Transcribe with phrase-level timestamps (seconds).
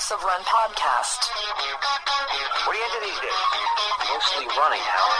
[0.00, 1.28] House of Run podcast.
[2.64, 3.44] What are you into these days?
[4.08, 5.12] Mostly running, Hal.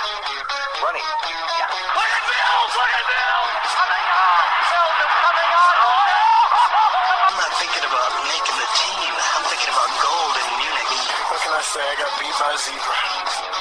[0.81, 1.05] Running.
[1.05, 1.69] Yeah.
[2.01, 2.73] Look at Bills!
[2.81, 3.61] Look at Bills!
[3.77, 4.41] Coming on!
[4.73, 5.75] Bills is coming on!
[5.85, 9.13] Oh, I'm not thinking about making the team.
[9.21, 10.93] I'm thinking about gold in Munich.
[11.29, 11.85] What can I say?
[11.85, 12.97] I got beat by a zebra.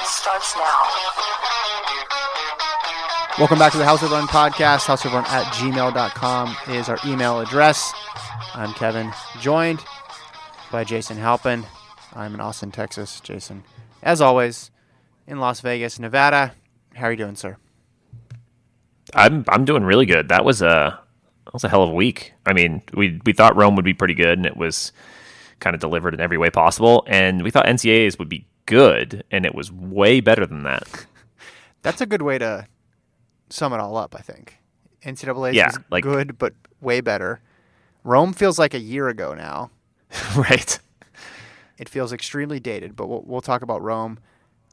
[0.07, 0.79] Starts now.
[3.43, 4.87] Welcome back to the House of Run podcast.
[4.87, 7.91] House of Run at gmail.com is our email address.
[8.55, 9.11] I'm Kevin,
[9.43, 9.83] joined
[10.71, 11.65] by Jason Halpin.
[12.13, 13.19] I'm in Austin, Texas.
[13.21, 13.63] Jason,
[14.01, 14.71] as always,
[15.27, 16.53] in Las Vegas, Nevada.
[16.95, 17.57] How are you doing, sir?
[19.13, 20.29] I'm I'm doing really good.
[20.29, 20.99] That was a
[21.45, 22.33] that was a hell of a week.
[22.45, 24.91] I mean, we we thought Rome would be pretty good, and it was
[25.59, 27.03] kind of delivered in every way possible.
[27.07, 31.05] And we thought NCAA's would be good, and it was way better than that.
[31.81, 32.67] That's a good way to
[33.49, 34.57] sum it all up, I think.
[35.03, 37.39] NCAA Yeah, is like- good, but way better.
[38.03, 39.71] Rome feels like a year ago now.
[40.35, 40.79] right.
[41.77, 44.19] It feels extremely dated, but we'll, we'll talk about Rome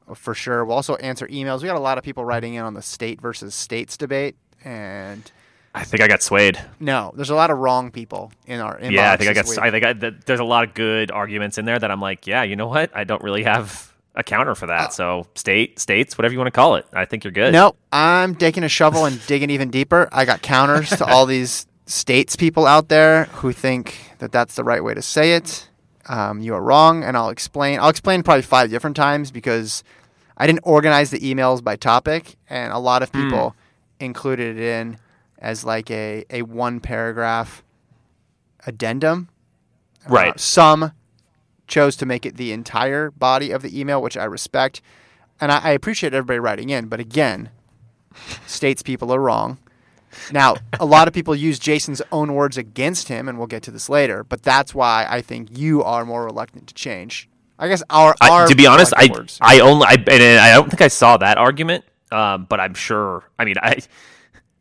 [0.08, 0.64] uh, for sure.
[0.64, 1.62] We'll also answer emails.
[1.62, 5.30] We got a lot of people writing in on the state versus states debate, and
[5.74, 6.58] I think I got swayed.
[6.80, 8.92] no, there's a lot of wrong people in our inbox.
[8.92, 9.46] yeah, I think I got.
[9.46, 9.58] week.
[9.58, 12.26] I think I, th- there's a lot of good arguments in there that I'm like,
[12.26, 12.90] yeah, you know what?
[12.94, 14.88] I don't really have a counter for that.
[14.88, 17.52] Uh, so state, states, whatever you want to call it, I think you're good.
[17.52, 20.08] No, I'm taking a shovel and digging even deeper.
[20.10, 24.64] I got counters to all these states people out there who think that that's the
[24.64, 25.68] right way to say it.
[26.08, 27.80] Um, you are wrong, and I'll explain.
[27.80, 29.82] I'll explain probably five different times because
[30.36, 33.56] I didn't organize the emails by topic, and a lot of people
[33.98, 34.98] included it in
[35.38, 37.64] as like a, a one paragraph
[38.66, 39.28] addendum.
[40.08, 40.34] Right.
[40.34, 40.92] Uh, some
[41.66, 44.80] chose to make it the entire body of the email, which I respect.
[45.40, 47.50] And I, I appreciate everybody writing in, but again,
[48.46, 49.58] states people are wrong.
[50.32, 53.70] Now, a lot of people use Jason's own words against him, and we'll get to
[53.70, 54.24] this later.
[54.24, 57.28] But that's why I think you are more reluctant to change.
[57.58, 59.38] I guess our, I, to be honest, I words.
[59.40, 63.24] I only I and I don't think I saw that argument, um, but I'm sure.
[63.38, 63.78] I mean, I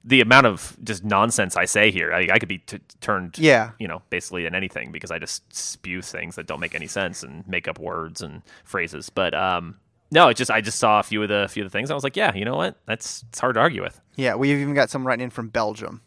[0.06, 3.72] the amount of just nonsense I say here, I, I could be t- turned, Yeah.
[3.80, 7.24] you know, basically in anything because I just spew things that don't make any sense
[7.24, 9.10] and make up words and phrases.
[9.10, 9.78] But um,
[10.12, 11.92] no, it just I just saw a few of the few of the things.
[11.92, 12.78] I was like, yeah, you know what?
[12.86, 14.00] That's it's hard to argue with.
[14.16, 16.02] yeah, we've even got some writing in from Belgium.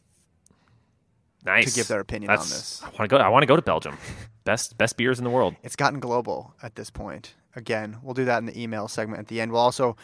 [1.44, 2.82] Nice to give their opinion on this.
[2.82, 3.16] I want to go.
[3.18, 3.96] I want to go to Belgium.
[4.44, 5.56] Best best beers in the world.
[5.62, 7.34] It's gotten global at this point.
[7.54, 9.52] Again, we'll do that in the email segment at the end.
[9.52, 9.94] We'll also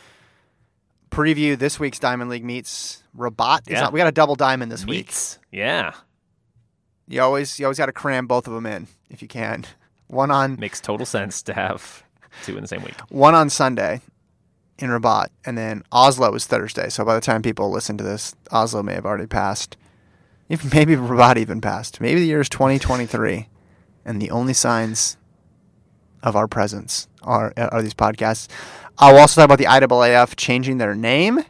[1.11, 3.03] preview this week's Diamond League meets.
[3.17, 3.87] Rabat Yeah.
[3.87, 3.93] on.
[3.93, 5.15] We got a double diamond this week.
[5.51, 5.95] Yeah,
[7.07, 9.65] You always you always got to cram both of them in if you can.
[10.09, 12.04] One on makes total sense to have
[12.43, 12.95] two in the same week.
[13.09, 14.01] one on Sunday
[14.79, 16.89] in Rabat, and then Oslo is Thursday.
[16.89, 19.77] So by the time people listen to this, Oslo may have already passed.
[20.49, 22.01] Maybe Rabat even passed.
[22.01, 23.49] Maybe the year is 2023,
[24.05, 25.17] and the only signs
[26.23, 28.49] of our presence are are these podcasts.
[28.99, 31.41] I'll also talk about the IAAF changing their name,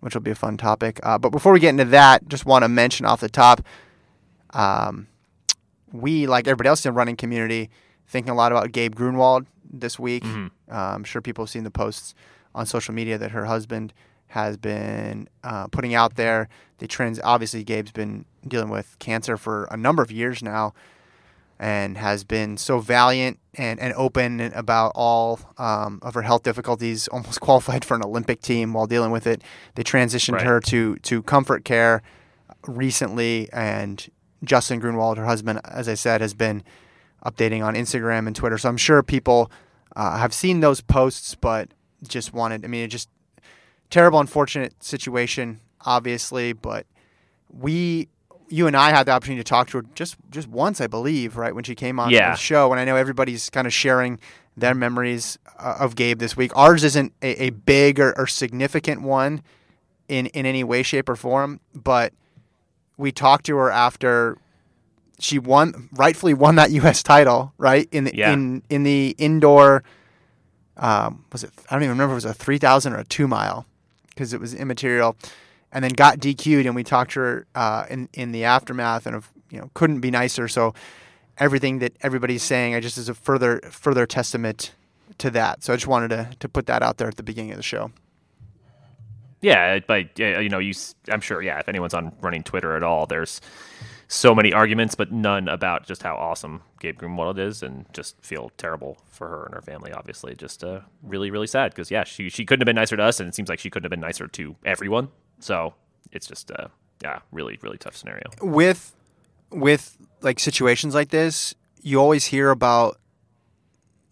[0.00, 0.98] which will be a fun topic.
[1.02, 3.60] Uh, but before we get into that, just want to mention off the top,
[4.50, 5.06] um,
[5.92, 7.70] we like everybody else in the running community
[8.06, 10.24] thinking a lot about Gabe Grunewald this week.
[10.24, 12.14] Uh, I'm sure people have seen the posts
[12.54, 13.92] on social media that her husband
[14.28, 16.48] has been uh, putting out there.
[16.78, 20.72] The trends, obviously, Gabe's been dealing with cancer for a number of years now
[21.58, 27.06] and has been so valiant and, and open about all um, of her health difficulties,
[27.12, 29.42] almost qualified for an Olympic team while dealing with it.
[29.74, 30.46] They transitioned Right.
[30.46, 32.02] her to, to comfort care
[32.66, 34.08] recently, and
[34.44, 36.62] Justin Grunewald, her husband, as I said, has been
[37.24, 38.58] updating on Instagram and Twitter.
[38.58, 39.50] So I'm sure people
[39.96, 41.68] uh, have seen those posts, but
[42.06, 43.08] just wanted, I mean, it just
[43.90, 46.86] terrible, unfortunate situation, obviously, but
[47.50, 48.08] we,
[48.48, 51.36] you and I had the opportunity to talk to her just just once, I believe,
[51.36, 52.30] right when she came on Yeah.
[52.32, 54.18] the show, and I know everybody's kind of sharing
[54.56, 56.56] their memories uh, of Gabe this week.
[56.56, 59.42] Ours isn't a, a big or, or significant one
[60.08, 62.12] in in any way, shape, or form, but
[62.96, 64.36] we talked to her after
[65.20, 67.02] she won, rightfully won that U.S.
[67.02, 68.32] title, right in the Yeah.
[68.32, 69.82] in in the indoor.
[70.76, 71.50] Um, was it?
[71.68, 72.12] I don't even remember.
[72.16, 73.66] If it was a three thousand or a two mile
[74.08, 75.16] because it was immaterial,
[75.72, 76.66] and then got DQ'd.
[76.66, 80.00] And we talked to her uh, in in the aftermath, and of you know couldn't
[80.00, 80.48] be nicer.
[80.48, 80.74] So
[81.38, 84.72] everything that everybody's saying, I just is a further further testament
[85.18, 85.62] to that.
[85.62, 87.62] So I just wanted to to put that out there at the beginning of the
[87.62, 87.90] show.
[89.42, 90.74] Yeah, but you know, you.
[91.10, 91.40] I'm sure.
[91.42, 93.40] Yeah, if anyone's on running Twitter at all, there's
[94.12, 98.50] so many arguments, but none about just how awesome Gabe Grunewald is, and just feel
[98.58, 99.92] terrible for her and her family.
[99.92, 103.02] Obviously, just uh, really, really sad because yeah, she she couldn't have been nicer to
[103.04, 105.10] us, and it seems like she couldn't have been nicer to everyone.
[105.38, 105.74] So
[106.10, 106.66] it's just uh,
[107.00, 108.24] yeah, really, really tough scenario.
[108.42, 108.96] with
[109.50, 112.98] with like situations like this, you always hear about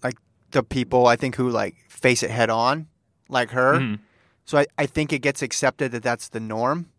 [0.04, 0.16] like
[0.52, 2.86] the people I think who like face it head on,
[3.28, 3.80] like her.
[3.80, 3.98] Mhm.
[4.44, 6.90] So I, I think it gets accepted that that's the norm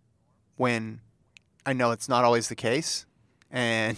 [0.57, 0.99] when
[1.65, 3.05] I know it's not always the case.
[3.51, 3.97] And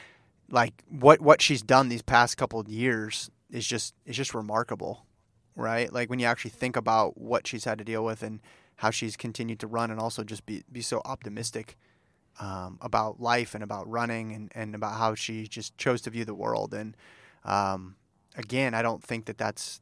[0.50, 5.06] like what what she's done these past couple of years is just is just remarkable,
[5.56, 5.92] right?
[5.92, 8.40] Like when you actually think about what she's had to deal with and
[8.76, 11.76] how she's continued to run and also just be be so optimistic
[12.40, 16.24] um, about life and about running and, and about how she just chose to view
[16.24, 16.72] the world.
[16.72, 16.96] And
[17.44, 17.96] um,
[18.36, 19.80] again, I don't think that that's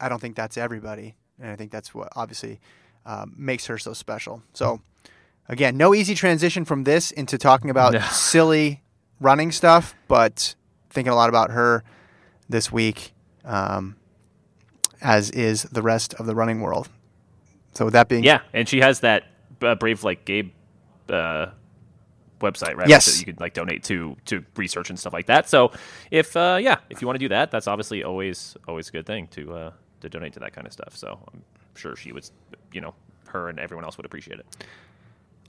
[0.00, 2.60] I don't think that's everybody, and I think that's what obviously
[3.06, 4.42] um, makes her so special.
[4.52, 4.80] So
[5.48, 8.00] again, no easy transition from this into talking about No.
[8.00, 8.82] silly
[9.20, 10.54] running stuff, but
[10.90, 11.82] thinking a lot about her
[12.48, 13.12] this week,
[13.44, 13.96] um,
[15.00, 16.88] as is the rest of the running world.
[17.72, 19.24] So with that being Yeah, and she has that
[19.62, 20.52] uh, Brave Like Gabe
[21.08, 21.46] uh,
[22.40, 22.88] website, right?
[22.88, 23.06] Yes.
[23.06, 25.48] That you could like donate to to research and stuff like that.
[25.48, 25.72] So
[26.10, 29.06] if uh, yeah, if you want to do that, that's obviously always always a good
[29.06, 29.70] thing to uh,
[30.00, 30.96] to donate to that kind of stuff.
[30.96, 31.42] So I'm
[31.74, 32.28] sure she would,
[32.72, 32.94] you know,
[33.28, 34.46] her and everyone else would appreciate it.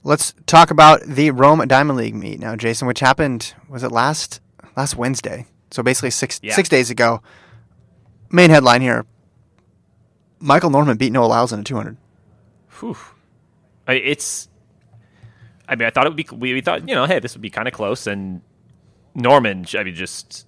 [0.06, 4.40] Let's talk about the Rome Diamond League meet now, Jason, which happened was it last
[4.76, 5.46] last Wednesday?
[5.72, 6.54] So basically six Yeah.
[6.54, 7.22] six days ago.
[8.30, 9.04] Main headline here:
[10.38, 11.96] Michael Norman beat Noah Lyles in a 200.
[12.78, 12.96] Whew.
[13.88, 14.48] I, it's.
[15.68, 16.28] I mean, I thought it would be.
[16.32, 18.42] We, we thought, you know, hey, this would be kind of close, and
[19.16, 20.46] Norman, I mean, just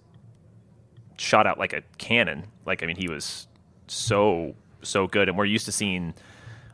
[1.16, 2.44] shot out like a cannon.
[2.64, 3.48] Like, I mean, he was
[3.88, 6.14] so so good, and we're used to seeing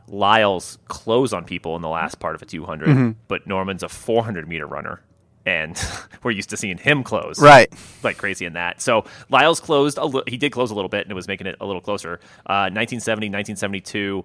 [0.07, 4.47] Lyles close on people in the last part of a 200, but Norman's a 400
[4.47, 5.01] meter runner,
[5.45, 5.79] and
[6.23, 7.73] we're used to seeing him close Right.
[8.03, 8.81] like crazy in that.
[8.81, 11.47] So Lyles closed a li- he did close a little bit and it was making
[11.47, 12.19] it a little closer.
[12.45, 14.23] Uh, 1970, 1972,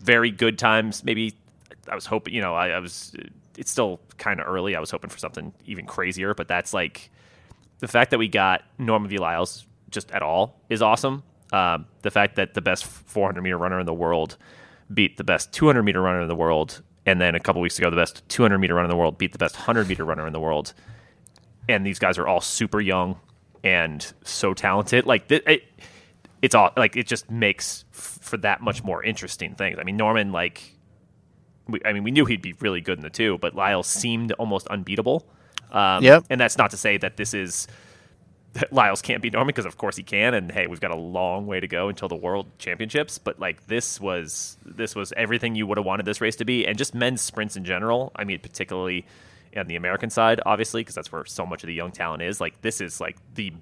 [0.00, 1.04] very good times.
[1.04, 1.34] Maybe
[1.88, 3.14] I was hoping, you know, I, I was.
[3.58, 4.74] It's still kind of early.
[4.76, 7.10] I was hoping for something even crazier, but that's like
[7.80, 9.18] the fact that we got Norman V.
[9.18, 11.22] Lyles just at all is awesome.
[11.52, 14.38] Um, the fact that the best 400 meter runner in the world
[14.94, 17.90] beat the best 200 meter runner in the world, and then a couple weeks ago,
[17.90, 20.32] the best 200 meter runner in the world beat the best 100 meter runner in
[20.32, 20.72] the world
[21.68, 23.18] and these guys are all super young
[23.64, 25.06] and so talented.
[25.06, 25.64] Like th- it,
[26.40, 29.78] it's all like it just makes f- for that much more interesting things.
[29.78, 30.74] I mean, Norman, like,
[31.68, 34.32] we, I mean, we knew he'd be really good in the two, but Lyle seemed
[34.32, 35.24] almost unbeatable.
[35.70, 36.24] Um, Yep.
[36.30, 37.68] And that's not to say that this is
[38.70, 40.34] Lyles can't beat Norman because of course he can.
[40.34, 43.18] And hey, we've got a long way to go until the World Championships.
[43.18, 46.66] But like this was this was everything you would have wanted this race to be,
[46.66, 48.12] and just men's sprints in general.
[48.16, 49.06] I mean, particularly
[49.56, 52.40] on the American side, obviously, because that's where so much of the young talent is.
[52.40, 53.52] Like this is like the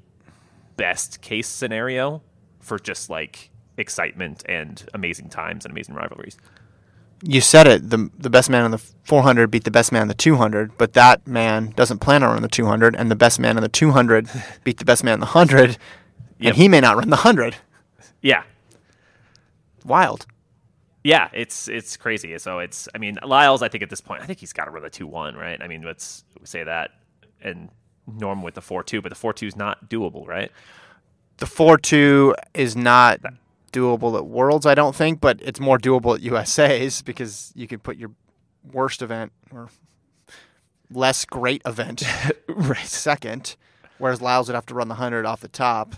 [0.76, 2.22] best case scenario
[2.60, 6.36] for just like excitement and amazing times and amazing rivalries.
[7.22, 7.90] You said it.
[7.90, 10.94] The the best man in the 400 beat the best man in the 200, but
[10.94, 14.28] that man doesn't plan on running the 200, and the best man in the 200
[14.64, 15.78] beat the best man in the 100, Yep.
[16.40, 17.56] and he may not run the 100.
[18.22, 18.44] Yeah,
[19.84, 20.26] Wild.
[21.04, 22.36] yeah, it's it's crazy.
[22.38, 24.70] So it's I mean Lyles, I think at this point, I think he's got to
[24.70, 25.60] run the two one, right?
[25.62, 26.90] I mean, let's say that,
[27.42, 27.68] and
[28.06, 30.50] Norm with the four two, but the four two is not doable, right?
[31.38, 33.20] The 4-2 is not
[33.72, 37.82] doable at Worlds, I don't think, but it's more doable at USA's because you could
[37.82, 38.10] put your
[38.72, 39.68] worst event or
[40.92, 42.02] less great event
[42.48, 43.56] right second,
[43.98, 45.94] whereas Lyles would have to run the 100 off the top.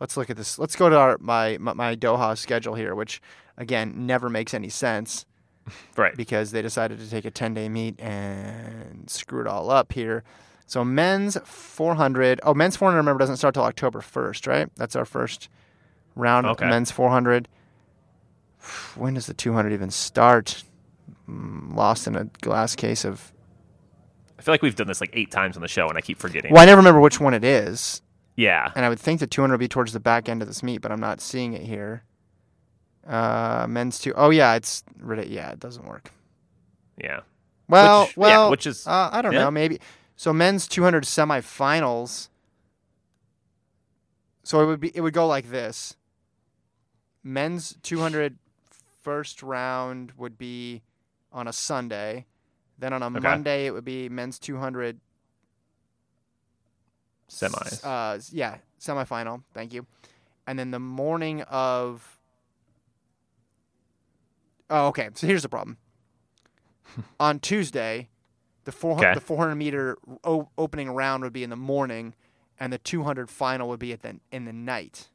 [0.00, 0.58] Let's look at this.
[0.58, 3.20] Let's go to our my my, my Doha schedule here, which
[3.56, 5.26] again never makes any sense
[5.96, 6.16] Right.
[6.16, 10.22] because they decided to take a 10 day meet and screw it all up here.
[10.66, 12.40] So men's 400.
[12.42, 12.98] Oh, men's 400.
[12.98, 14.68] Remember doesn't start till October 1st, right?
[14.76, 15.48] That's our first
[16.18, 16.66] round of Okay.
[16.68, 17.48] men's 400.
[18.96, 20.64] When does the 200 even start?
[21.28, 23.32] Mm, Lost in a glass case of.
[24.38, 26.18] I feel like we've done this like eight times on the show, and I keep
[26.18, 26.52] forgetting.
[26.52, 28.02] Well, I never remember which one it is,
[28.36, 28.70] Yeah.
[28.76, 30.78] and I would think the 200 would be towards the back end of this meet,
[30.80, 32.04] but I'm not seeing it here.
[33.06, 34.12] Uh, men's two.
[34.14, 36.12] Oh yeah, it's yeah, it doesn't work.
[37.02, 37.20] Yeah.
[37.68, 39.44] Well, Which- yeah, well, which is- uh, I don't yeah.
[39.44, 39.80] know, maybe.
[40.16, 42.28] So men's 200 semifinals.
[44.42, 45.96] So it would be it would go like this.
[47.24, 48.36] Men's 200
[49.02, 50.82] first round would be
[51.32, 52.26] on a Sunday.
[52.78, 53.18] Then on a Okay.
[53.20, 55.00] Monday it would be men's 200
[57.28, 57.84] Semis.
[57.84, 59.42] uh, yeah, semifinal.
[59.52, 59.86] Thank you.
[60.46, 62.18] And then the morning of.
[64.70, 65.10] Oh, okay.
[65.14, 65.76] So here's the problem.
[67.20, 68.08] On Tuesday,
[68.64, 69.12] the four Okay.
[69.14, 72.14] the 400 meter o- opening round would be in the morning,
[72.58, 75.08] and the 200 final would be at the in the night.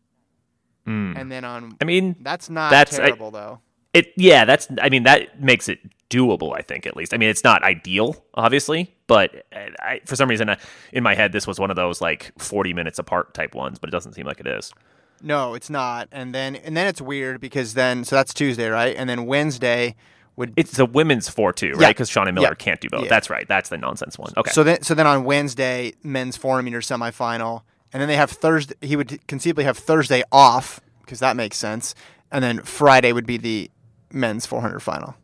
[0.87, 1.19] Mm.
[1.19, 3.59] And then on I mean, that's not that's- I- terrible though.
[3.93, 6.57] It yeah, that's I mean that makes it doable.
[6.57, 7.13] I think at least.
[7.13, 10.55] I mean, it's not ideal, obviously, but uh, I, for some reason uh,
[10.91, 13.89] in my head this was one of those like forty minutes apart type ones, but
[13.89, 14.73] it doesn't seem like it is.
[15.21, 16.09] No, it's not.
[16.11, 18.95] And then and then it's weird because then so that's Tuesday, right?
[18.97, 19.95] And then Wednesday
[20.35, 21.81] would It's a women's four two, right?
[21.81, 21.87] Yeah.
[21.89, 22.53] Because Shaunae Miller Yeah.
[22.55, 23.03] can't do both.
[23.03, 23.09] Yeah.
[23.09, 23.47] That's right.
[23.47, 24.33] That's the nonsense one.
[24.35, 24.49] Okay.
[24.51, 27.61] So then, so then on Wednesday, men's 400 meter semifinal,
[27.93, 28.75] and then they have Thursday.
[28.81, 31.95] He would conceivably have Thursday off because that makes sense,
[32.31, 33.69] and then Friday would be the
[34.11, 35.15] men's 400 final.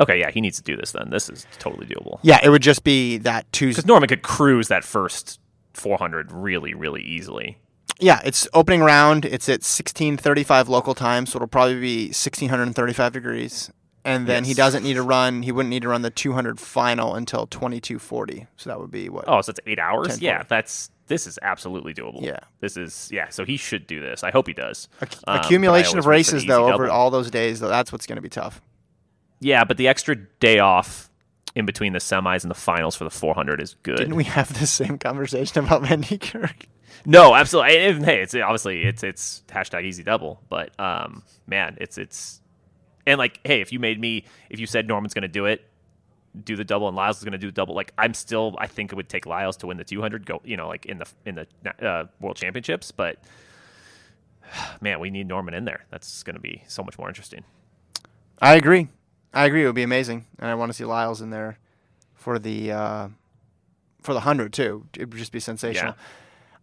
[0.00, 1.10] okay, yeah, he needs to do this then.
[1.10, 2.18] This is totally doable.
[2.22, 3.78] Yeah, it would just be that Tuesday.
[3.80, 5.40] Because Norman could cruise that first
[5.74, 7.58] 400 really, really easily.
[7.98, 9.24] Yeah, it's opening round.
[9.24, 13.70] It's at 16:35 local time, so it'll probably be 1635 degrees.
[14.04, 15.42] And then he doesn't need to run.
[15.42, 18.46] He wouldn't need to run the 200 final until 22:40.
[18.56, 19.24] So that would be what?
[19.26, 20.08] Oh, so it's eight hours?
[20.08, 22.22] 10, Yeah, that's this is absolutely doable.
[22.22, 22.40] Yeah.
[22.60, 23.28] This is yeah.
[23.28, 24.24] So he should do this.
[24.24, 24.88] I hope he does.
[25.26, 26.98] Um, accumulation of always root for the races though over double.
[26.98, 27.60] all those days.
[27.60, 28.60] Though that's what's going to be tough.
[29.40, 31.10] Yeah, but the extra day off
[31.54, 33.98] in between the semis and the finals for the 400 is good.
[33.98, 36.66] Didn't we have the same conversation about Mendy Kirk?
[37.04, 38.04] No, absolutely.
[38.04, 42.40] Hey, it's obviously it's it's hashtag easy double, but um, man, it's it's
[43.06, 45.64] and like, hey, if you made me, if you said Norman's going to do it,
[46.44, 48.66] do the double, and Lyles is going to do the double, like I'm still, I
[48.66, 51.06] think it would take Lyles to win the 200, go, you know, like in the
[51.24, 53.18] in the uh, World Championships, but
[54.80, 55.84] man, we need Norman in there.
[55.90, 57.44] That's going to be so much more interesting.
[58.40, 58.88] I agree.
[59.32, 59.62] I agree.
[59.62, 61.58] It would be amazing, and I want to see Lyles in there
[62.14, 63.08] for the uh,
[64.02, 64.86] for the hundred too.
[64.96, 65.94] It would just be sensational.
[65.96, 66.02] Yeah.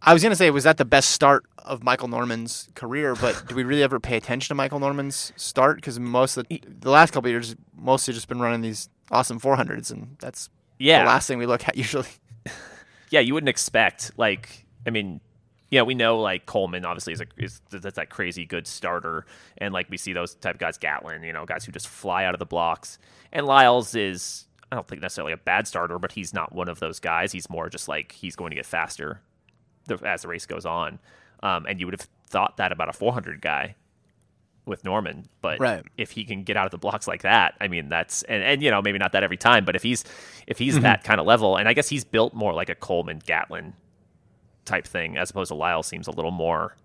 [0.06, 3.16] I was gonna say, was that the best start of Michael Norman's career?
[3.16, 5.78] But do we really ever pay attention to Michael Norman's start?
[5.78, 9.40] Because most of the, the last couple of years, mostly just been running these awesome
[9.40, 12.08] 400s, and that's Yeah, the last thing we look at usually.
[13.10, 15.22] yeah, you wouldn't expect like I mean,
[15.72, 19.26] yeah, we know like Coleman obviously is a is that's that crazy good starter,
[19.58, 22.26] and like we see those type of guys, Gatlin, you know, guys who just fly
[22.26, 23.00] out of the blocks,
[23.32, 26.80] and Lyles is I don't think necessarily a bad starter, but he's not one of
[26.82, 27.32] those guys.
[27.32, 29.22] He's more just like he's going to get faster
[29.86, 31.00] the, as the race goes on,
[31.42, 33.76] um, and you would have thought that about a 400 guy
[34.66, 35.84] with Norman, but Right.
[35.98, 38.64] if he can get out of the blocks like that, I mean that's and, and
[38.64, 40.06] you know maybe not that every time, but if he's
[40.48, 43.20] if he's that kind of level, and I guess he's built more like a Coleman
[43.26, 43.74] Gatlin
[44.66, 46.78] type thing as opposed to Lyle seems a little more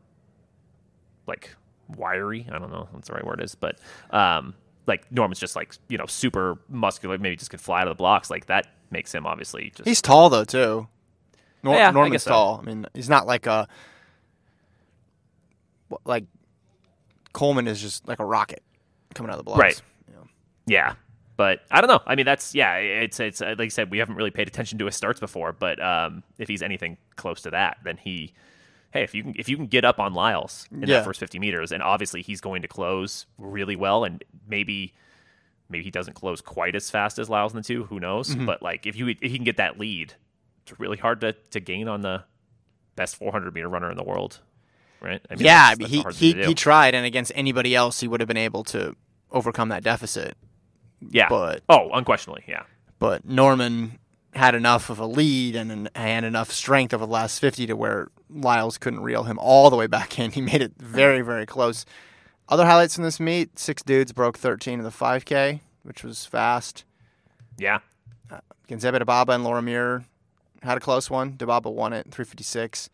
[1.29, 1.55] like
[1.97, 2.47] wiry.
[2.51, 3.79] I don't know that's the right word is, but
[4.11, 4.55] um,
[4.89, 7.99] like Norman's just like you know super muscular, maybe just could fly out of the
[7.99, 8.29] blocks.
[8.31, 10.89] Like that makes him obviously just He's tall though too.
[11.63, 12.61] Nor- Yeah, I Norman's guess so.
[12.61, 13.67] I mean, he's not like a
[16.05, 16.25] like
[17.33, 18.63] Coleman is just like a rocket
[19.15, 19.61] coming out of the blocks.
[19.61, 19.83] Right.
[20.09, 20.27] You know.
[20.67, 20.95] Yeah,
[21.37, 22.01] but I don't know.
[22.07, 22.77] I mean, that's yeah.
[22.77, 25.53] It's it's uh, like I said, we haven't really paid attention to his starts before,
[25.53, 28.33] but um, if he's anything close to that, then he,
[28.93, 30.99] hey, if you can if you can get up on Lyles in Yeah.
[30.99, 34.93] that first fifty meters, and obviously he's going to close really well, and maybe
[35.69, 37.85] maybe he doesn't close quite as fast as Lyles in the two.
[37.85, 38.31] Who knows?
[38.35, 38.47] Mm-hmm.
[38.47, 40.15] But like if you if he can get that lead,
[40.71, 42.25] it's really hard to to gain on the
[42.97, 44.41] best four hundred meter runner in the world.
[45.01, 45.21] Right?
[45.31, 47.75] I mean, yeah, that's- that's he a hard thing he, he tried, and against anybody
[47.75, 48.97] else, he would have been able to
[49.31, 50.37] overcome that deficit.
[51.11, 51.29] yeah.
[51.29, 52.65] but- oh, unquestionably, yeah.
[52.99, 53.99] But Norman
[54.35, 57.75] had enough of a lead and an, and enough strength over the last fifty to
[57.77, 60.31] where Lyles couldn't reel him all the way back in.
[60.39, 61.85] He made it very very close.
[62.49, 66.27] Other highlights from this meet: six dudes broke thirteen in the five k, which was
[66.27, 66.85] fast.
[67.57, 67.79] Yeah.
[68.31, 70.05] Uh, Genzebe Dibaba and Laura Muir
[70.63, 71.33] had a close one.
[71.35, 72.91] Dibaba won it, 356.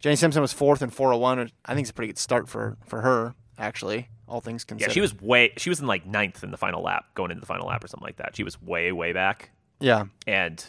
[0.00, 1.38] Jenny Simpson was fourth in 401.
[1.38, 4.90] which I think it's a pretty good start for, for her, actually, all things considered.
[4.90, 5.52] Yeah, she was way.
[5.56, 7.88] She was in like ninth in the final lap, going into the final lap or
[7.88, 8.36] something like that.
[8.36, 9.50] She was way, way back,
[9.80, 10.04] Yeah.
[10.26, 10.64] and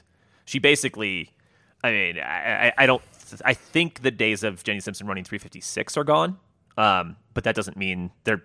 [0.46, 1.32] she basically.
[1.84, 3.02] I mean, I, I, I don't.
[3.46, 6.38] I think the days of Jenny Simpson running 356 are gone,
[6.78, 8.44] um, but that doesn't mean they're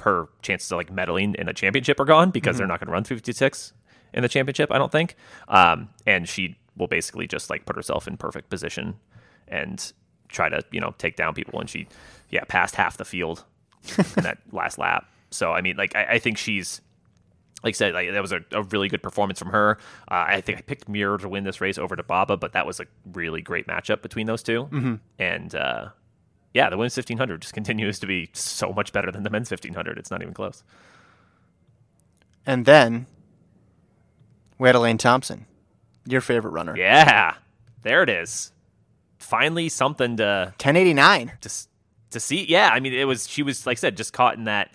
[0.00, 2.92] her chances of like medaling in a championship are gone because they're not going to
[2.92, 3.74] run 356
[4.14, 4.72] in the championship.
[4.72, 5.14] I don't think,
[5.46, 8.96] um, and she will basically just like put herself in perfect position
[9.46, 9.92] and
[10.28, 11.60] try to you know take down people.
[11.60, 11.86] And she,
[12.30, 13.44] yeah, passed half the field
[13.98, 15.08] in that last lap.
[15.30, 16.80] So I mean, like I, I think she's
[17.62, 19.78] like I said, like that was a, a really good performance from her.
[20.10, 22.80] Uh, I think I picked Muir to win this race over Dibaba, but that was
[22.80, 24.94] a really great matchup between those 2 mm-hmm.
[25.18, 25.88] And uh,
[26.54, 29.48] yeah, the women's fifteen hundred just continues to be so much better than the men's
[29.48, 29.98] fifteen hundred.
[29.98, 30.62] It's not even close.
[32.46, 33.06] And then
[34.58, 35.46] we had Elaine Thompson,
[36.06, 36.76] your favorite runner.
[36.76, 37.34] Yeah,
[37.82, 38.52] there it is.
[39.18, 41.32] Finally, something to 1089.
[41.40, 41.50] to
[42.10, 42.44] to see.
[42.44, 44.72] Yeah, I mean, it was she was like I said, just caught in that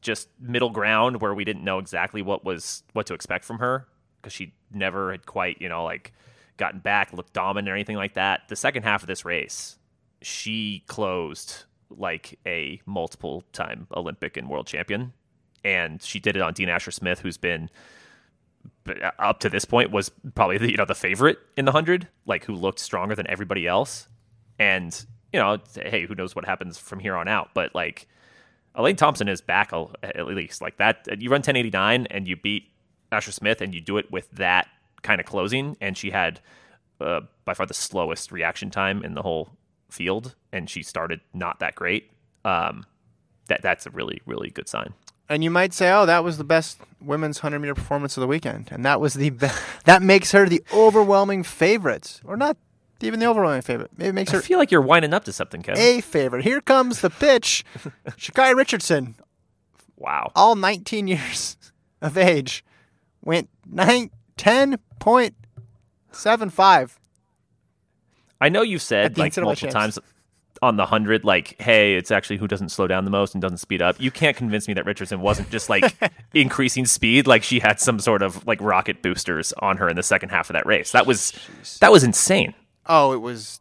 [0.00, 3.86] just middle ground where we didn't know exactly what was what to expect from her
[4.20, 6.12] because she never had quite you know like
[6.56, 8.48] gotten back, looked dominant or anything like that.
[8.48, 9.78] The second half of this race,
[10.22, 15.12] she closed like a multiple time Olympic and world champion,
[15.64, 17.70] and she did it on Dina Asher Smith, who's been
[19.18, 22.44] up to this point was probably the, you know the favorite in the hundred, like
[22.44, 24.08] who looked stronger than everybody else,
[24.58, 27.50] and you know, hey, who knows what happens from here on out?
[27.54, 28.08] But like,
[28.74, 29.72] Elaine Thompson is back
[30.02, 31.06] at least like that.
[31.20, 32.70] You run 1089 and you beat
[33.12, 34.68] Asher Smith, and you do it with that
[35.02, 36.40] kind of closing, and she had
[37.00, 39.50] uh, by far the slowest reaction time in the whole
[39.90, 42.10] field, and she started not that great.
[42.44, 42.86] Um,
[43.48, 44.94] that that's a really really good sign.
[45.28, 48.26] And you might say, "Oh, that was the best women's hundred meter performance of the
[48.26, 49.48] weekend," and that was the be-
[49.84, 52.56] that makes her the overwhelming favorite, or not
[53.00, 53.90] even the overwhelming favorite.
[53.96, 55.80] Maybe it makes I her feel like you're winding up to something, Kevin.
[55.82, 56.44] a favorite.
[56.44, 57.62] Here comes the pitch.
[58.16, 59.16] Sha'Carri Richardson,
[59.96, 60.32] wow.
[60.34, 61.56] all 19 years
[62.00, 62.64] of age,
[63.22, 66.96] went nine, 10.75.
[68.40, 69.74] I know you've said like multiple Champs.
[69.74, 69.98] times
[70.62, 73.58] on the hundred, like, hey, it's actually who doesn't slow down the most and doesn't
[73.58, 74.00] speed up.
[74.00, 75.94] You can't convince me that Richardson wasn't just like
[76.34, 80.02] increasing speed, like she had some sort of like rocket boosters on her in the
[80.02, 80.92] second half of that race.
[80.92, 81.32] That was
[81.80, 82.54] that was insane.
[82.86, 83.60] Oh, it was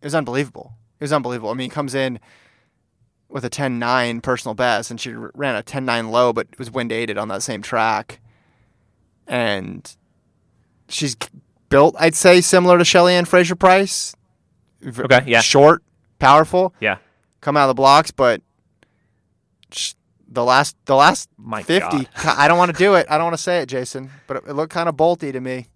[0.00, 0.74] it was unbelievable.
[1.00, 1.50] It was unbelievable.
[1.50, 2.18] I mean, he comes in
[3.28, 7.18] with a 10.9 personal best, and she ran a 10.9 low, but was wind aided
[7.18, 8.20] on that same track.
[9.26, 9.94] And
[10.88, 11.16] she's
[11.68, 14.14] built, I'd say, similar to Shelly Ann Fraser Pryce.
[14.86, 15.40] Okay, yeah.
[15.40, 15.82] Short,
[16.18, 16.98] powerful, Yeah.
[17.40, 18.42] come out of the blocks, but
[20.30, 23.06] the last the last My 50, I don't want to do it.
[23.08, 25.40] I don't want to say it, Jason, but it, it looked kind of bolty to
[25.40, 25.68] me.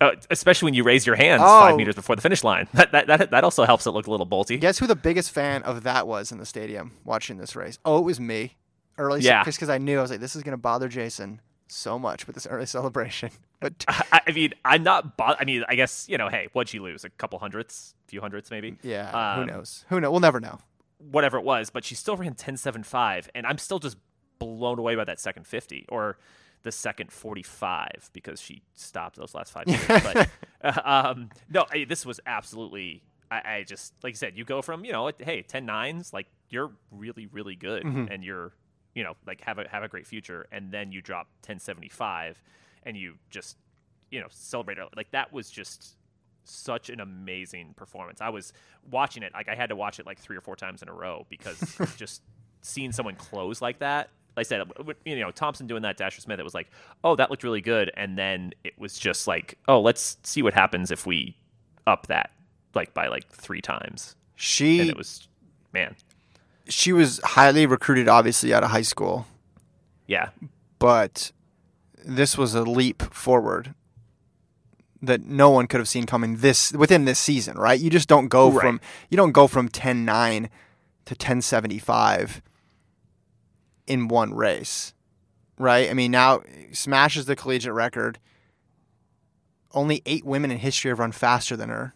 [0.00, 1.60] Uh, especially when you raise your hands Oh.
[1.60, 2.66] five meters before the finish line.
[2.74, 4.58] That, that that that also helps it look a little bolty.
[4.60, 7.78] Guess who the biggest fan of that was in the stadium watching this race?
[7.84, 8.56] Oh, it was me.
[8.98, 9.42] Early, Yeah.
[9.44, 11.40] just because I knew I was like, this is going to bother Jason
[11.72, 13.30] so much with this early celebration.
[13.60, 15.16] But I, I mean, I'm not.
[15.16, 16.28] Bo- I mean, I guess you know.
[16.28, 17.04] Hey, what'd she lose?
[17.04, 18.76] A couple hundredths, a few hundredths, maybe.
[18.82, 19.84] yeah, who Um, knows?
[19.88, 20.10] Who know?
[20.10, 20.58] We'll never know.
[20.98, 23.96] whatever it was, but she still ran 10.75, and I'm still just
[24.38, 26.16] blown away by that second 50 or
[26.62, 29.84] the second 45 because she stopped those last five years.
[29.86, 30.28] but
[30.62, 30.80] uh,
[31.14, 33.02] um, no, I, this was absolutely.
[33.30, 36.26] I, I just like I said, you go from you know, hey, 10 nines, like
[36.50, 38.52] you're really really good, and you're
[38.94, 42.36] you know like have a have a great future, and then you drop 10.75,
[42.84, 43.56] and you just
[44.10, 44.88] you know celebrate it.
[44.96, 45.96] like that was just
[46.44, 48.20] such an amazing performance.
[48.20, 48.52] I was
[48.90, 50.92] watching it like I had to watch it like three or four times in a
[50.92, 52.22] row because just
[52.62, 54.10] seeing someone close like that.
[54.36, 54.62] Like I said,
[55.04, 56.70] you know, Thompson doing that to Asher Smith, it was like,
[57.04, 60.54] oh, that looked really good, and then it was just like, oh, let's see what
[60.54, 61.36] happens if we
[61.86, 62.30] up that
[62.74, 65.28] like by like three times, and She it was,
[65.72, 65.94] man,
[66.68, 69.26] she was highly recruited, obviously out of high school,
[70.06, 70.30] yeah,
[70.78, 71.32] but
[72.04, 73.74] this was a leap forward
[75.00, 77.80] that no one could have seen coming this within this season, right?
[77.80, 78.60] You just don't go Right.
[78.60, 80.48] from you don't go from 10-9
[81.06, 82.40] to 1075
[83.86, 84.94] in one race.
[85.58, 85.90] Right?
[85.90, 88.18] I mean, now smashes the collegiate record.
[89.72, 91.94] Only 8 women in history have run faster than her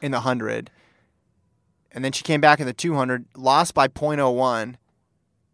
[0.00, 0.70] in the 100.
[1.92, 4.74] And then she came back in the 200, lost by 0.01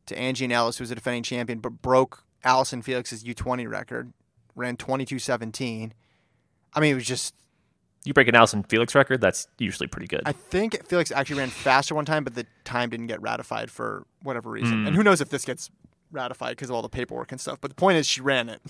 [0.06, 4.12] to Anglerne Annelus, who was a defending champion, but broke Allyson Felix's U20 record,
[4.54, 5.92] ran 22.17.
[6.74, 7.34] I mean, it was just.
[8.04, 10.22] you break an Allyson Felix record, that's usually pretty good.
[10.24, 14.06] I think Felix actually ran faster one time, but the time didn't get ratified for
[14.22, 14.82] whatever reason.
[14.82, 14.86] Hmm.
[14.88, 15.70] And who knows if this gets
[16.10, 17.60] ratified because of all the paperwork and stuff.
[17.60, 18.62] But the point is, she ran it.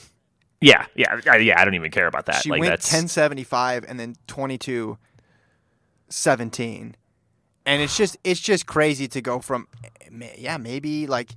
[0.60, 1.60] yeah, yeah, I, yeah.
[1.60, 2.42] I don't even care about that.
[2.42, 6.94] she like went that's 10.75 and then 22.17.
[7.68, 9.68] And it's just it's just crazy to go from
[10.38, 11.36] yeah maybe like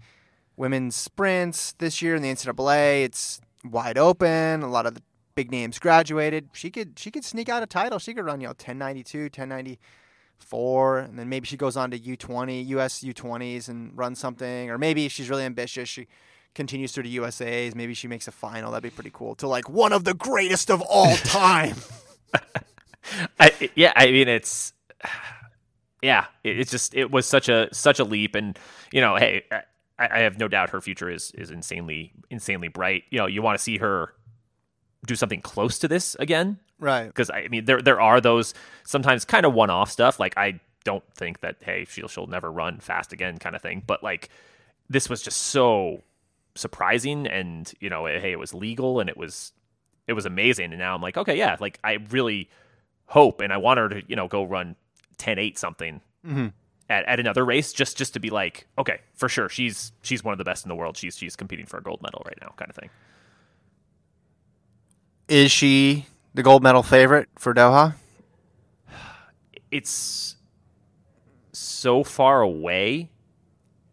[0.55, 5.03] women's sprints this year in the NCAA it's wide open a lot of the
[5.35, 6.47] big names graduated.
[6.53, 7.99] She could she could sneak out a title.
[7.99, 12.65] She could run you know 1092 1094 and then maybe she goes on to U20
[12.67, 14.69] US U20s and runs something.
[14.69, 16.07] Or maybe if she's really ambitious she
[16.55, 18.71] continues through the USAs maybe she makes a final.
[18.71, 19.35] That'd be pretty cool.
[19.35, 21.75] To like one of the greatest of all time.
[23.37, 24.71] I, yeah, I mean it's
[26.01, 28.57] yeah, it, it's just it was such a such a leap, and
[28.91, 29.61] you know, hey, I,
[29.99, 33.03] I have no doubt her future is is insanely insanely bright.
[33.09, 34.13] You know, you want to see her
[35.05, 39.25] do something close to this again right because I mean there there are those sometimes
[39.25, 40.19] kind of one off stuff.
[40.19, 43.83] Like I don't think that hey she'll she'll never run fast again kind of thing,
[43.85, 44.29] but like
[44.89, 46.03] this was just so
[46.55, 49.53] surprising, and you know, eh, hey, it was legal and it was
[50.07, 52.49] it was amazing, and now I'm like, okay, yeah, like I really
[53.05, 54.75] hope and I want her to you know go run
[55.21, 56.01] 10-8 something.
[56.27, 56.47] Mm-hmm.
[56.89, 60.33] At, at another race, just just to be like, okay, for sure, she's she's one
[60.33, 60.97] of the best in the world.
[60.97, 62.89] She's she's competing for a gold medal right now, kind of thing.
[65.27, 67.95] is she the gold medal favorite for Doha
[69.71, 70.35] it's
[71.53, 73.09] so far away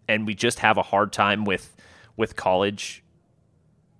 [0.08, 1.76] and we just have a hard time with
[2.16, 3.04] with college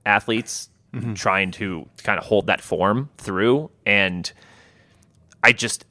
[0.05, 1.15] athletes mm-hmm.
[1.15, 4.33] trying to kind of hold that form through and
[5.45, 5.85] i just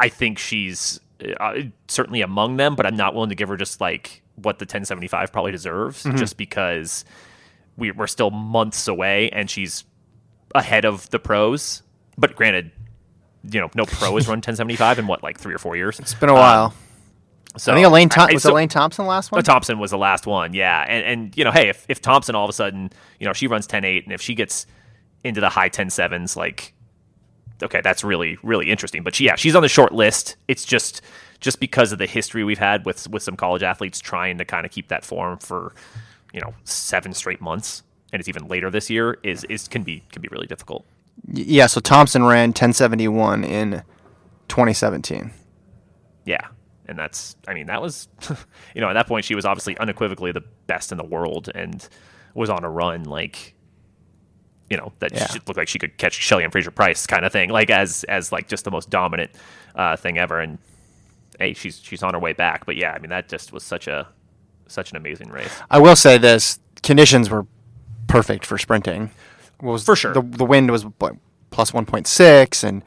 [0.00, 0.98] I think she's
[1.38, 4.64] uh, certainly among them, but I'm not willing to give her just like what the
[4.64, 7.04] 1075 probably deserves, just because
[7.76, 9.84] we, we're still months away and she's
[10.54, 11.82] ahead of the pros.
[12.16, 12.70] But granted,
[13.50, 15.98] you know, no pro has run 1075 in what like three or four years.
[16.00, 16.74] It's been a while.
[17.56, 19.38] So I think Elaine Thom- I- was so- Elaine Thompson the last one.
[19.40, 20.84] uh, Thompson was the last one, yeah.
[20.88, 23.46] And and you know, hey, if, if Thompson all of a sudden, you know, she
[23.46, 24.66] runs 10-8 and if she gets
[25.24, 26.72] into the high 10-7s, like
[27.62, 29.02] okay, that's really really interesting.
[29.02, 30.36] But she, yeah, she's on the short list.
[30.48, 31.02] It's just
[31.40, 34.66] just because of the history we've had with with some college athletes trying to kind
[34.66, 35.74] of keep that form for,
[36.32, 40.02] you know, seven straight months and it's even later this year is is can be
[40.12, 40.84] can be really difficult.
[41.32, 43.82] Yeah, so Thompson ran 1071 in
[44.48, 45.30] 2017.
[46.24, 46.46] Yeah.
[46.86, 48.08] And that's, I mean, that was,
[48.74, 51.86] you know, at that point, she was obviously unequivocally the best in the world and
[52.34, 53.54] was on a run like,
[54.70, 55.26] you know, that Yeah.
[55.26, 58.04] she looked like she could catch Shelly Ann Fraser Pryce kind of thing, like as,
[58.04, 59.30] as like just the most dominant
[59.74, 60.40] uh, thing ever.
[60.40, 60.58] And
[61.38, 62.64] hey, she's, she's on her way back.
[62.66, 64.06] But yeah, I mean, that just was such a,
[64.68, 65.50] such an amazing race.
[65.70, 67.46] I will say this: conditions were
[68.06, 69.10] perfect for sprinting.
[69.58, 70.14] What was For sure.
[70.14, 70.86] The, the wind was
[71.50, 72.82] plus 1.6, and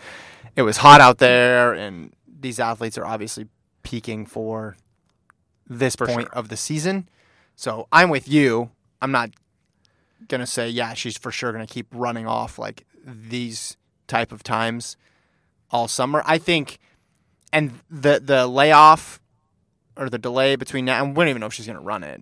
[0.56, 1.74] it was hot out there.
[1.74, 3.48] And these athletes are obviously
[3.84, 4.78] peaking for
[5.68, 6.34] this For point sure.
[6.34, 7.10] of the season.
[7.56, 8.72] So I'm with you.
[9.02, 9.32] I'm not
[10.28, 14.98] gonna say yeah, she's for sure gonna keep running off like these type of times
[15.72, 16.24] all summer.
[16.26, 16.80] I think,
[17.52, 19.20] and the the layoff
[19.98, 22.22] or the delay between now, and we don't even know if she's gonna run it,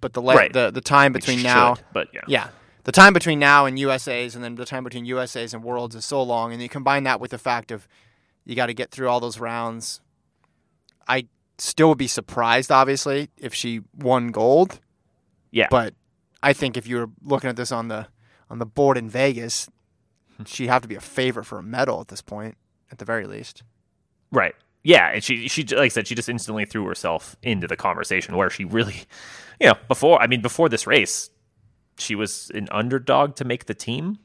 [0.00, 0.52] but the lay, Right.
[0.52, 2.20] the the time between now, should, but yeah.
[2.28, 2.48] yeah,
[2.84, 6.04] the time between now and USA's, and then the time between USA's and Worlds is
[6.04, 7.88] so long, and you combine that with the fact of
[8.44, 10.00] you got to get through all those rounds.
[11.06, 11.26] I
[11.58, 14.80] still would be surprised, obviously, if she won gold,
[15.50, 15.66] Yeah.
[15.70, 15.94] but
[16.42, 18.06] I think if you were looking at this on the
[18.50, 19.68] on the board in Vegas,
[20.36, 20.44] hmm.
[20.44, 22.56] she'd have to be a favorite for a medal at this point,
[22.90, 23.62] at the very least.
[24.30, 24.54] Right.
[24.84, 28.36] Yeah, and she she like I said, she just instantly threw herself into the conversation
[28.36, 29.02] where she really,
[29.60, 31.30] you know, before I mean before this race,
[31.98, 34.18] she was an underdog to make the team,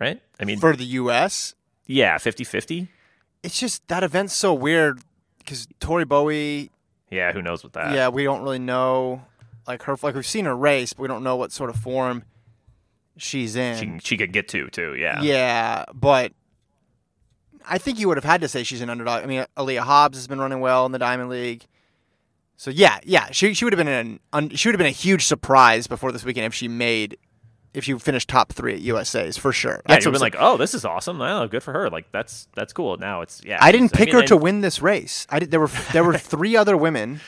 [0.00, 0.20] right?
[0.40, 1.54] I mean, For the U.S.,
[1.86, 2.88] yeah, 50-50.
[3.42, 5.02] it's just that event's so weird
[5.38, 6.70] because Tori Bowie
[7.10, 7.94] Yeah, who knows what that?
[7.94, 9.22] yeah, we don't really know
[9.66, 12.24] like her like we've seen her race, but we don't know what sort of form
[13.16, 13.98] she's in.
[14.00, 14.94] she she could get to too.
[14.94, 16.32] Yeah, yeah, but
[17.66, 19.22] I think you would have had to say she's an underdog.
[19.22, 21.66] I mean, Aleia Hobbs has been running well in the Diamond League.
[22.56, 24.90] So yeah, yeah, she she would have been an un, she would have been a
[24.90, 27.16] huge surprise before this weekend if she made
[27.72, 29.80] if she finished top three at USA's for sure.
[29.86, 29.94] yeah.
[29.94, 31.20] That's You've been like, oh, this is awesome.
[31.20, 31.88] Oh, good for her.
[31.88, 32.96] Like that's that's cool.
[32.98, 33.58] Now it's yeah.
[33.60, 35.26] I didn't pick mean, her and- to win this race.
[35.30, 37.20] I did, there were there were three other women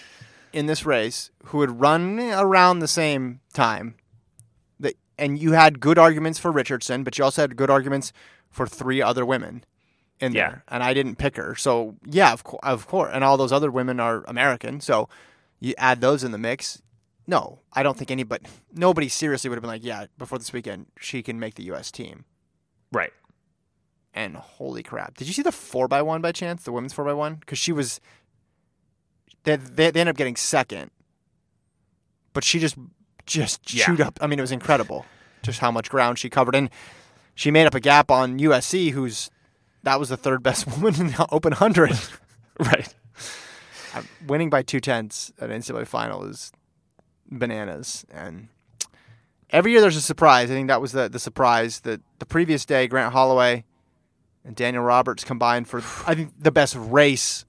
[0.53, 3.95] in this race who had run around the same time.
[4.81, 8.12] That and you had good arguments for Richardson, but you also had good arguments
[8.51, 9.65] for three other women
[10.21, 10.49] in Yeah.
[10.49, 10.65] there.
[10.69, 11.55] And I didn't pick her.
[11.55, 13.11] So yeah, of course, of course.
[13.12, 14.81] And all those other women are American.
[14.81, 15.09] So
[15.61, 16.81] you add those in the mix.
[17.27, 20.87] No, I don't think anybody, nobody seriously would have been like, yeah, before this weekend,
[20.99, 21.93] she can make the U.S.
[21.93, 22.25] team.
[22.91, 23.12] Right.
[24.12, 25.17] And holy crap!
[25.17, 26.65] Did you see the four x one by chance?
[26.65, 27.99] The women's four x one because she was.
[29.45, 30.91] They, they they ended up getting second,
[32.33, 32.77] but she just
[33.27, 33.87] just Yeah.
[33.87, 34.19] chewed up.
[34.21, 35.05] I mean, it was incredible,
[35.43, 36.71] just how much ground she covered, and
[37.35, 39.31] she made up a gap on USC, who's
[39.83, 41.93] that was the third best woman in the Open Hundred.
[42.61, 42.95] Right.
[43.95, 46.53] Uh, Winning by two tenths at an NCAA final is
[47.31, 48.49] bananas, and
[49.51, 50.51] every year there's a surprise.
[50.51, 53.65] I think that was the the surprise that the previous day Grant Holloway
[54.45, 57.47] and Daniel Roberts combined for I think the best race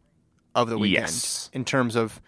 [0.55, 1.49] of the weekend Yes.
[1.53, 2.21] in terms of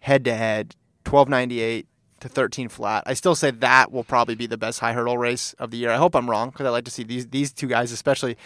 [0.00, 1.86] head to head, twelve ninety eight
[2.20, 3.02] to thirteen flat.
[3.06, 5.90] I still say that will probably be the best high hurdle race of the year.
[5.90, 8.36] I hope I'm wrong because I like to see these these two guys especially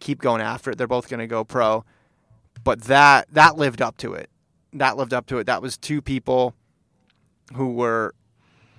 [0.00, 0.78] keep going after it.
[0.78, 1.84] They're both going to go pro,
[2.62, 4.30] but that that lived up to it.
[4.72, 5.44] That lived up to it.
[5.44, 6.54] That was two people
[7.54, 8.14] who were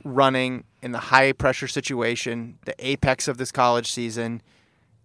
[0.03, 4.41] running in the high pressure situation, the apex of this college season,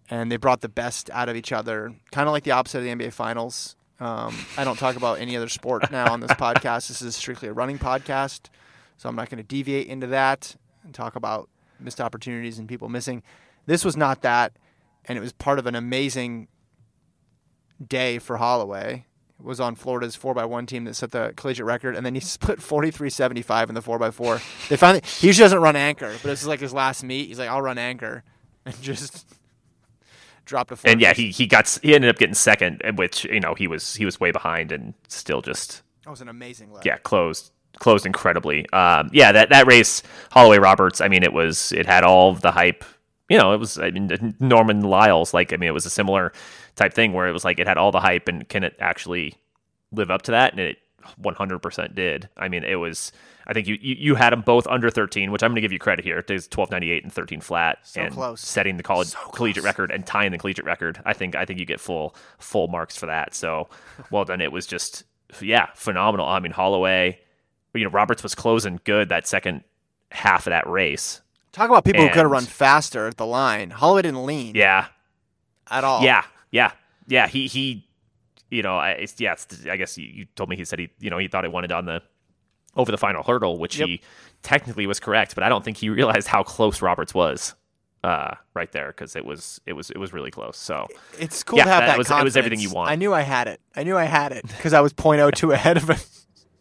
[0.09, 1.93] and they brought the best out of each other.
[2.11, 3.75] Kind of like the opposite of the NBA Finals.
[4.03, 6.89] Um, I don't talk about any other sport now on this podcast.
[6.89, 8.49] This is strictly a running podcast,
[8.97, 12.89] so I'm not going to deviate into that and talk about missed opportunities and people
[12.89, 13.23] missing.
[13.65, 14.51] This was not that,
[15.05, 16.49] and it was part of an amazing
[17.87, 19.05] day for Holloway.
[19.39, 22.59] It was on Florida's 4x1 team that set the collegiate record, and then he split
[22.59, 24.67] 43-75 in the 4x4.
[24.67, 27.29] They finally he usually doesn't run anchor, but this is like his last meet.
[27.29, 28.25] He's like, I'll run anchor,
[28.65, 29.25] and just
[30.45, 30.77] dropped a.
[30.85, 33.95] And yeah, he he got he ended up getting second, which you know he was
[33.95, 36.85] he was way behind and still just that was an amazing lap.
[36.85, 38.69] yeah closed closed incredibly.
[38.71, 41.01] Um, yeah, that that race Holloway Roberts.
[41.01, 42.83] I mean, it was it had all of the hype.
[43.29, 45.33] You know, it was I mean Norman Lyles.
[45.33, 46.33] Like I mean, it was a similar
[46.75, 49.35] type thing where it was like it had all the hype and can it actually
[49.91, 50.53] live up to that?
[50.53, 50.77] And it
[51.21, 52.29] 100% did.
[52.37, 53.11] I mean, it was.
[53.47, 55.71] I think you you, you had them both under 13, which I'm going to give
[55.73, 56.17] you credit here.
[56.19, 58.41] It is 1298 and 13 flat, So and close.
[58.41, 61.01] setting the college collegiate record and tying the collegiate record.
[61.05, 63.35] I think I think you get full full marks for that.
[63.35, 63.69] So,
[64.11, 64.41] well done.
[64.41, 65.03] It was just
[65.41, 66.27] yeah, phenomenal.
[66.27, 67.19] I mean, Holloway,
[67.73, 69.63] you know, Roberts was closing good that second
[70.11, 71.21] half of that race.
[71.51, 73.69] Talk about people who could have run faster at the line.
[73.71, 74.87] Holloway didn't lean Yeah,
[75.69, 76.01] at all.
[76.03, 76.71] Yeah, yeah,
[77.07, 77.27] yeah.
[77.27, 77.87] He he,
[78.49, 79.33] you know, I it's, yeah.
[79.33, 81.49] It's, I guess you, you told me he said he, you know, he thought he
[81.49, 82.01] wanted on the
[82.75, 83.87] over the final hurdle, which Yep.
[83.87, 84.01] he
[84.41, 87.55] technically was correct, but I don't think he realized how close Roberts was
[88.03, 90.57] uh, right there because it was it was it was really close.
[90.57, 90.87] So
[91.19, 91.97] It's cool Yeah, to have that that.
[91.97, 92.89] was- it was everything you want.
[92.89, 93.61] I knew I had it.
[93.75, 95.97] I knew I had it because I was 0.02 ahead of him.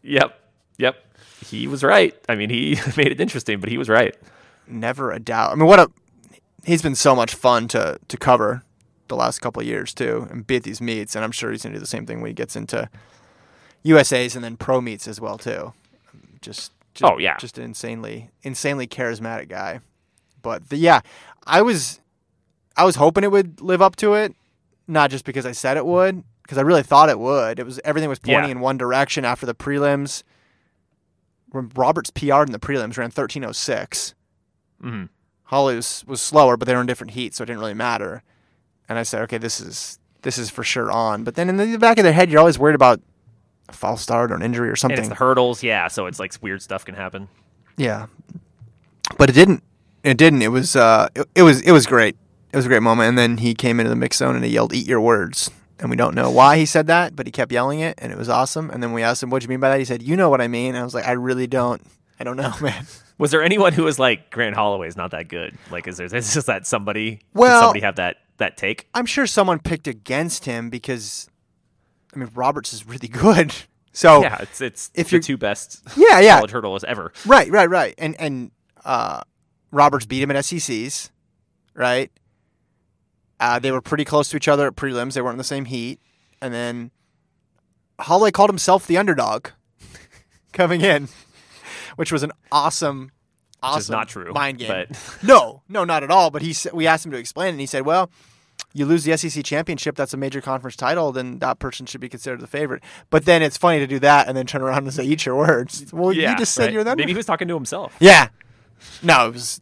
[0.02, 0.38] yep,
[0.78, 0.96] yep,
[1.44, 2.14] he was right.
[2.28, 4.14] I mean, he made it interesting, but he was right.
[4.68, 5.50] Never a doubt.
[5.52, 5.90] I mean, what a
[6.64, 8.62] he's been so much fun to to cover
[9.08, 11.16] the last couple of years too, and be at these meets.
[11.16, 12.88] And I'm sure he's gonna do the same thing when he gets into
[13.82, 15.72] USA's and then pro meets as well too.
[16.42, 17.36] Just, just Oh, yeah.
[17.38, 19.80] just an insanely insanely charismatic guy.
[20.42, 21.00] But the, yeah,
[21.46, 22.00] I was
[22.76, 24.34] I was hoping it would live up to it,
[24.88, 27.58] not just because I said it would, because I really thought it would.
[27.58, 28.56] It was everything was pointing Yeah.
[28.56, 30.22] in one direction after the prelims.
[31.50, 34.14] When Roberts PR'd in the prelims ran 1306.
[34.82, 35.08] Mhm.
[35.44, 38.22] Holly was, was slower, but they were in different heats, so it didn't really matter.
[38.88, 41.24] And I said, okay, this is this is for sure on.
[41.24, 43.00] But then in the back of their head, you're always worried about
[43.68, 44.98] a false start or an injury or And something.
[44.98, 45.88] it's the hurdles, yeah.
[45.88, 47.28] So it's like weird stuff can happen.
[47.76, 48.06] Yeah,
[49.18, 49.62] but it didn't.
[50.04, 50.42] It didn't.
[50.42, 50.76] It was.
[50.76, 51.60] Uh, it, it was.
[51.62, 52.16] It was great.
[52.52, 53.08] It was a great moment.
[53.08, 55.90] And then he came into the mix zone and he yelled, "Eat your words." And
[55.90, 58.28] we don't know why he said that, but he kept yelling it, and it was
[58.28, 58.70] awesome.
[58.70, 60.28] And then we asked him, "What do you mean by that?" He said, "You know
[60.28, 61.82] what I mean." And I was like, "I really don't.
[62.20, 62.86] I don't know, man."
[63.18, 65.56] Was there anyone who was like Grant Holloway's not that good?
[65.70, 66.06] Like, is there?
[66.14, 67.20] Is just that somebody?
[67.34, 68.88] Well- somebody have that that take?
[68.94, 71.28] I'm sure someone picked against him because,
[72.14, 73.54] I mean, Roberts is really good.
[73.92, 77.12] So yeah, it's it's if the you're- two best yeah, yeah, college hurdlers ever.
[77.26, 77.94] Right, right, right.
[77.98, 78.50] And and
[78.84, 79.20] uh,
[79.70, 81.10] Roberts beat him at SECs,
[81.74, 82.10] right?
[83.38, 85.14] Uh, they were pretty close to each other at prelims.
[85.14, 86.00] They weren't in the same heat.
[86.40, 86.90] And then
[88.00, 89.48] Holloway called himself the underdog
[90.52, 91.08] coming in,
[91.96, 93.10] which was an awesome,
[93.62, 94.68] awesome is not true, mind game.
[94.68, 96.30] but- no, no, not at all.
[96.30, 98.10] But he said we asked him to explain, it, and he said, "Well,
[98.72, 102.08] you lose the SEC championship, that's a major conference title, then that person should be
[102.08, 104.92] considered the favorite." But then it's funny to do that and then turn around and
[104.92, 106.72] say, "Eat your words." Well, you just said right.
[106.72, 107.96] you're the Maybe he was talking to himself.
[108.00, 108.28] Yeah.
[109.02, 109.60] No, it was.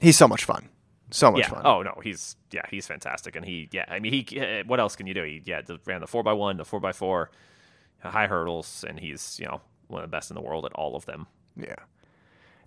[0.00, 0.68] He's so much fun.
[1.10, 1.48] So much yeah.
[1.48, 1.62] fun.
[1.64, 3.84] Oh no, he's yeah, he's fantastic, and he yeah.
[3.88, 5.22] I mean, he uh, what else can you do?
[5.24, 7.30] He yeah, ran the four x one, the four x four,
[8.02, 10.96] high hurdles, and he's you know one of the best in the world at all
[10.96, 11.26] of them.
[11.56, 11.76] Yeah.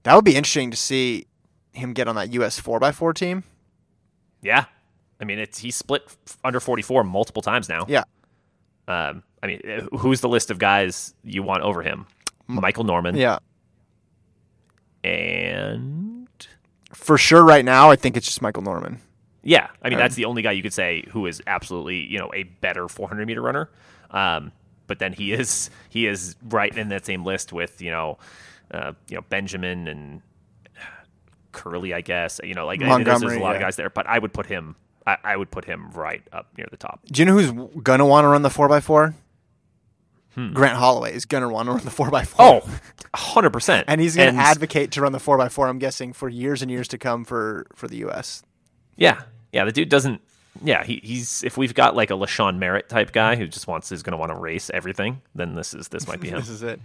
[0.03, 1.25] That would be interesting to see
[1.73, 3.43] him get on that US 4x4 team.
[4.41, 4.65] Yeah,
[5.25, 6.03] I mean, it's he split
[6.43, 7.85] under forty four multiple times now.
[7.87, 8.03] Yeah.
[8.87, 12.05] Um, I mean, uh, who's the list of guys you want over him?
[12.47, 13.15] Michael Norman.
[13.15, 13.39] Yeah.
[15.03, 16.27] And
[16.93, 19.01] For sure, right now, I think it's just Michael Norman.
[19.43, 22.19] yeah, I mean Um, that's the only guy you could say who is absolutely you
[22.19, 23.69] know a better 400 meter runner.
[24.11, 24.51] Um,
[24.85, 28.19] but then he is he is right in that same list with you know
[28.71, 30.21] uh, you know Benjamin and
[31.51, 32.39] Kerley, I guess.
[32.43, 34.33] You know, like I mean, there's, there's a lot of guys there, but I would
[34.33, 34.75] put him.
[35.05, 37.01] I, I would put him right up near the top.
[37.05, 39.13] Do you know who's going to want to run the 4x4?
[40.33, 40.53] Hmm.
[40.53, 42.35] Grant Holloway is going to want to run the 4x4.
[42.39, 42.59] Oh,
[43.11, 43.85] 100 percent.
[43.87, 46.87] And he's going to advocate to run the 4x4, I'm guessing, for years and years
[46.89, 48.43] to come for, for the U.S.
[48.97, 49.21] Yeah,
[49.53, 49.63] yeah.
[49.63, 50.21] The dude doesn't.
[50.63, 51.43] Yeah, he, he's.
[51.43, 54.17] If we've got like a Lashawn Merritt type guy who just wants is going to
[54.17, 56.39] want to race everything, then this is this might be him.
[56.39, 56.81] This is it.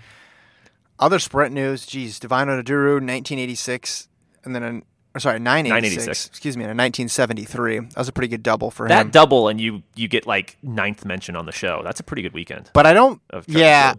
[0.98, 4.09] Other sprint news, geez, Divine Oduduru, 1986,
[4.44, 4.85] and then, an,
[5.20, 6.26] sorry, 986, 986.
[6.26, 7.78] excuse me, in 1973.
[7.80, 9.06] That was a pretty good double for that him.
[9.09, 11.83] That double, and you you get like ninth mention on the show.
[11.85, 12.70] That's a pretty good weekend.
[12.72, 13.94] but I don't, yeah,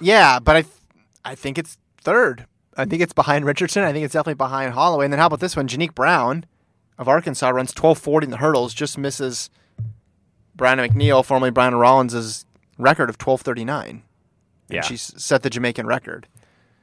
[0.00, 0.64] yeah, but I,
[1.24, 2.46] I think it's third.
[2.76, 3.82] I think it's behind Richardson.
[3.84, 5.06] I think it's definitely behind Holloway.
[5.06, 5.66] And then how about this one?
[5.66, 6.44] Janeek Brown
[6.98, 9.48] of Arkansas runs 1240 in the hurdles, just misses
[10.58, 12.44] Brianna McNeal, formerly Brian Rollins'
[12.78, 14.02] record of 1239.
[14.68, 16.26] Yeah, and she's set the Jamaican record.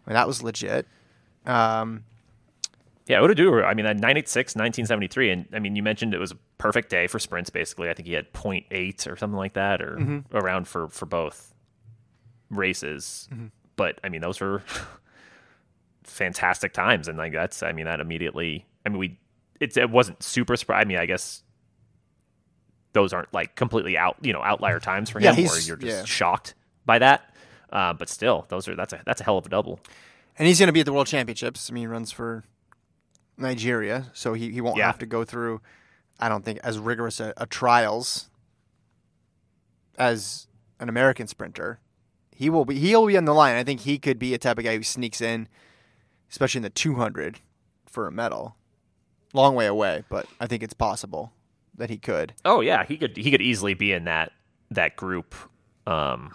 [0.05, 0.87] I mean, that was legit.
[1.45, 2.05] Um,
[3.07, 3.19] yeah.
[3.19, 3.65] Oduduru.
[3.65, 7.07] I mean, that 986, 1973, and I mean, you mentioned it was a perfect day
[7.07, 7.49] for sprints.
[7.49, 10.35] Basically, I think he had 0.8 or something like that, or Mm-hmm.
[10.37, 11.53] around for for both
[12.49, 13.27] races.
[13.75, 14.63] But I mean, those were
[16.03, 17.63] fantastic times, and like that's.
[17.63, 18.65] I mean, that immediately.
[18.85, 19.19] I mean, we.
[19.59, 20.81] It's it wasn't super surprising.
[20.81, 21.43] I mean, I guess
[22.93, 25.77] those aren't like completely out, you know, outlier times for Yeah, him, where he's- you're
[25.77, 26.05] just yeah.
[26.05, 26.53] shocked
[26.85, 27.33] by that.
[27.71, 29.79] Uh, but still, those are that's a that's a hell of a double.
[30.37, 31.69] and he's going to be at the World Championships.
[31.69, 32.43] I mean, he runs for
[33.37, 34.85] Nigeria, so he, he won't Yeah.
[34.87, 35.61] have to go through,
[36.19, 38.29] I don't think, as rigorous a, a trials
[39.97, 40.47] as
[40.79, 41.79] an American sprinter.
[42.35, 43.55] He will be he'll be on the line.
[43.55, 45.47] I think he could be a type of guy who sneaks in,
[46.31, 47.39] especially in the 200
[47.85, 48.55] for a medal.
[49.33, 51.33] Long way away, but I think it's possible
[51.75, 52.33] that he could.
[52.45, 54.31] Oh yeah, he could he could easily be in that
[54.71, 55.35] that group.
[55.87, 56.33] Um,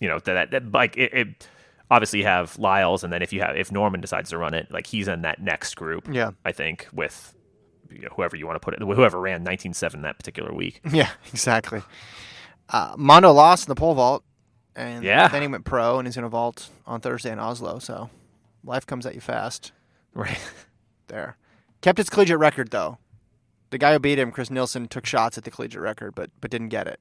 [0.00, 1.48] you know that, that like it, it
[1.90, 4.70] obviously you have Lyles, and then if you have if Norman decides to run it,
[4.70, 6.08] like he's in that next group.
[6.10, 6.30] Yeah.
[6.44, 7.34] I think with
[7.90, 10.80] you know, whoever you want to put it, whoever ran 19.7 that particular week.
[10.92, 11.82] Yeah, exactly.
[12.68, 14.22] Uh, Mondo lost in the pole vault,
[14.76, 15.26] and Yeah.
[15.28, 17.80] then he went pro, and he's going to vault on Thursday in Oslo.
[17.80, 18.08] So
[18.64, 19.72] life comes at you fast.
[20.14, 20.38] Right.
[21.08, 21.36] there.
[21.80, 22.98] Kept his collegiate record though.
[23.70, 26.50] The guy who beat him, Chris Nilsen, took shots at the collegiate record, but but
[26.50, 27.00] didn't get it.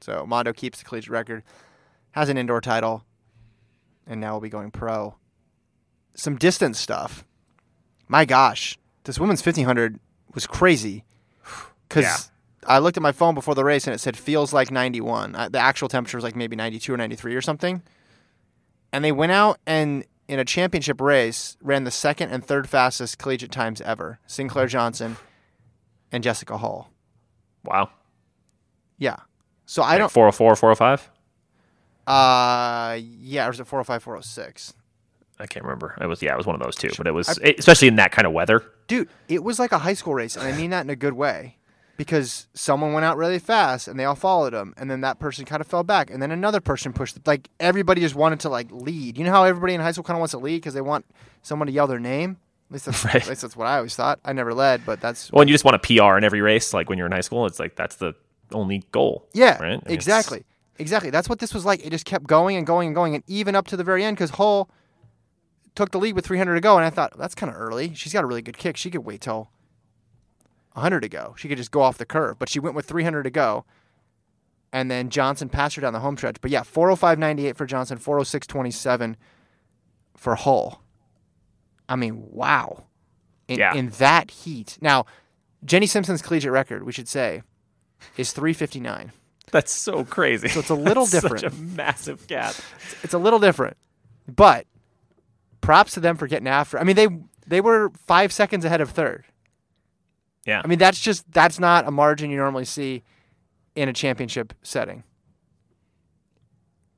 [0.00, 1.42] So Mondo keeps the collegiate record,
[2.12, 3.04] has an indoor title,
[4.06, 5.16] and now will be going pro.
[6.14, 7.24] Some distance stuff.
[8.08, 9.98] My gosh, this women's fifteen hundred
[10.34, 11.04] was crazy.
[11.88, 12.16] Because Yeah.
[12.68, 15.34] I looked at my phone before the race and it said feels like ninety one.
[15.34, 17.82] Uh, the actual temperature was like maybe ninety two or ninety three or something.
[18.92, 23.18] And they went out and in a championship race ran the second and third fastest
[23.18, 24.18] collegiate times ever.
[24.26, 25.16] Sinclair Johnson
[26.10, 26.90] and Jessica Hull.
[27.64, 27.90] Wow.
[28.98, 29.16] Yeah.
[29.66, 31.10] So I don't 404, 405?
[32.06, 34.74] Uh yeah, or was it 405 406?
[35.38, 35.96] I can't remember.
[36.00, 36.90] It was yeah, it was one of those two.
[36.96, 38.64] But it was especially in that kind of weather.
[38.86, 41.14] Dude, it was like a high school race and I mean that in a good
[41.14, 41.56] way.
[41.98, 45.44] Because someone went out really fast and they all followed him and then that person
[45.44, 48.68] kind of fell back and then another person pushed like everybody just wanted to like
[48.70, 49.18] lead.
[49.18, 51.04] You know how everybody in high school kind of wants to lead because they want
[51.42, 52.38] someone to yell their name?
[52.70, 53.14] At least that's, Right.
[53.22, 54.18] at least that's what I always thought.
[54.24, 56.72] I never led, but that's Well, and you just want a PR in every race,
[56.72, 57.44] like when you're in high school.
[57.46, 58.14] It's like that's the
[58.52, 59.28] only goal.
[59.34, 59.62] Yeah, right.
[59.62, 60.44] I mean, exactly,
[60.78, 61.10] exactly.
[61.10, 61.84] That's what this was like.
[61.84, 64.16] It just kept going and going and going, and even up to the very end,
[64.16, 64.68] because Hull
[65.74, 67.94] took the lead with 300 to go, and I thought that's kind of early.
[67.94, 68.76] She's got a really good kick.
[68.76, 69.50] She could wait till
[70.72, 71.34] 100 to go.
[71.38, 73.64] She could just go off the curve, but she went with 300 to go,
[74.72, 76.40] and then Johnson passed her down the home stretch.
[76.40, 79.16] But yeah, 405.98 for Johnson, 406.27
[80.16, 80.82] for Hull.
[81.88, 82.84] I mean, wow.
[83.48, 83.74] In, Yeah.
[83.74, 84.78] in that heat.
[84.80, 85.04] Now,
[85.64, 87.42] Jenny Simpson's collegiate record, we should say,
[88.16, 89.12] is 359.
[89.50, 90.48] That's so crazy.
[90.48, 91.40] So it's a little That's different.
[91.40, 92.54] Such a massive gap.
[93.02, 93.76] It's a little different,
[94.26, 94.66] but
[95.60, 96.78] props to them for getting after.
[96.78, 97.08] I mean, they
[97.46, 99.24] they were five seconds ahead of third.
[100.46, 100.60] Yeah.
[100.64, 103.02] I mean, that's just that's not a margin you normally see
[103.74, 105.04] in a championship setting.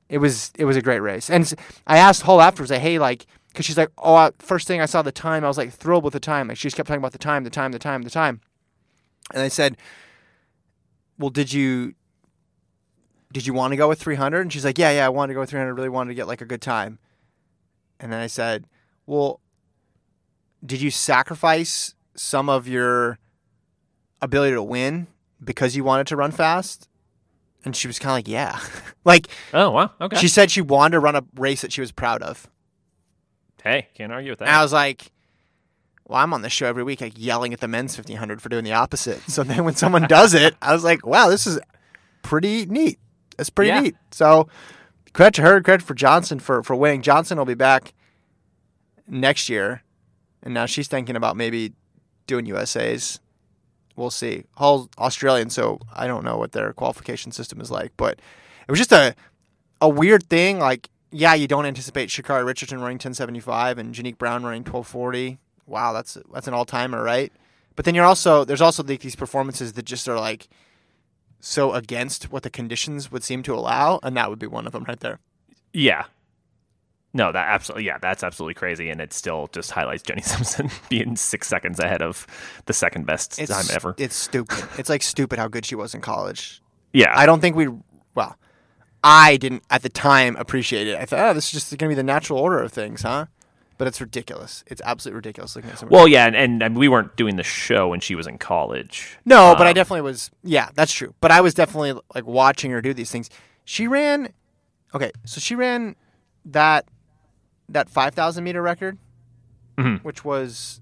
[0.07, 1.51] It was it was a great race, and
[1.87, 4.85] I asked Hull afterwards, like, hey, like, because she's like, oh, I, first thing I
[4.85, 6.47] saw the time, I was like thrilled with the time.
[6.47, 8.39] Like she just kept talking about the time, the time, the time, the time,
[9.33, 9.77] and I said,
[11.17, 11.95] well, did you
[13.35, 14.39] did you want to go with 300?
[14.39, 15.73] And she's like, yeah, yeah, I wanted to go with 300.
[15.73, 16.99] Really wanted to get like a good time.
[17.99, 18.65] And then I said,
[19.05, 19.41] well,
[20.65, 23.19] did you sacrifice some of your
[24.21, 25.07] ability to win
[25.43, 26.87] because you wanted to run fast?
[27.65, 28.57] And she was kind of like, yeah.
[29.03, 29.91] like Oh wow.
[29.99, 30.15] Okay.
[30.15, 32.49] she said she wanted to run a race that she was proud of.
[33.61, 34.47] hey, can't argue with that.
[34.47, 35.11] And I was like,
[36.07, 38.63] well, I'm on the show every week, like yelling at the men's 1500 for doing
[38.63, 39.19] the opposite.
[39.29, 41.59] So then when someone does it, I was like, wow, this is
[42.21, 42.97] pretty neat.
[43.39, 43.79] It's pretty Yeah.
[43.81, 43.95] neat.
[44.11, 44.47] So
[45.13, 47.01] credit to her, credit for Johnson for, for winning.
[47.01, 47.93] Johnson will be back
[49.07, 49.83] next year.
[50.43, 51.73] And now she's thinking about maybe
[52.27, 53.19] doing USA's.
[53.95, 54.43] We'll see.
[54.57, 57.93] Hull's Australian, so I don't know what their qualification system is like.
[57.97, 58.19] But
[58.67, 59.15] it was just a
[59.81, 60.59] a weird thing.
[60.59, 65.39] Like, yeah, you don't anticipate Sha'Carri Richardson running 1075 and Janeek Brown running 1240.
[65.65, 67.31] Wow, that's that's an all timer, right?
[67.75, 70.47] But then you're also there's also like these performances that just are like
[71.47, 74.73] so against what the conditions would seem to allow, and that would be one of
[74.73, 75.19] them right there.
[75.73, 76.05] yeah.
[77.13, 81.15] No, that absolutely yeah, that's absolutely crazy, and it still just highlights Jenny Simpson being
[81.15, 82.27] six seconds ahead of
[82.65, 83.95] the second best It's time ever.
[83.97, 84.65] It's stupid.
[84.77, 86.61] it's like stupid how good she was in college.
[86.91, 87.69] yeah, I don't think we
[88.15, 88.35] well,
[89.01, 90.97] I didn't at the time appreciate it.
[90.97, 93.27] I thought, oh, this is just going to be the natural order of things, huh?
[93.77, 94.63] But it's ridiculous.
[94.67, 95.89] It's absolutely ridiculous looking at some.
[95.89, 99.17] Well, yeah, and, and, and we weren't doing the show when she was in college.
[99.25, 100.31] No, but I Um, definitely was.
[100.43, 101.13] Yeah, that's true.
[101.19, 103.29] But I was definitely like watching her do these things.
[103.65, 104.29] She ran.
[104.93, 105.95] Okay, so she ran
[106.45, 106.85] that
[107.67, 108.97] that five thousand meter record,
[109.77, 110.01] Mhm.
[110.03, 110.79] which was.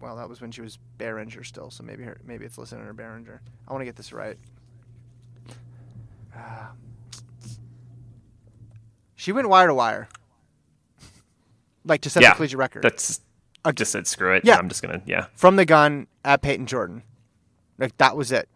[0.00, 2.92] Well, that was when she was Barringer still, so maybe her maybe it's listed under
[2.92, 3.40] Barringer.
[3.66, 4.38] I want to get this right.
[6.36, 6.70] Ah.
[9.16, 10.08] she went wire to wire,
[11.84, 13.20] like to set Yeah, the collegiate record That's
[13.64, 14.44] I just said screw it.
[14.44, 14.56] Yeah.
[14.56, 15.26] I'm just gonna yeah.
[15.34, 17.02] from the gun at Peyton Jordan.
[17.78, 18.48] Like that was it.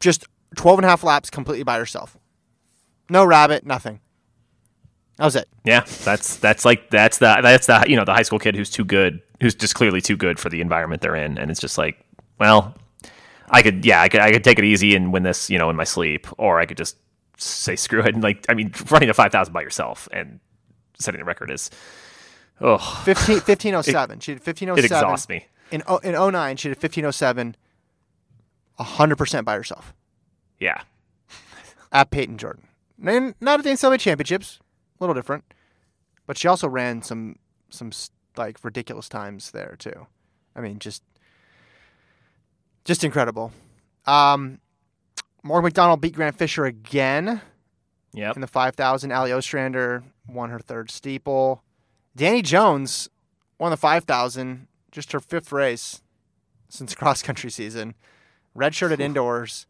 [0.00, 2.16] Just 12 and a half laps completely by herself.
[3.10, 4.00] No rabbit, nothing.
[5.16, 5.48] That was it.
[5.64, 8.70] Yeah, that's that's like that's the that's the you know the high school kid who's
[8.70, 11.76] too good, who's just clearly too good for the environment they're in, and it's just
[11.76, 11.98] like,
[12.38, 12.76] well,
[13.50, 15.70] I could, yeah, I could, I could take it easy and win this, you know,
[15.70, 16.96] in my sleep, or I could just
[17.36, 20.40] say screw it and like, I mean, running a five thousand by yourself and
[20.98, 21.70] setting the record is,
[22.60, 24.20] oh, 15, 1507.
[24.20, 24.78] she did 1507.
[24.78, 25.46] it exhausts me.
[25.70, 27.56] In, oh- in 09, she did 1507
[28.80, 29.92] 100% by herself
[30.60, 30.82] Yeah,
[31.92, 32.64] at Peyton Jordan.
[33.04, 34.58] And not at the NCAA championships,
[35.00, 35.44] a little different.
[36.26, 37.36] But she also ran some
[37.70, 37.90] some
[38.36, 40.06] like ridiculous times there too.
[40.54, 41.02] I mean, just
[42.84, 43.52] just incredible.
[44.06, 44.58] Um,
[45.42, 47.40] Morgan McDonald beat Grant Fisher again
[48.12, 49.12] yep, in the 5,000.
[49.12, 51.62] Allie Ostrander won her third steeple.
[52.16, 53.08] Dani Jones
[53.58, 56.02] won the 5,000, just her fifth race
[56.68, 57.94] since cross country season.
[58.56, 59.66] Redshirted indoors,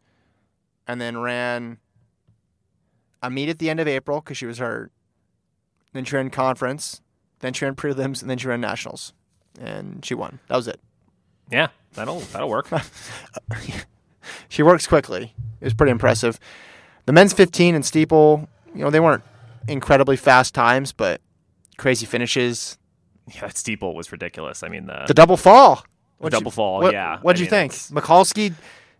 [0.87, 1.77] and then ran
[3.21, 4.91] a meet at the end of April because she was hurt.
[5.93, 7.01] Then she ran conference,
[7.39, 9.13] then she ran prelims, and then she ran nationals,
[9.59, 10.39] and she won.
[10.47, 10.79] That was it.
[11.51, 12.69] yeah, that'll that'll work.
[14.47, 15.33] She works quickly.
[15.61, 16.39] It was pretty impressive.
[17.09, 19.23] The men's 15 and steeple, you know, they weren't
[19.67, 21.21] incredibly fast times, but
[21.75, 22.77] crazy finishes.
[23.33, 24.61] yeah, that steeple was ridiculous.
[24.61, 25.83] I mean, the, The double fall.
[26.19, 27.17] What'd double fall, what- yeah.
[27.21, 27.73] What'd I you mean, think?
[27.73, 28.53] Mikulski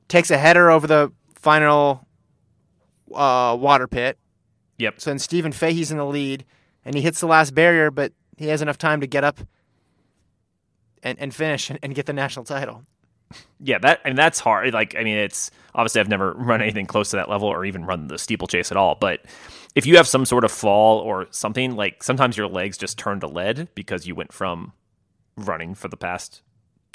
[0.07, 2.07] takes a header over the final
[3.13, 4.17] uh, water pit.
[4.79, 6.45] yep, So then Steven Fahy's in the lead,
[6.83, 9.39] and he hits the last barrier, but he has enough time to get up
[11.03, 12.85] and, and finish and, and get the national title.
[13.59, 14.73] Yeah, that and that's hard.
[14.73, 17.85] Like, I mean, it's obviously I've never run anything close to that level or even
[17.85, 18.95] run the steeplechase at all.
[18.95, 19.21] But
[19.75, 23.19] if you have some sort of fall or something, like sometimes your legs just turn
[23.19, 24.73] to lead because you went from
[25.35, 26.41] running for the past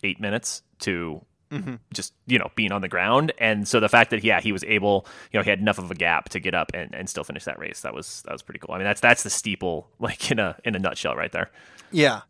[0.02, 1.74] eight minutes to mm-hmm.
[1.92, 3.32] just you know being on the ground.
[3.38, 5.90] And so the fact that yeah he was able, you know, he had enough of
[5.90, 7.82] a gap to get up and, and still finish that race.
[7.82, 8.74] That was that was pretty cool.
[8.74, 11.50] I mean, that's that's the steeple like in a in a nutshell right there.
[11.90, 12.22] Yeah.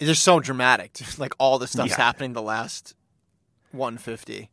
[0.00, 0.98] It's just so dramatic.
[1.18, 1.96] Like all the stuff's Yeah.
[1.98, 2.94] happening the last
[3.72, 4.50] 150.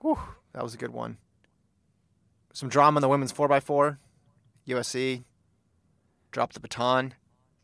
[0.00, 0.18] Whew,
[0.54, 1.18] that was a good one.
[2.52, 3.98] Some drama in the women's 4x4.
[4.68, 5.24] USC
[6.30, 7.14] dropped the baton,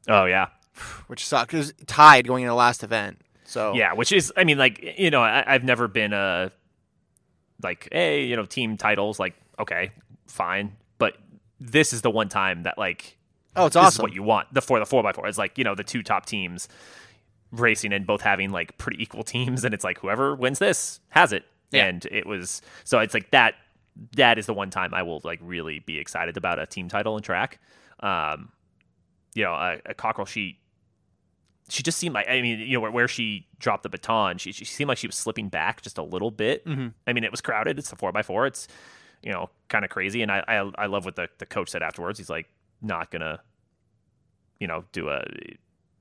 [0.09, 0.49] Oh yeah,
[1.07, 1.55] which sucked.
[1.55, 3.21] It was tied going into the last event.
[3.45, 6.51] So Yeah, which is, I mean, like you know, I, I've never been a
[7.63, 9.19] like, hey, you know, team titles.
[9.21, 9.93] Like, okay,
[10.27, 11.17] fine, but
[11.61, 13.17] this is the one time that like
[13.57, 14.03] oh, it's this is awesome.
[14.03, 15.27] what you want the for the four by four.
[15.27, 16.69] It's like you know the two top teams
[17.53, 21.33] racing and both having like pretty equal teams, and it's like whoever wins this has
[21.33, 21.45] it.
[21.73, 21.87] Yeah.
[21.87, 23.55] And it was so it's like that.
[24.17, 27.17] That is the one time I will like really be excited about a team title
[27.17, 27.59] and track.
[28.01, 28.51] Um,
[29.35, 30.59] you know, a, a cockerel sheet
[31.69, 34.53] she just seemed like I mean, you know, where, where she dropped the baton, she,
[34.53, 36.65] she seemed like she was slipping back just a little bit.
[36.65, 36.89] Mm-hmm.
[37.07, 37.79] I mean, it was crowded.
[37.79, 38.47] It's a four by four.
[38.47, 38.69] It's
[39.23, 41.83] you know kind of crazy, and I, I I love what the the coach said
[41.83, 42.19] afterwards.
[42.19, 42.47] He's like
[42.83, 43.41] not gonna
[44.61, 45.25] you know do a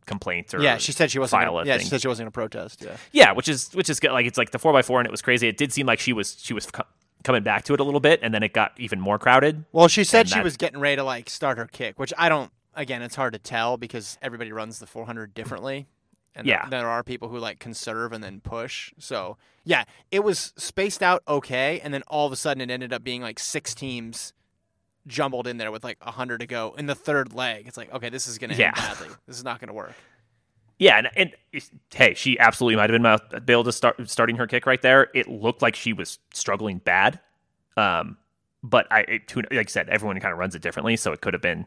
[0.05, 1.41] complaint or yeah, she said she wasn't.
[1.41, 1.85] file Gonna, a yeah, thing.
[1.85, 2.81] she said she wasn't to protest.
[2.83, 2.97] Yeah.
[3.11, 4.11] yeah, which is which is good.
[4.11, 5.47] Like it's like the four by four, and it was crazy.
[5.47, 6.83] It did seem like she was she was co-
[7.23, 9.65] coming back to it a little bit, and then it got even more crowded.
[9.71, 12.29] Well, she said she that- was getting ready to like start her kick, which I
[12.29, 12.51] don't.
[12.75, 15.87] Again, it's hard to tell because everybody runs the 400 differently,
[16.35, 16.67] and Yeah.
[16.67, 18.93] there are people who like conserve and then push.
[18.99, 22.91] So yeah, it was spaced out okay, and then all of a sudden it ended
[22.93, 24.33] up being like six teams
[25.07, 27.67] jumbled in there with like 100 to go in the third leg.
[27.67, 28.67] It's like okay, this is gonna Yeah.
[28.67, 29.09] end badly.
[29.27, 29.93] This is not gonna work.
[30.77, 31.31] Yeah, and, and
[31.93, 35.07] hey, she absolutely might have been able to start starting her kick right there.
[35.13, 37.21] It looked like she was struggling bad,
[37.77, 38.17] um,
[38.61, 41.33] but I, it, like I said, everyone kind of runs it differently, so it could
[41.33, 41.65] have been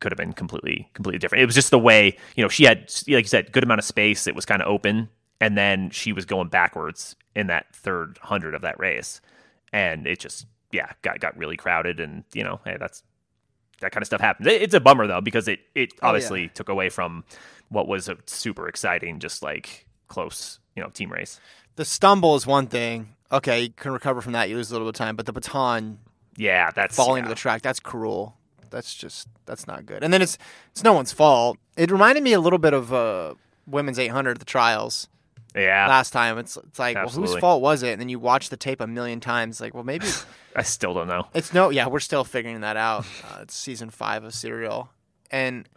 [0.00, 1.40] could have been completely completely different.
[1.42, 3.84] It was just the way you know she had, like you said, good amount of
[3.86, 4.26] space.
[4.26, 5.08] It was kind of open,
[5.40, 9.22] and then she was going backwards in that third hundred of that race,
[9.72, 10.44] and it just
[10.74, 13.02] yeah got got really crowded, and you know hey that's
[13.80, 14.46] that kind of stuff happens.
[14.46, 16.08] It- It's a bummer though because it it Oh, yeah.
[16.08, 17.24] obviously took away from
[17.68, 21.40] what was a super exciting, just like close, you know, team race.
[21.76, 23.14] The stumble is one thing.
[23.32, 24.48] Okay, you can recover from that.
[24.48, 25.98] You lose a little bit of time, but the baton
[26.36, 27.28] Yeah, that's falling yeah.
[27.28, 27.62] to the track.
[27.62, 28.36] That's cruel.
[28.70, 30.02] That's just that's not good.
[30.04, 30.38] And then it's
[30.70, 31.58] it's no one's fault.
[31.76, 33.34] It reminded me a little bit of uh,
[33.66, 35.08] women's 800 at the trials
[35.54, 36.38] Yeah, last time.
[36.38, 37.92] It's it's like well, whose fault was it?
[37.92, 39.60] And then you watch the tape a million times.
[39.60, 40.06] Like well maybe
[40.56, 41.26] I still don't know.
[41.34, 43.06] it's no yeah we're still figuring that out.
[43.24, 44.90] Uh, it's season five of Serial,
[45.30, 45.68] and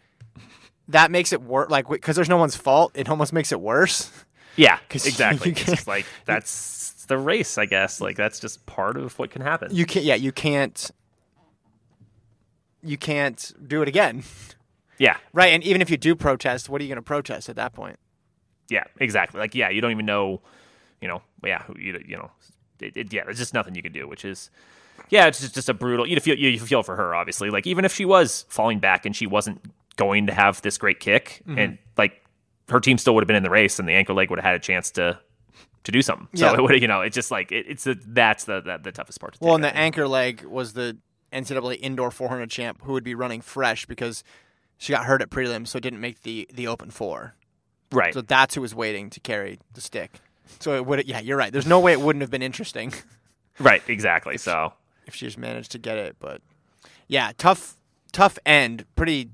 [0.87, 1.69] that makes it worse.
[1.69, 4.11] Like because there's no one's fault, it almost makes it worse.
[4.55, 5.51] Yeah, exactly.
[5.51, 8.01] It's just like that's the race, I guess.
[8.01, 9.69] Like that's just part of what can happen.
[9.75, 10.89] You can't yeah you can't
[12.83, 14.23] you can't do it again.
[14.97, 17.55] yeah, Right, and even if you do protest, what are you going to protest at
[17.55, 17.97] that point?
[18.69, 19.39] Yeah, exactly.
[19.39, 20.41] Like yeah, you don't even know,
[21.01, 22.31] you know, yeah, you you know,
[22.79, 24.49] it, it, yeah, there's just nothing you can do, which is.
[25.09, 26.07] Yeah, it's just, just a brutal.
[26.07, 27.49] You feel you feel for her, obviously.
[27.49, 29.61] Like even if she was falling back and she wasn't
[29.95, 31.59] going to have this great kick, Mm-hmm.
[31.59, 32.23] and like
[32.69, 34.45] her team still would have been in the race, and the ankle leg would have
[34.45, 35.19] had a chance to
[35.83, 36.27] to do something.
[36.35, 36.55] So Yeah.
[36.55, 39.19] it would, you know, it's just like it, it's the that's the, the the toughest
[39.21, 39.33] part.
[39.35, 40.97] To Well, and the anchor leg was the
[41.31, 44.23] NCAA indoor 400 champ who would be running fresh because
[44.77, 47.35] she got hurt at prelims, so didn't make the the open four.
[47.91, 50.19] Right, So that's who was waiting to carry the stick.
[50.59, 51.51] So it would, yeah, you're right.
[51.51, 52.93] There's no way it wouldn't have been interesting
[53.59, 54.37] right, exactly.
[54.37, 54.73] So
[55.05, 56.15] if she just managed to get it.
[56.19, 56.41] But
[57.07, 57.75] yeah, tough,
[58.11, 58.85] tough end.
[58.95, 59.29] Pretty.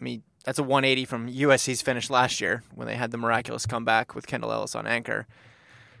[0.00, 3.66] I mean, that's a 180 from USC's finish last year when they had the miraculous
[3.66, 5.26] comeback with Kendall Ellis on anchor.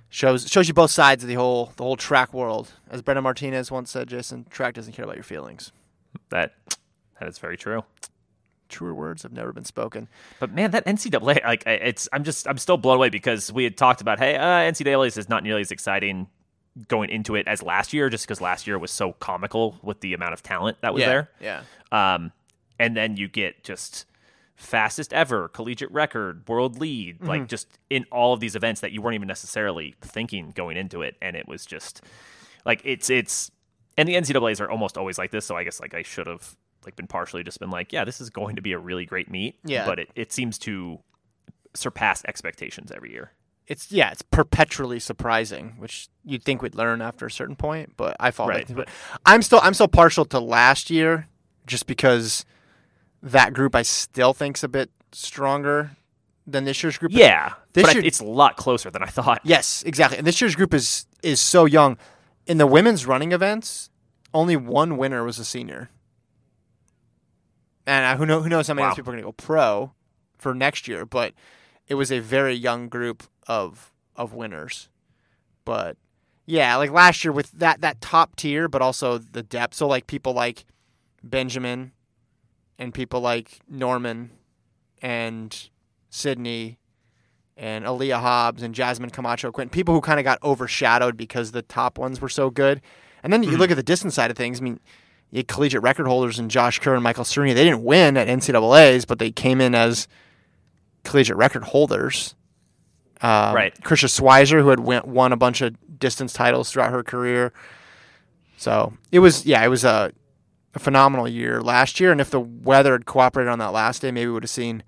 [0.08, 2.72] Shows shows you both sides of the whole the whole track world.
[2.90, 5.72] As Brenda Martinez once said, Jason, track doesn't care about your feelings.
[6.30, 6.54] that
[7.18, 7.82] that is very true.
[8.68, 10.08] Truer words have never been spoken.
[10.40, 13.76] But man, that NCAA, like it's, I'm just, I'm still blown away because we had
[13.76, 16.28] talked about, hey, uh, NCAA is not nearly as exciting
[16.88, 20.12] going into it as last year, just because last year was so comical with the
[20.14, 21.30] amount of talent that was yeah, there.
[21.40, 22.14] yeah.
[22.14, 22.32] Um,
[22.78, 24.04] and then you get just
[24.56, 27.26] fastest ever collegiate record, world lead, Mm-hmm.
[27.26, 31.02] like just in all of these events that you weren't even necessarily thinking going into
[31.02, 32.02] it, and it was just
[32.64, 33.50] like it's it's
[33.98, 36.56] and the NCAA's are almost always like this, so I guess like I should have
[36.86, 39.30] like been partially just been like, yeah, this is going to be a really great
[39.30, 39.84] meet, Yeah.
[39.84, 41.00] but it, it seems to
[41.74, 43.32] surpass expectations every year.
[43.66, 48.16] It's yeah, it's perpetually surprising, which you'd think we'd learn after a certain point, but
[48.20, 48.72] I fall Right.
[48.74, 48.88] But
[49.26, 51.26] I'm still I'm still partial to last year,
[51.66, 52.44] just because
[53.22, 55.90] that group I still think's a bit stronger
[56.46, 57.10] than this year's group.
[57.12, 59.40] Yeah, This but year- it's a lot closer than I thought.
[59.42, 60.16] Yes, exactly.
[60.18, 61.98] And this year's group is is so young.
[62.46, 63.90] In the women's running events,
[64.32, 65.90] only one winner was a senior.
[67.86, 69.32] And uh, who know who knows how many of those people are going to go
[69.32, 69.92] pro
[70.38, 71.34] for next year, but
[71.86, 74.88] it was a very young group of of winners.
[75.64, 75.96] But
[76.46, 79.74] yeah, like last year with that that top tier, but also the depth.
[79.74, 80.64] So like people like
[81.22, 81.92] Benjamin
[82.78, 84.30] and people like Norman
[85.00, 85.68] and
[86.10, 86.78] Sydney
[87.56, 91.62] and Aleia Hobbs and Jasmine Camacho Quinn, people who kind of got overshadowed because the
[91.62, 92.80] top ones were so good.
[93.22, 94.60] And then you look at the distance side of things.
[94.60, 94.78] I mean,
[95.46, 97.54] collegiate record holders and Josh Kerr and Michael Saruni.
[97.54, 100.08] They didn't win at NCAA's, but they came in as
[101.04, 102.34] collegiate record holders.
[103.20, 103.74] Um, Right.
[103.82, 107.52] Karissa Schweizer, who had went, won a bunch of distance titles throughout her career.
[108.56, 110.12] So it was, yeah, it was a,
[110.74, 112.12] a phenomenal year last year.
[112.12, 114.82] And if the weather had cooperated on that last day, maybe we would have seen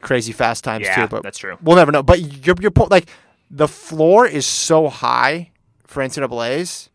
[0.00, 1.08] crazy fast times Yeah, too.
[1.08, 1.56] But that's true.
[1.62, 2.02] We'll never know.
[2.02, 3.08] But your your point, like
[3.50, 5.50] the floor is so high
[5.86, 6.90] for NCAA's,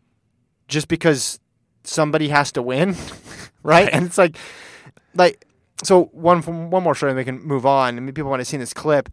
[0.68, 1.40] just because
[1.84, 2.96] somebody has to win,
[3.62, 3.88] right?
[3.92, 4.36] And it's like,
[5.14, 5.46] like
[5.82, 7.96] so one from one more story, and we can move on.
[7.96, 9.08] I mean, people might have seen this clip.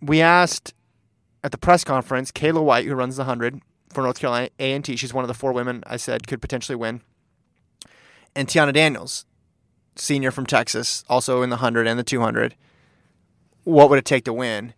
[0.00, 0.74] We asked
[1.42, 3.60] at the press conference Kayla White, who runs the hundred
[3.92, 4.96] for North Carolina A and T.
[4.96, 7.00] She's one of the four women I said could potentially win,
[8.34, 9.24] and Teahna Daniels,
[9.96, 12.56] senior from Texas, also in the hundred and the two hundred.
[13.64, 14.74] What would it take to win?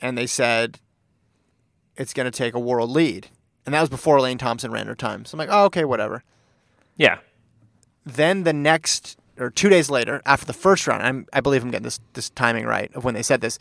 [0.00, 0.80] And they said
[1.96, 3.28] it's going to take a world lead,
[3.66, 5.24] and that was before Elaine Thompson ran her time.
[5.24, 6.22] So I'm like, oh, okay, whatever.
[6.96, 7.18] Yeah,
[8.04, 11.70] Then the next or two days later, after the first round, I'm, I believe I'm
[11.70, 13.58] getting this this timing right of when they said this.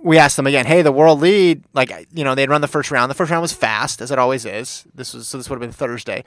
[0.00, 2.90] We asked them again, hey, the world lead, like you know, they'd run the first
[2.90, 3.10] round.
[3.10, 4.84] The first round was fast, as it always is.
[4.94, 6.24] This was so this would have been Thursday.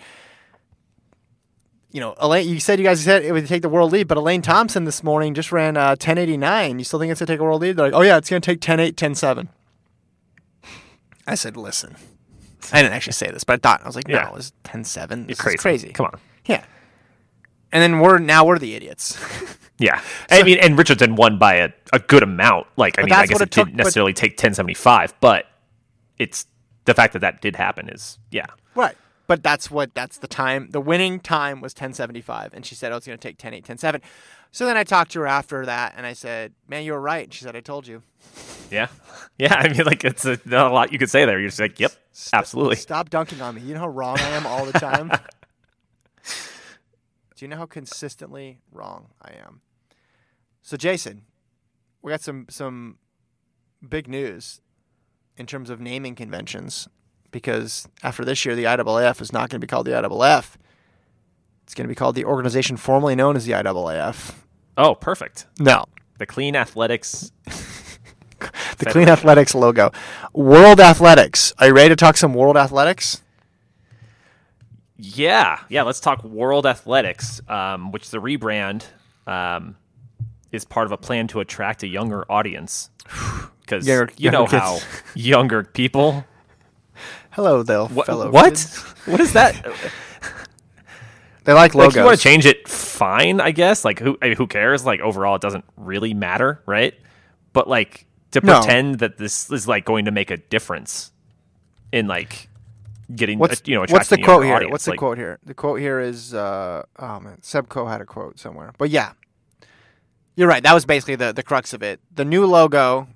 [1.92, 4.18] You know, Elaine, you said you guys said it would take the world lead, but
[4.18, 6.80] Elaine Thompson this morning just ran uh, 1089.
[6.80, 7.76] You still think it's gonna take a world lead?
[7.76, 9.48] They're like, oh yeah, it's gonna take 10-8, 10-7.
[11.28, 11.96] I said, listen.
[12.72, 14.32] I didn't actually say this, but I thought I was like, no, Yeah.
[14.32, 15.28] was 10-7.
[15.28, 15.58] This crazy.
[15.58, 15.90] crazy.
[15.90, 16.20] Come on.
[16.46, 16.64] Yeah.
[17.72, 19.18] And then we're now we're the idiots.
[19.80, 20.00] Yeah,
[20.30, 22.68] I mean, and Richardson won by a, a good amount.
[22.78, 25.48] Like, I mean, I guess it, it took, didn't but- necessarily take 1075, but
[26.20, 26.46] it's
[26.86, 28.46] the fact that that did happen is, yeah,
[28.76, 28.96] right.
[29.26, 30.70] But that's what that's the time.
[30.70, 33.66] The winning time was 1075 and she said, "Oh, it's going to take 10 8
[33.66, 34.02] 10 7."
[34.52, 37.24] So then I talked to her after that and I said, "Man, you were right."
[37.24, 38.04] And she said, "I told you."
[38.70, 38.90] yeah,
[39.40, 39.56] yeah.
[39.56, 41.40] I mean, like, it's a, not a lot you could say there.
[41.40, 41.92] You're just like, yep,
[42.34, 42.76] absolutely.
[42.76, 43.62] Stop dunking on me.
[43.62, 45.10] You know how wrong I am all the time?
[47.36, 49.62] Do you know how consistently wrong I am?
[50.62, 51.24] So Jason,
[52.02, 52.98] we got some some
[53.88, 54.62] big news
[55.38, 56.88] in terms of naming conventions
[57.32, 60.56] because after this year the IAAF is not going to be called the IAAF.
[61.64, 64.36] It's going to be called the organization formerly known as the IAAF.
[64.78, 65.48] Oh, perfect.
[65.60, 65.86] No,
[66.18, 67.32] The Clean Athletics.
[68.84, 69.92] The Clean Athletics logo.
[70.34, 71.54] World Athletics.
[71.60, 73.22] Are you ready to talk some World Athletics?
[74.98, 75.84] Yeah, yeah.
[75.84, 78.86] Let's talk World Athletics, um, which the rebrand
[79.26, 79.76] um,
[80.52, 82.90] is part of a plan to attract a younger audience.
[83.62, 84.80] Because Younger- you know younger how
[85.16, 86.26] younger people.
[87.30, 88.06] Hello, there, What?
[88.06, 88.30] fellow.
[88.30, 88.50] what?
[88.50, 88.76] kids.
[89.06, 89.56] What is that?
[91.46, 91.96] They like like logos.
[91.96, 95.00] you want to change it fine i guess like who I mean, who cares like
[95.00, 96.94] overall it doesn't really matter right
[97.54, 98.60] but like to No.
[98.60, 101.12] pretend that this is like going to make a difference
[101.92, 102.48] in like
[103.16, 104.56] getting What's you know what's the quote here?
[104.56, 104.72] audience.
[104.72, 105.38] What's the quote here?
[105.44, 109.14] The quote here is uh, oh man, Seb Coe had a quote somewhere, but yeah,
[110.36, 110.64] you're right.
[110.64, 112.00] That was basically the the crux of it.
[112.14, 113.08] The new logo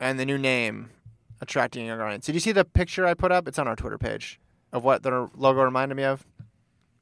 [0.00, 0.90] and the new name
[1.40, 2.26] attracting your audience.
[2.26, 3.46] Did you see the picture I put up?
[3.46, 4.40] It's on our Twitter page
[4.72, 6.24] of what the logo reminded me of.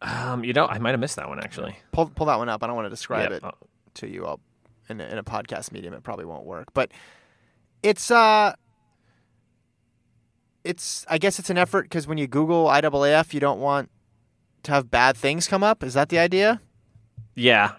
[0.03, 1.77] Um, you know, I might have missed that one actually.
[1.93, 2.63] Pull pull that one up.
[2.63, 3.33] I don't want to describe Yep.
[3.39, 3.53] it Uh,
[3.95, 4.41] to you all
[4.89, 5.95] in a, in a podcast medium.
[5.95, 6.91] It probably won't work, but
[7.83, 8.55] it's uh.
[10.65, 11.05] It's.
[11.09, 13.91] I guess it's an effort because when you Google IAAF, you don't want
[14.65, 15.83] to have bad things come up.
[15.83, 16.61] Is that the idea?
[17.35, 17.73] Yeah.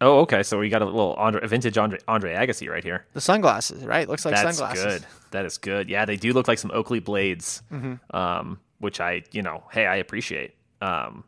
[0.00, 0.42] Oh, okay.
[0.42, 3.06] So we got a little Andre, a vintage Andre, Andre Agassi right here.
[3.12, 4.08] The sunglasses, right?
[4.08, 4.82] Looks like That's sunglasses.
[4.84, 5.06] That's good.
[5.30, 5.88] That is good.
[5.88, 8.14] Yeah, they do look like some Oakley blades, Mm-hmm.
[8.16, 10.54] um, which I, you know, hey, I appreciate.
[10.80, 11.24] Um,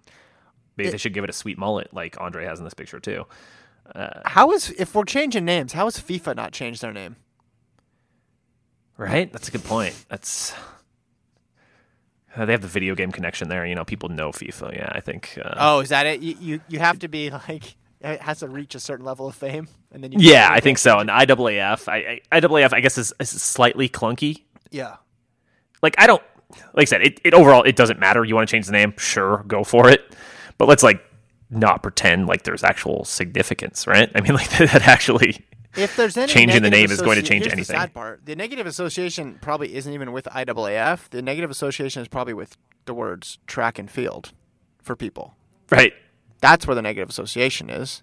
[0.76, 3.24] maybe they should give it a sweet mullet like Andre has in this picture too.
[4.24, 5.72] How is if we're changing names?
[5.72, 7.16] How has FIFA not changed their name?
[8.98, 9.30] Right?
[9.32, 9.94] That's a good point.
[10.08, 10.54] That's
[12.34, 13.66] uh, they have the video game connection there.
[13.66, 14.76] You know, people know FIFA.
[14.76, 15.38] Yeah, I think.
[15.42, 16.20] Uh, Oh, is that it?
[16.20, 19.34] You you, you have to be like it has to reach a certain level of
[19.34, 20.98] fame, and then you yeah, I think so.
[20.98, 24.42] And IAAF, I, I, IAAF, I guess is, is slightly clunky.
[24.70, 24.96] yeah.
[25.82, 26.22] Like I don't,
[26.72, 28.24] like I said, it, it overall it doesn't matter.
[28.24, 30.14] You want to change the name, sure, go for it.
[30.56, 31.04] But let's like
[31.50, 34.10] not pretend like there's actual significance, right?
[34.14, 35.44] I mean, like that actually.
[35.76, 37.74] If there's any Changing the name is going to change here's anything.
[37.74, 41.10] The sad part: the negative association probably isn't even with IAAF.
[41.10, 42.56] The negative association is probably with
[42.86, 44.32] the words track and field
[44.82, 45.34] for people.
[45.70, 45.92] Right.
[46.40, 48.02] That's where the negative association is.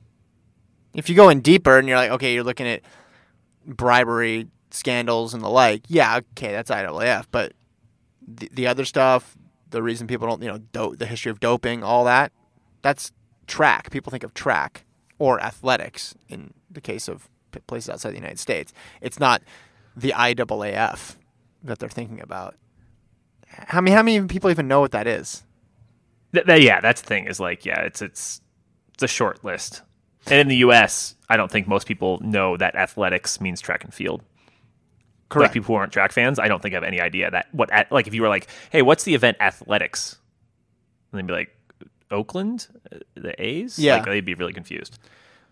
[0.93, 2.81] If you go in deeper and you're like, okay, you're looking at
[3.65, 7.25] bribery scandals and the like, yeah, okay, that's IAAF.
[7.31, 7.53] But
[8.27, 9.35] the, the other stuff,
[9.69, 12.31] the reason people don't, you know, do- the history of doping, all that,
[12.81, 13.11] that's
[13.47, 13.89] track.
[13.91, 14.85] People think of track
[15.17, 17.29] or athletics in the case of
[17.67, 18.73] places outside the United States.
[19.01, 19.41] It's not
[19.95, 21.15] the IAAF
[21.63, 22.55] that they're thinking about.
[23.47, 25.43] How many, how many people even know what that is?
[26.33, 27.27] Th- yeah, that's the thing.
[27.27, 28.41] Is like, yeah, it's it's
[28.93, 29.83] it's a short list.
[30.27, 33.93] And in the U.S., I don't think most people know that athletics means track and
[33.93, 34.23] field.
[35.35, 37.91] Like people who aren't track fans, I don't think have any idea that what at,
[37.91, 40.17] like if you were like, hey, what's the event athletics?
[41.11, 41.55] And they'd be like,
[42.11, 42.67] Oakland,
[43.15, 43.79] the A's.
[43.79, 43.95] Yeah.
[43.95, 44.99] like, they'd be really confused.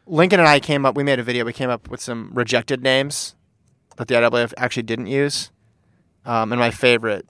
[0.08, 0.95] Lincoln and I came up.
[0.95, 1.45] We made a video.
[1.45, 3.36] We came up with some rejected names
[3.97, 5.52] that the IAAF actually didn't use.
[6.26, 7.26] Um, and my favorite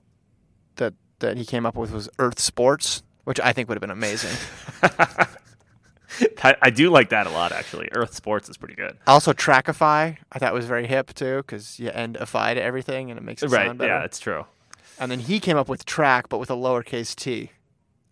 [0.76, 3.92] that that he came up with was Earth Sports, which I think would have been
[3.92, 4.36] amazing.
[6.44, 7.88] I, I do like that a lot, actually.
[7.94, 8.98] Earth Sports is pretty good.
[9.08, 13.18] also, Trackify I thought was very hip too because you end "ify" to everything and
[13.18, 13.68] it makes it Right?
[13.68, 13.92] sound better.
[13.94, 14.46] Yeah, it's true.
[15.00, 17.52] And then he came up with Track, but with a lowercase t.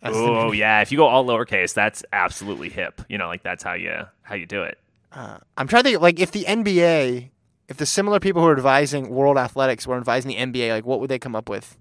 [0.02, 3.02] Oh yeah, if you go all lowercase, that's absolutely hip.
[3.08, 4.78] You know, like that's how you how you do it.
[5.12, 7.30] I'm trying to think like if the NBA,
[7.68, 11.00] if the similar people who are advising World Athletics were advising the NBA, like what
[11.00, 11.76] would they come up with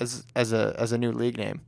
[0.00, 1.60] as as a as a new league name?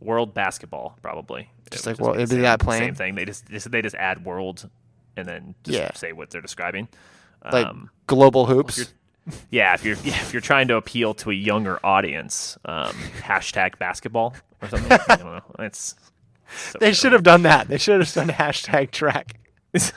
[0.00, 1.50] World basketball, probably.
[1.70, 2.80] Just It like, well, it'd be that plain?
[2.80, 3.14] Same thing.
[3.14, 4.68] They just, just they just add world,
[5.16, 5.90] and then just Yeah.
[5.94, 6.88] say what they're describing.
[7.50, 8.92] Like Um, global hoops.
[9.50, 13.78] Yeah, if you're yeah, if you're trying to appeal to a younger audience, um, hashtag
[13.78, 14.92] basketball or something.
[14.92, 15.40] I don't know.
[15.64, 15.94] It's
[16.56, 17.68] so They should have done that.
[17.68, 19.38] They should have done hashtag track.
[19.72, 19.92] that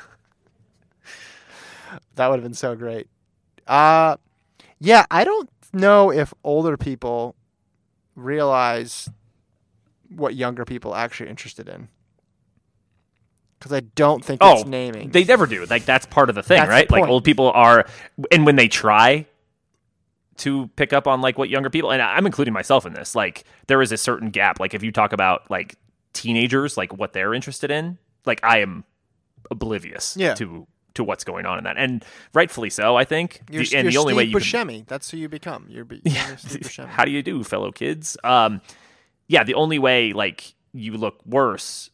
[2.28, 3.08] would have been so great.
[3.68, 4.18] Uh
[4.80, 7.36] yeah, I don't know if older people
[8.16, 9.10] realize
[10.10, 11.90] what younger people are actually interested in.
[13.60, 15.10] Because I don't think Oh, it's naming.
[15.10, 15.66] they never do.
[15.66, 16.92] Like that's part of the thing, That's the right?
[16.92, 17.86] like old people are,
[18.32, 19.26] and when they try
[20.38, 23.16] to pick up on like what younger people, and I'm including myself in this.
[23.16, 24.60] Like there is a certain gap.
[24.60, 25.76] Like if you talk about like
[26.14, 28.86] teenagers, like what they're interested in, like I am
[29.52, 30.34] oblivious Yeah.
[30.36, 32.04] to to what's going on in that, and
[32.34, 32.96] rightfully so.
[32.96, 33.42] I think.
[33.52, 34.88] you're, The- and you're the only way Steve you can, Buscemi.
[34.88, 35.66] That's who you become.
[35.70, 36.88] You're, you're Buscemi.
[36.88, 38.16] how do you do, fellow kids?
[38.24, 38.62] Um,
[39.28, 41.90] yeah, the only way like you look worse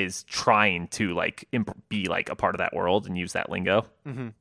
[0.00, 3.50] is trying to like imp- be like a part of that world and use that
[3.50, 4.32] lingo, Mhm.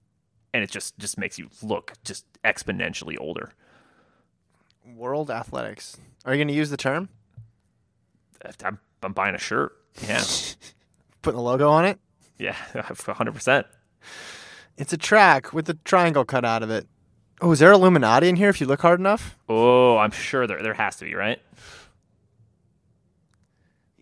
[0.53, 3.51] and it just just makes you look just exponentially older.
[4.95, 5.97] World Athletics.
[6.25, 7.09] Are you going to use the term?
[8.63, 9.73] I'm, I'm buying a shirt.
[10.07, 10.23] Yeah,
[11.21, 11.99] Putting a logo on it?
[12.39, 12.55] yeah,
[13.07, 13.67] hundred percent.
[14.77, 16.87] It's a track with a triangle cut out of it.
[17.41, 19.37] Oh, is there Illuminati in here if you look hard enough?
[19.49, 21.39] Oh, I'm sure there there has to be right.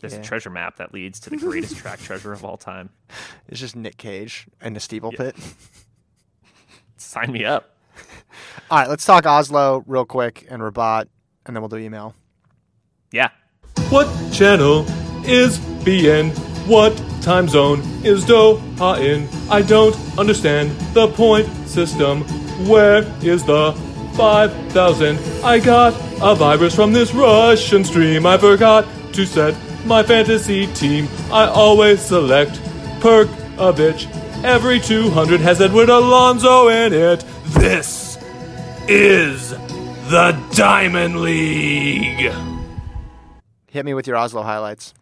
[0.00, 0.20] There's Yeah.
[0.20, 2.90] a treasure map that leads to the greatest track treasure of all time.
[3.48, 5.36] It's just Nick Cage and the steeple pit.
[6.96, 7.76] Sign me up.
[8.70, 11.06] All right, let's talk Oslo real quick and Rabat,
[11.46, 12.14] and then we'll do email.
[13.12, 13.28] Yeah.
[13.88, 14.86] What channel
[15.26, 16.30] is BN?
[16.66, 19.28] What time zone is Doha in?
[19.50, 22.22] I don't understand the point system.
[22.68, 23.72] Where is the
[24.14, 25.18] 5000?
[25.44, 28.26] I got a virus from this Russian stream.
[28.26, 29.54] I forgot to set
[29.84, 31.08] my fantasy team.
[31.32, 32.52] I always select
[33.00, 34.08] Perkovich.
[34.44, 37.24] Every 200 has Edward Alonso in it.
[37.46, 38.16] This
[38.88, 42.32] is the Diamond League.
[43.68, 44.94] Hit me with your Oslo highlights.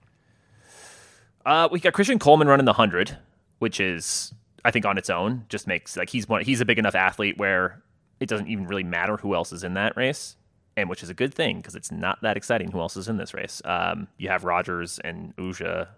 [1.47, 3.17] Uh, we got Christian Coleman running the hundred,
[3.59, 6.79] which is I think on its own just makes like he's one he's a big
[6.79, 7.83] enough athlete where
[8.21, 10.37] it doesn't even really matter who else is in that race,
[10.79, 13.17] and which is a good thing because it's not that exciting who else is in
[13.17, 13.61] this race.
[13.65, 15.89] Um, you have Rodgers and Ujah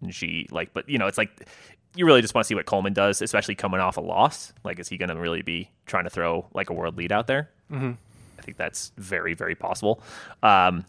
[0.00, 1.48] and G like, but you know it's like
[1.94, 4.52] you really just want to see what Coleman does, especially coming off a loss.
[4.64, 7.26] Like, is he going to really be trying to throw like a world lead out
[7.26, 7.50] there?
[7.70, 7.92] Mm-hmm.
[8.38, 10.02] I think that's very very possible.
[10.42, 10.84] Um,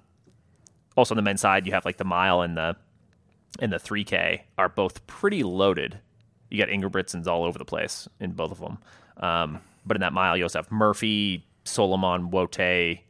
[0.96, 2.76] also on the men's side, you have like the mile and the
[3.60, 6.00] and the 3K are both pretty loaded.
[6.50, 8.78] You got Ingebrigtsens all over the place in both of them.
[9.18, 13.02] Um, but in that mile, you also have Murphy, Solomon, Wote.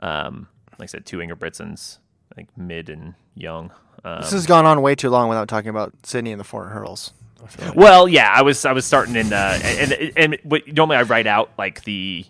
[0.00, 0.48] Um,
[0.78, 1.98] like I said, two Ingebrigtsens,
[2.32, 3.70] I think mid and young.
[4.04, 6.66] Um, This has gone on way too long without talking about Sydney and the four
[6.66, 7.12] hurdles.
[7.58, 7.74] Like.
[7.74, 11.02] well, yeah, I was I was starting in uh, and and, and what, normally I
[11.02, 12.24] write out like the,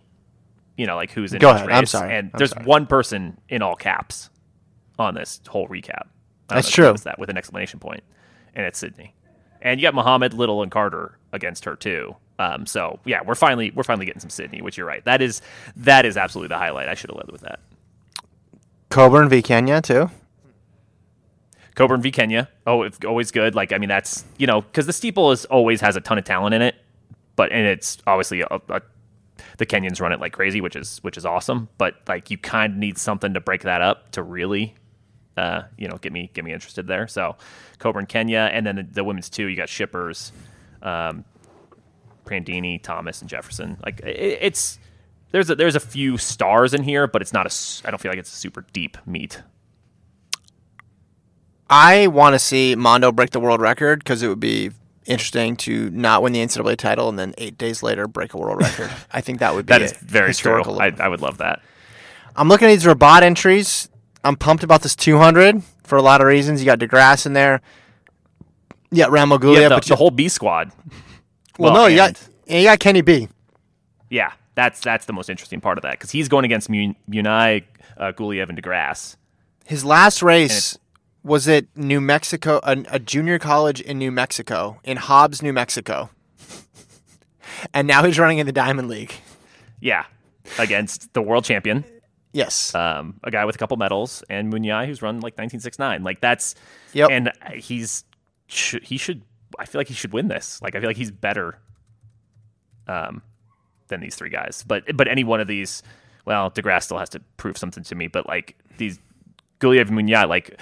[0.77, 2.65] you know, like who's in Go ahead, I'm sorry, and I'm there's sorry.
[2.65, 4.31] one person in all caps
[4.99, 6.07] on this whole recap.
[6.49, 6.95] That's true.
[7.05, 8.03] That with an exclamation point,
[8.55, 9.15] and it's Sydney,
[9.61, 12.17] and you got Muhammad, Little, and Carter against her too.
[12.41, 15.05] Um, so yeah, we're finally we're finally getting some Sydney, which you're right.
[15.05, 15.43] That is
[15.77, 16.89] that is absolutely the highlight.
[16.89, 17.61] I should have led with that.
[18.89, 20.11] Coburn v Kenya too.
[21.75, 22.49] Coburn v Kenya.
[22.67, 23.55] Oh, it's always good.
[23.55, 26.25] Like I mean, that's you know because the steeple is always has a ton of
[26.25, 26.77] talent in it,
[27.37, 28.81] but and it's obviously a, a,
[29.59, 31.69] the Kenyans run it like crazy, which is which is awesome.
[31.77, 34.75] But like you kind of need something to break that up to really,
[35.37, 37.07] uh, you know, get me get me interested there.
[37.07, 37.37] So
[37.79, 40.33] Coburn Kenya, and then the, the women's two, you got Schippers,
[40.81, 41.27] um,
[42.31, 43.77] Prandini, Thomas, and Jefferson.
[43.85, 44.79] Like it, it's
[45.33, 47.87] there's a, there's a few stars in here, but it's not a.
[47.87, 49.43] I don't feel like it's a super deep meet.
[51.69, 54.71] I want to see Mondo break the world record because it would be
[55.07, 58.61] interesting to not win the NCAA title and then eight days later break a world
[58.61, 58.91] record.
[59.13, 60.57] I think that would be That is very true.
[60.57, 60.81] historical.
[60.81, 61.63] I, I would love that.
[62.35, 63.89] I'm looking at these Rabat entries.
[64.25, 66.61] I'm pumped about this 200 for a lot of reasons.
[66.61, 67.61] You got DeGrasse in there.
[68.91, 70.73] You got Ramil Guliev, Yeah, the, but you, the whole B squad.
[71.59, 73.29] Well, no, you and- got you got Kenny B.
[74.09, 74.33] yeah.
[74.57, 77.63] That's that's the most interesting part of that because he's going against Mun- Munyai,
[77.97, 79.17] uh, Guliev, and DeGrasse.
[79.65, 80.77] His last race
[81.23, 86.11] was at New Mexico, a, a junior college in New Mexico, in Hobbs, New Mexico.
[87.75, 89.15] and now he's running in the Diamond League.
[89.81, 90.05] Yeah,
[90.59, 91.85] against the world champion,
[92.33, 92.75] Yes.
[92.75, 96.03] um, a guy with a couple medals, and Munyai who's run like 1969.
[96.03, 96.55] Like that's
[96.93, 97.11] Yep.
[97.11, 98.05] and he's
[98.49, 99.23] sh- he should.
[99.59, 100.61] I feel like he should win this.
[100.63, 101.59] Like I feel like he's better,
[102.87, 103.23] um,
[103.89, 104.65] than these three guys.
[104.67, 105.83] But but any one of these,
[106.25, 108.07] well, DeGrasse still has to prove something to me.
[108.07, 108.99] But like these
[109.61, 110.61] Guliev and Munyai, like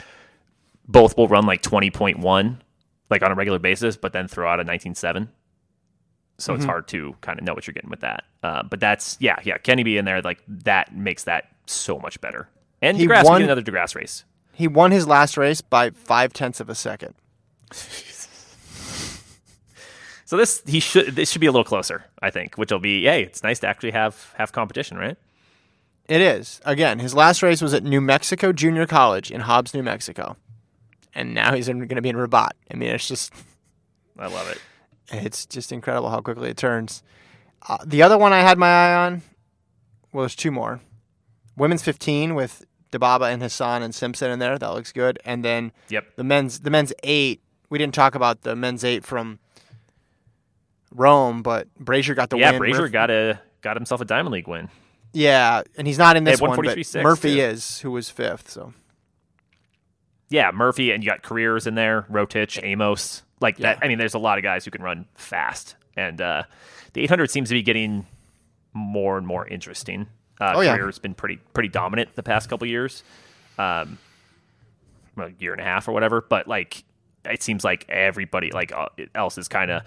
[0.86, 2.58] both will run like 20.1
[3.10, 5.28] like on a regular basis, but then throw out a 19.7.
[6.38, 6.56] So Mm-hmm.
[6.60, 8.24] it's hard to kind of know what you're getting with that.
[8.42, 9.58] Uh, but that's yeah, yeah.
[9.58, 12.48] Kenny be in there, like that makes that so much better.
[12.80, 14.24] And He DeGrasse, won- another DeGrasse race.
[14.52, 17.14] he won his last race by five tenths of a second.
[20.28, 23.04] So this he should this should be a little closer, I think, which will be
[23.04, 25.16] hey, it's nice to actually have have competition, right?
[26.06, 26.60] It is.
[26.66, 30.36] Again, his last race was at New Mexico Junior College in Hobbs, New Mexico.
[31.14, 32.50] And now he's going to be in Rabat.
[32.70, 33.32] I mean, it's just
[34.18, 34.60] I love it.
[35.10, 37.02] it's just incredible how quickly it turns.
[37.66, 39.22] Uh, the other one I had my eye on,
[40.12, 40.80] well, there's two more.
[41.56, 44.58] Women's 15 with Dibaba and Hassan and Simpson in there.
[44.58, 45.18] That looks good.
[45.24, 46.16] And then Yep.
[46.16, 47.40] the men's the men's eight.
[47.70, 49.38] We didn't talk about the men's eight from
[50.94, 52.40] Rome, but Brazier got the win.
[52.42, 52.58] yeah, win.
[52.60, 54.68] Brazier Murphy- got a got himself a Diamond League win.
[55.12, 57.40] yeah, and he's not in this one, but 143.6 Murphy too.
[57.40, 58.50] is, who was fifth.
[58.50, 58.72] So
[60.28, 63.22] Yeah, Murphy and you got Korir's in there, Rotich, Amos.
[63.40, 65.76] Like that I mean, there's a lot of guys who can run fast.
[65.96, 66.42] And uh,
[66.92, 68.06] the 800 seems to be getting
[68.72, 70.06] more and more interesting.
[70.40, 70.76] Uh, Oh, yeah.
[70.76, 73.02] Korir's been pretty pretty dominant the past couple years,
[73.58, 73.98] um,
[75.16, 76.20] well, year and a half or whatever.
[76.20, 76.84] But like,
[77.24, 79.82] it seems like everybody like uh, else is kind of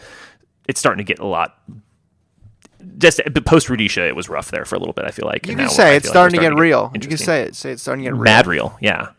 [0.72, 1.60] it's starting to get a lot.
[2.98, 5.06] Just post Rudisha, it was rough there for a little bit.
[5.06, 6.92] I feel like you can say it's feel like starting to get real.
[6.96, 7.56] You can say it.
[7.56, 8.24] Say it's starting to get real.
[8.24, 8.78] mad real.
[8.82, 9.10] Yeah,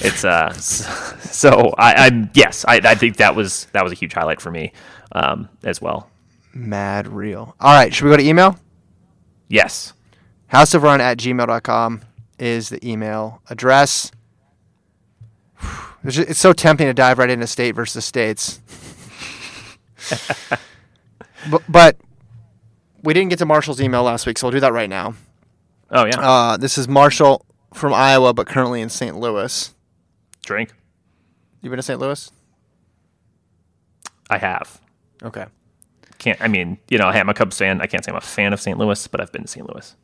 [0.00, 0.52] it's uh.
[1.34, 4.50] So I, I'm yes, I, I think that was that was a huge highlight for
[4.50, 4.72] me,
[5.12, 6.08] um, as well.
[6.54, 7.56] Mad real.
[7.60, 8.56] All right, should we go to email?
[9.48, 9.92] Yes.
[10.52, 12.02] houseofrun at gmail.com
[12.38, 14.12] is the email address.
[16.04, 18.60] It's so tempting to dive right into state versus states.
[21.50, 21.96] but, but
[23.02, 25.14] we didn't get to Marshall's email last week, so we'll do that right now.
[25.90, 26.18] Oh yeah.
[26.18, 29.16] Uh, this is Marshall from Iowa, but currently in St.
[29.16, 29.74] Louis.
[30.44, 30.72] Drink.
[31.60, 32.00] You been to St.
[32.00, 32.30] Louis?
[34.30, 34.80] I have.
[35.22, 35.46] Okay.
[36.18, 36.40] Can't.
[36.40, 37.80] I mean, you know, I'm a Cubs fan.
[37.80, 38.78] I can't say I'm a fan of St.
[38.78, 39.66] Louis, but I've been to St.
[39.68, 39.94] Louis.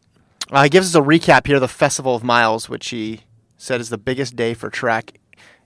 [0.51, 3.21] Uh, he gives us a recap here of the Festival of Miles, which he
[3.57, 5.19] said is the biggest day for track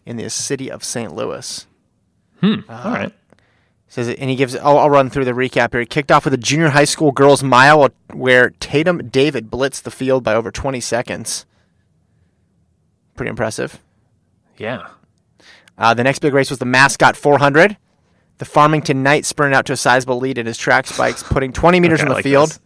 [0.05, 1.15] in the city of St.
[1.15, 1.67] Louis.
[2.41, 2.61] Hmm.
[2.69, 3.13] All right.
[3.95, 4.57] Says and he gives.
[4.57, 5.79] I'll, I'll run through the recap here.
[5.79, 9.91] He kicked off with a junior high school girls mile where Tatum David blitzed the
[9.93, 11.47] field by over 20 seconds.
[13.15, 13.81] Pretty impressive.
[14.59, 14.89] Yeah.
[15.79, 17.77] Uh, the next big race was the Mascot 400.
[18.39, 21.79] The Farmington Knight sprinted out to a sizable lead in his track spikes, putting 20
[21.79, 22.49] meters Okay, on the like field.
[22.51, 22.61] this.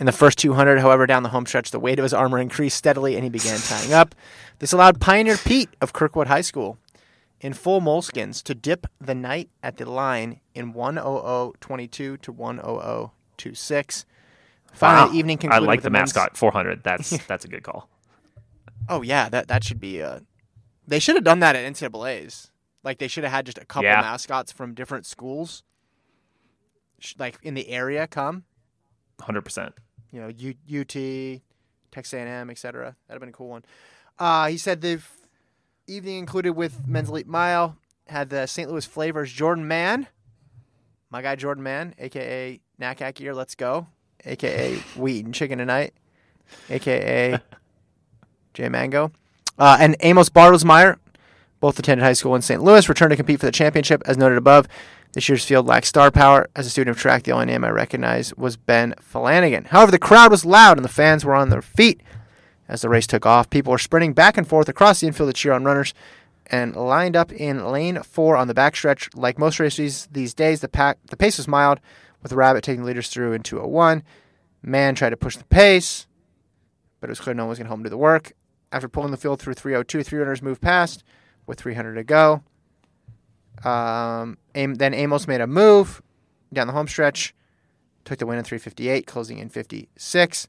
[0.00, 2.76] In the first 200, however, down the home stretch, the weight of his armor increased
[2.76, 4.16] steadily and he began tying up.
[4.58, 6.78] This allowed Pioneer Pete of Kirkwood High School
[7.46, 14.04] in full moleskins to dip the knight at the line in 100.22 to 100.26.
[14.72, 15.12] Finally, Wow.
[15.12, 16.82] the evening I like the men's- mascot 400.
[16.82, 17.88] That's that's a good call.
[18.88, 20.02] Oh yeah, that that should be.
[20.02, 20.20] Uh,
[20.88, 22.50] they should have done that at NCAA's.
[22.82, 24.00] Like they should have had just a couple Yeah.
[24.00, 25.62] mascots from different schools,
[27.18, 28.44] like in the area, come.
[29.18, 29.42] 100.
[29.42, 29.74] percent
[30.10, 31.40] You know, U- UT,
[31.92, 32.96] Texas A&M, etc.
[33.08, 33.64] That'd have been a cool one.
[34.18, 35.15] Uh, he said the f-
[35.88, 37.76] evening included with men's elite mile
[38.08, 38.70] had the St.
[38.70, 40.08] Louis Flavors Jordan Mann,
[41.10, 43.86] my guy Jordan Mann, aka Knack Ear, let's go,
[44.24, 45.94] aka We Eating Chicken Tonight,
[46.70, 47.40] aka
[48.54, 49.12] J Mango,
[49.58, 50.98] uh, and Amos Bartelsmeyer.
[51.58, 52.62] Both attended high school in St.
[52.62, 54.02] Louis, returned to compete for the championship.
[54.04, 54.68] As noted above,
[55.14, 56.48] this year's field lacked star power.
[56.54, 59.64] As a student of track, the only name I recognized was Ben Flanagan.
[59.64, 62.02] However, the crowd was loud and the fans were on their feet
[62.68, 63.50] as the race took off.
[63.50, 65.94] People were sprinting back and forth across the infield to cheer on runners
[66.46, 69.08] and lined up in lane four on the backstretch.
[69.14, 71.80] Like most races these days, the, pack, the pace was mild,
[72.22, 74.02] with Rabbit taking the leaders through in 201.
[74.62, 76.06] Mann tried to push the pace,
[77.00, 78.32] but it was clear no one was going to help him do the work.
[78.72, 81.04] After pulling the field through 302, three runners moved past
[81.46, 82.42] with 300 to go.
[83.64, 86.02] Um, then Amos made a move
[86.52, 87.34] down the home stretch,
[88.04, 90.48] took the win in 358, closing in 56.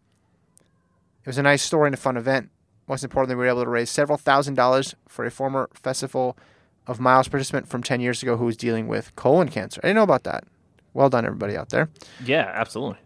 [1.28, 2.52] It was a nice story and a fun event.
[2.88, 6.38] Most importantly, we were able to raise several thousand dollars for a former Festival
[6.88, 9.82] of Miles participant from 10 years ago who was dealing with colon cancer.
[9.84, 10.46] I didn't know about that.
[10.94, 11.90] Well done, everybody out there.
[12.24, 13.00] Yeah, absolutely.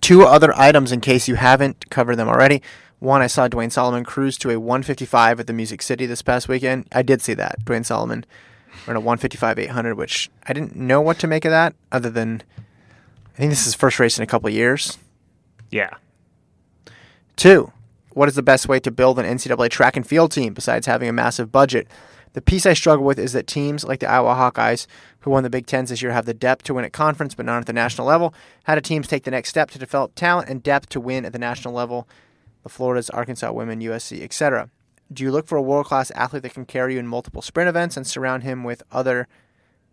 [0.00, 2.62] Two other items in case you haven't covered them already.
[2.98, 6.48] One, I saw Duane Solomon cruise to a 155 at the Music City this past
[6.48, 6.88] weekend.
[6.90, 7.64] I did see that.
[7.64, 8.26] Duane Solomon
[8.88, 12.42] ran a 155 800, which I didn't know what to make of that other than
[13.34, 14.98] I think this is his first race in a couple of years.
[15.70, 15.90] Yeah.
[17.40, 17.72] Two,
[18.12, 21.08] what is the best way to build an NCAA track and field team besides having
[21.08, 21.88] a massive budget?
[22.34, 24.86] The piece I struggle with is that teams like the Iowa Hawkeyes,
[25.20, 27.46] who won the Big Tens this year, have the depth to win at conference but
[27.46, 28.34] not at the national level.
[28.64, 31.32] How do teams take the next step to develop talent and depth to win at
[31.32, 32.06] the national level?
[32.62, 34.68] The Floridas, Arkansas women, USC, etc.
[35.10, 37.70] Do you look for a world class athlete that can carry you in multiple sprint
[37.70, 39.28] events and surround him with other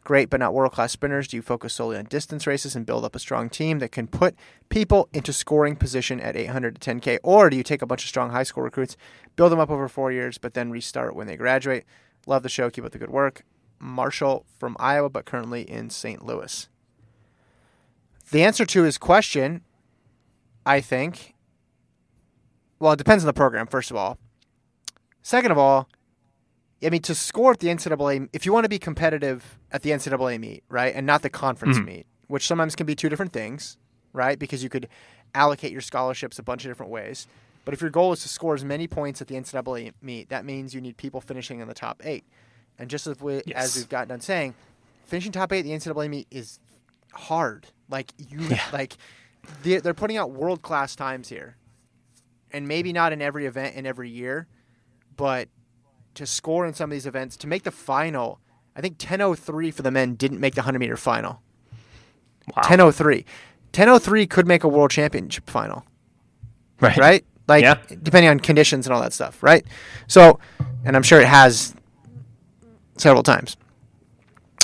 [0.07, 1.27] great but not world class sprinters?
[1.27, 4.07] Do you focus solely on distance races and build up a strong team that can
[4.07, 4.35] put
[4.69, 7.19] people into scoring position at 800 to 10K?
[7.23, 8.95] Or do you take a bunch of strong high school recruits,
[9.35, 11.83] build them up over four years, but then restart when they graduate?
[12.25, 12.69] Love the show.
[12.69, 13.43] Keep up the good work.
[13.79, 16.25] Marshall from Iowa, but currently in St.
[16.25, 16.69] Louis.
[18.31, 19.61] The answer to his question,
[20.65, 21.35] I think,
[22.79, 24.17] well, it depends on the program, first of all.
[25.21, 25.89] Second of all,
[26.83, 29.89] I mean, to score at the NCAA, if you want to be competitive at the
[29.89, 31.87] NCAA meet, right, and not the conference mm-hmm.
[31.87, 33.77] meet, which sometimes can be two different things,
[34.13, 34.87] right, because you could
[35.33, 37.27] allocate your scholarships a bunch of different ways.
[37.65, 40.45] But if your goal is to score as many points at the NCAA meet, that
[40.45, 42.23] means you need people finishing in the top eight.
[42.79, 44.53] And just as, we as we've got done saying,
[45.05, 46.59] finishing top eight at the NCAA meet is
[47.11, 47.67] hard.
[47.89, 48.39] Like you,
[48.71, 48.97] like
[49.63, 51.57] they're, they're putting out world class times here,
[52.51, 54.47] and maybe not in every event in every year,
[55.15, 55.49] but
[56.17, 58.39] to score in some of these events to make the final.
[58.75, 61.41] I think 10:03 for the men didn't make the 100 meter final.
[62.55, 62.61] Wow.
[62.63, 63.25] 10:03,
[63.73, 65.83] 10:03 could make a world championship final,
[66.79, 66.97] Right.
[66.97, 67.25] right?
[67.47, 67.75] Like Yeah.
[68.03, 69.65] depending on conditions and all that stuff, right?
[70.07, 70.39] So,
[70.85, 71.73] and I'm sure it has
[72.97, 73.57] several times.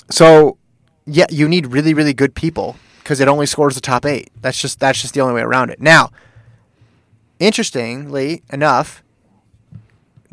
[0.09, 0.57] So,
[1.05, 4.31] yeah, you need really, really good people because it only scores the top eight.
[4.41, 5.81] That's just that's just the only way around it.
[5.81, 6.09] Now,
[7.39, 9.03] interestingly enough,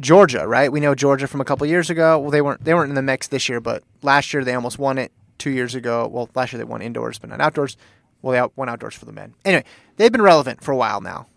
[0.01, 0.71] Georgia, right?
[0.73, 2.19] We know Georgia from a couple years ago.
[2.19, 4.79] Well, they weren't they weren't in the mix this year, but last year they almost
[4.79, 5.13] won it.
[5.39, 7.77] Two years ago, well, last year they won indoors, but not outdoors.
[8.21, 9.35] Well, they out, won outdoors for the men.
[9.45, 9.65] Anyway,
[9.97, 11.29] they've been relevant for a while now.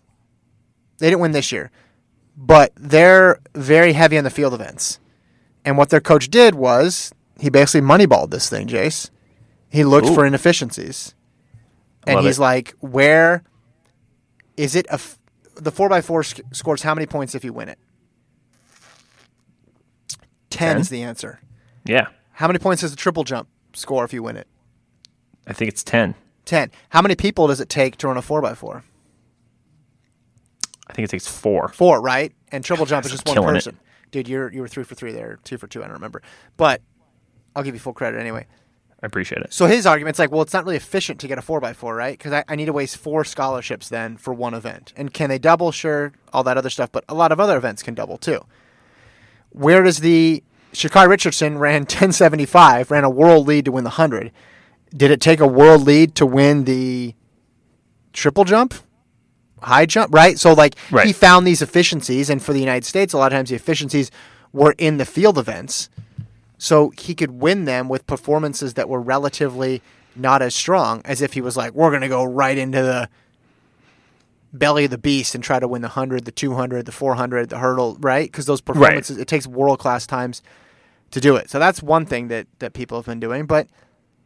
[0.98, 1.70] They didn't win this year,
[2.36, 5.00] but they're very heavy on the field events.
[5.64, 9.08] And what their coach did was he basically moneyballed this thing, Jace.
[9.70, 10.14] He looked Ooh.
[10.14, 11.14] for inefficiencies.
[12.06, 12.42] And Love he's it.
[12.42, 13.42] like, where
[14.56, 15.18] is it a f-
[15.54, 17.78] the 4x4 sc- scores how many points if you win it?
[20.54, 20.80] 10 Ten?
[20.80, 21.40] is the answer.
[21.84, 24.46] Yeah, How many points does the triple jump score if you win it?
[25.46, 26.14] I think it's ten.
[26.46, 26.70] 10.
[26.90, 28.82] How many people does it take to run a 4x4?
[30.86, 31.68] I think it takes four.
[31.68, 32.32] Four, right?
[32.52, 33.52] And triple jump is just one killing it.
[33.54, 33.78] person.
[34.10, 35.80] Dude, you're you were three for three there, two for two.
[35.82, 36.22] I don't remember,
[36.56, 36.82] but
[37.56, 38.46] I'll give you full credit anyway.
[39.02, 39.52] I appreciate it.
[39.52, 41.94] So his argument's like, well, it's not really efficient to get a four by four,
[41.94, 42.16] right?
[42.16, 44.92] Because I, I need to waste four scholarships then for one event.
[44.96, 45.72] And can they double?
[45.72, 48.44] Sure, all that other stuff, but a lot of other events can double too.
[49.54, 50.42] Where does the
[50.72, 54.30] Sha'Carri Richardson ran 1075, ran a world lead to win the hundred?
[54.94, 57.14] Did it take a world lead to win the
[58.12, 58.74] triple jump?
[59.62, 60.38] High jump, right?
[60.38, 60.74] So like
[61.06, 64.10] he found these efficiencies, and for the United States, a lot of times the efficiencies
[64.52, 65.88] were in the field events
[66.58, 69.82] so he could win them with performances that were relatively
[70.16, 73.08] not as strong as if he was like, we're going to go right into the
[74.54, 77.58] belly of the beast and try to win the 100, the 200, the 400, the
[77.58, 78.30] hurdle, right?
[78.30, 80.40] Because those performances, it takes world class times
[81.10, 81.50] to do it.
[81.50, 83.46] So that's one thing that, that people have been doing.
[83.46, 83.68] But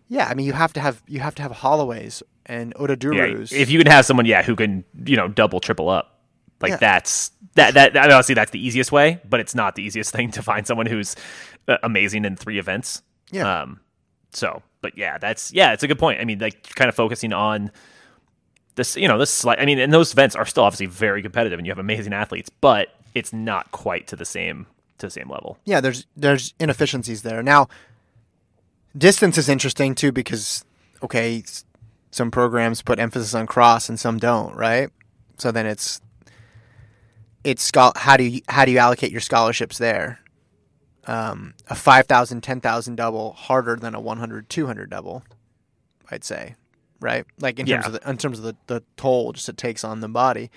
[0.09, 3.53] yeah, I mean, you have to have you have to have Holloways and Yeah, Odudurus.
[3.53, 6.21] if you can have someone, yeah, who can you know double, triple up,
[6.61, 6.77] like Yeah.
[6.77, 10.13] that's that that I mean, obviously that's the easiest way, but it's not the easiest
[10.15, 11.15] thing to find someone who's
[11.69, 13.03] uh, amazing in three events.
[13.31, 13.63] Yeah.
[13.63, 13.81] Um.
[14.33, 16.21] So, but yeah, that's yeah, it's a good point.
[16.21, 17.71] I mean, like kind of focusing on
[18.79, 19.61] this, you know, this slight.
[19.61, 22.49] I mean, and those events are still obviously very competitive, and you have amazing athletes,
[22.49, 24.67] but it's not quite to the same
[24.99, 25.59] to the same level.
[25.65, 27.43] yeah, there's there's inefficiencies there.
[27.43, 27.69] Now,
[28.97, 30.65] distance is interesting too because
[31.03, 31.45] okay,
[32.11, 34.91] some programs put emphasis on cross and some don't, right?
[35.37, 36.01] So then it's
[37.45, 40.21] it's how do you how do you allocate your scholarships there?
[41.07, 45.23] Um, a 5,000, 10,000 double harder than a 100, 200 double,
[46.11, 46.55] I'd say,
[47.01, 47.25] right?
[47.41, 50.01] Like in terms of the, in terms of the, the toll just it takes on
[50.01, 50.51] the body.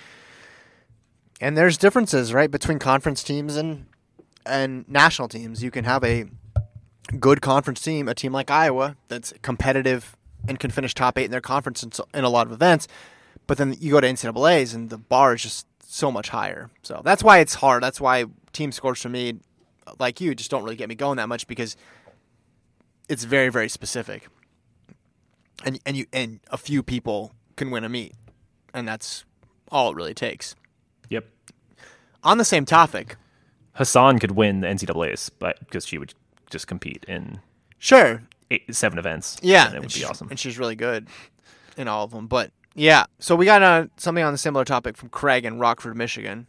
[1.40, 3.86] And there's differences, right, between conference teams and
[4.46, 5.64] and national teams.
[5.64, 6.26] You can have a
[7.20, 10.16] good conference team, a team like Iowa that's competitive
[10.48, 12.88] and can finish top eight in their conference in, so- in a lot of events.
[13.48, 16.70] But then you go to NCAA's and the bar is just so much higher.
[16.84, 17.84] So that's why it's hard.
[17.84, 19.36] That's why team scores for me,
[20.00, 21.76] like you, just don't really get me going that much because
[23.10, 24.28] it's very very specific.
[25.64, 28.14] And and you and a few people can win a meet,
[28.74, 29.26] and that's
[29.72, 30.56] all it really takes.
[31.10, 31.26] Yep.
[32.24, 33.16] On the same topic,
[33.74, 36.14] Hassan could win the NCAA's, but because she would
[36.50, 37.40] just compete in
[37.80, 39.38] sure, eight, seven events.
[39.42, 40.28] Yeah, and it would and be awesome.
[40.30, 41.08] And she's really good
[41.78, 42.28] in all of them.
[42.28, 45.96] But yeah, so we got uh, something on the similar topic from Craig in Rockford,
[45.98, 46.48] Michigan.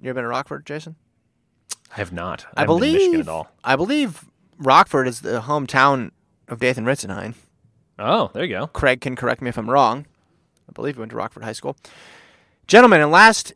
[0.00, 0.96] You ever been to Rockford, Jason?
[1.92, 2.46] I have not.
[2.56, 2.92] I, I, haven't been to believe.
[2.94, 3.50] Michigan at all.
[3.64, 4.24] I believe
[4.58, 6.10] Rockford is the hometown
[6.46, 7.34] of Dathan Ritzenhein.
[7.98, 8.66] Oh, there you go.
[8.68, 10.06] Craig can correct me if I'm wrong.
[10.68, 11.76] I believe he went to Rockford High School.
[12.66, 13.54] Gentlemen, in last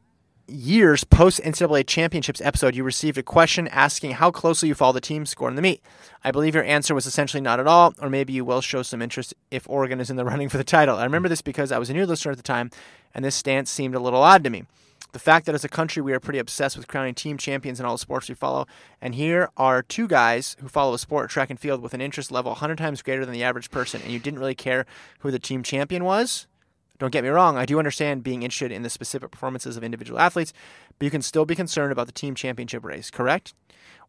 [0.49, 5.01] year's post NCAA championships episode, you received a question asking how closely you follow the
[5.01, 5.82] team score in the meet.
[6.24, 9.03] I believe your answer was essentially not at all, or maybe you will show some
[9.03, 10.97] interest if Oregon is in the running for the title.
[10.97, 12.70] I remember this because I was a new listener at the time,
[13.14, 14.64] and this stance seemed a little odd to me.
[15.12, 17.84] The fact that as a country we are pretty obsessed with crowning team champions in
[17.84, 18.66] all the sports we follow,
[18.98, 22.32] and here are two guys who follow a sport, track and field, with an interest
[22.32, 24.86] level 100 times greater than the average person, and you didn't really care
[25.18, 26.46] who the team champion was?
[26.98, 30.18] Don't get me wrong, I do understand being interested in the specific performances of individual
[30.18, 30.54] athletes,
[30.98, 33.52] but you can still be concerned about the team championship race, correct?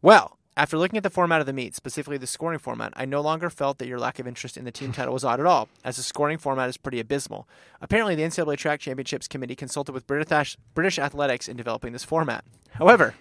[0.00, 3.20] Well, after looking at the format of the meet, specifically the scoring format, I no
[3.20, 5.68] longer felt that your lack of interest in the team title was odd at all,
[5.84, 7.48] as the scoring format is pretty abysmal.
[7.80, 12.44] Apparently, the NCAA Track Championships Committee consulted with British, British athletics in developing this format.
[12.72, 13.14] However,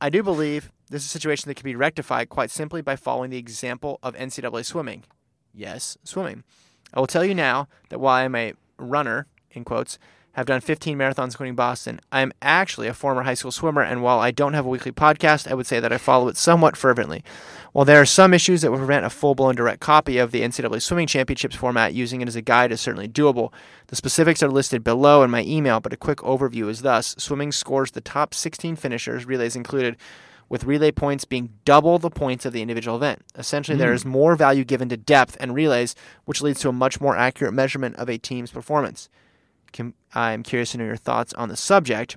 [0.00, 3.30] I do believe this is a situation that can be rectified quite simply by following
[3.30, 5.04] the example of NCAA swimming.
[5.54, 6.44] Yes, swimming.
[6.94, 9.98] I will tell you now that while I am a runner, in quotes,
[10.38, 14.04] have done 15 marathons including Boston, I am actually a former high school swimmer, and
[14.04, 16.76] while I don't have a weekly podcast, I would say that I follow it somewhat
[16.76, 17.24] fervently.
[17.72, 20.42] While there are some issues that would prevent a full blown direct copy of the
[20.42, 23.52] NCAA Swimming Championships format, using it as a guide is certainly doable.
[23.88, 27.50] The specifics are listed below in my email, but a quick overview is thus swimming
[27.50, 29.96] scores the top 16 finishers, relays included,
[30.48, 33.22] with relay points being double the points of the individual event.
[33.36, 33.96] Essentially, there hmm.
[33.96, 37.54] is more value given to depth and relays, which leads to a much more accurate
[37.54, 39.08] measurement of a team's performance.
[40.14, 42.16] I'm curious to know your thoughts on the subject.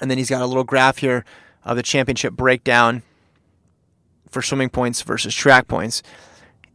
[0.00, 1.24] And then he's got a little graph here
[1.64, 3.02] of the championship breakdown
[4.30, 6.02] for swimming points versus track points.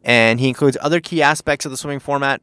[0.04, 2.42] And he includes other key aspects of the swimming format.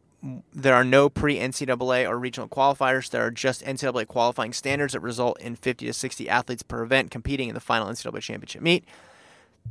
[0.53, 3.11] There are no pre NCAA or regional qualifiers.
[3.11, 7.11] There are just NCAA qualifying standards that result in 50 to 60 athletes per event
[7.11, 8.85] competing in the final NCAA championship meet.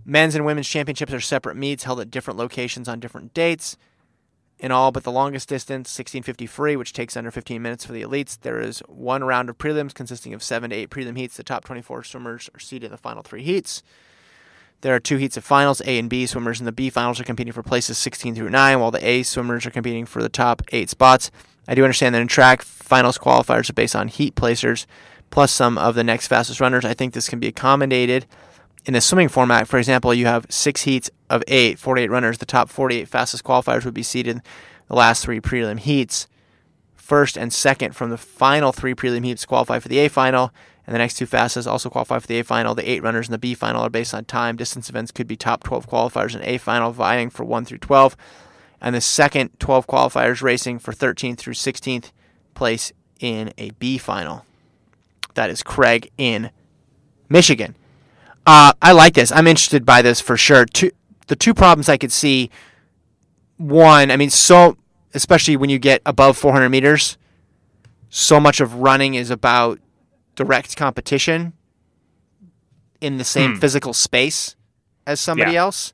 [0.06, 3.78] Men's and women's championships are separate meets held at different locations on different dates.
[4.60, 8.02] In all but the longest distance, 1650 free, which takes under 15 minutes for the
[8.02, 11.38] elites, there is one round of prelims consisting of seven to eight prelim heats.
[11.38, 13.84] The top 24 swimmers are seeded in the final three heats.
[14.82, 15.82] There are two heats of finals.
[15.82, 18.80] A and B swimmers in the B finals are competing for places 16 through 9,
[18.80, 21.30] while the A swimmers are competing for the top eight spots.
[21.68, 24.88] I do understand that in track, finals qualifiers are based on heat placers
[25.30, 26.86] plus some of the next fastest runners.
[26.86, 28.26] I think this can be accommodated
[28.88, 29.68] in a swimming format.
[29.68, 32.38] For example, you have six heats of eight, 48 runners.
[32.38, 34.42] The top 48 fastest qualifiers would be seeded in
[34.88, 36.28] the last three prelim heats.
[36.96, 40.52] First and second from the final three prelim heats qualify for the A final,
[40.86, 42.74] and the next two fastest also qualify for the A final.
[42.74, 44.56] The eight runners in the B final are based on time.
[44.56, 48.16] Distance events could be top 12 qualifiers in A final, vying for 1 through 12,
[48.80, 52.12] and the second 12 qualifiers racing for 13th through 16th
[52.56, 54.46] place in a B final.
[55.34, 56.52] That is Craig in
[57.30, 57.76] Michigan.
[58.48, 59.32] Uh, I like this.
[59.32, 60.66] I'm interested by this for sure.
[60.66, 60.92] Two,
[61.28, 62.50] the two problems I could see.
[63.58, 64.78] One, I mean, so
[65.14, 67.18] especially when you get above 400 meters,
[68.10, 69.80] so much of running is about
[70.36, 71.54] direct competition
[73.02, 73.60] in the same Hmm.
[73.60, 74.56] physical space
[75.06, 75.62] as somebody Yeah.
[75.64, 75.92] else.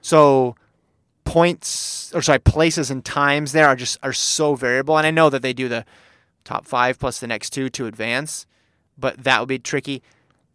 [0.00, 0.56] So
[1.24, 5.30] points or sorry places and times there are just are so variable and i know
[5.30, 5.84] that they do the
[6.42, 8.44] top five plus the next two to advance
[8.98, 10.02] but that would be tricky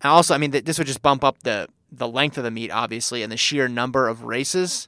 [0.01, 2.51] and also i mean th- this would just bump up the the length of the
[2.51, 4.87] meet obviously and the sheer number of races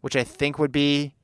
[0.00, 1.14] which i think would be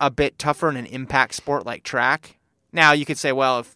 [0.00, 2.38] a bit tougher in an impact sport like track
[2.72, 3.74] now you could say well if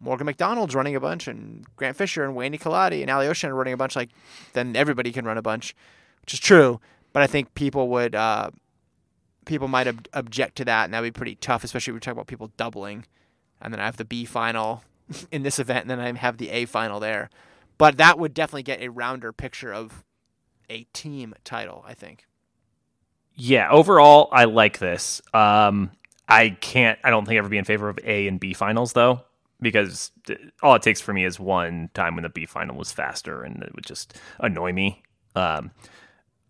[0.00, 3.54] morgan mcdonald's running a bunch and grant fisher and wayne Nicolati and ali ocean are
[3.54, 4.10] running a bunch like
[4.52, 5.74] then everybody can run a bunch
[6.22, 6.80] which is true
[7.12, 8.50] but I think people would uh,
[9.44, 12.00] people might ob- object to that, and that would be pretty tough, especially if we
[12.00, 13.06] talk about people doubling.
[13.60, 14.84] And then I have the B final
[15.32, 17.30] in this event, and then I have the A final there.
[17.78, 20.04] But that would definitely get a rounder picture of
[20.68, 22.26] a team title, I think.
[23.34, 25.22] Yeah, overall, I like this.
[25.32, 25.92] Um,
[26.28, 26.98] I can't.
[27.04, 29.22] I don't think ever be in favor of A and B finals though,
[29.60, 30.10] because
[30.62, 33.62] all it takes for me is one time when the B final was faster, and
[33.62, 35.02] it would just annoy me.
[35.36, 35.70] Um,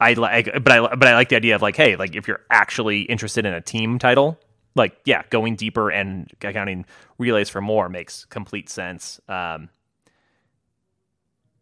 [0.01, 2.41] I like, but I but I like the idea of like, hey, like if you're
[2.51, 4.41] actually interested in a team title,
[4.75, 6.87] like yeah, going deeper and accounting
[7.19, 9.21] relays for more makes complete sense.
[9.29, 9.69] Um,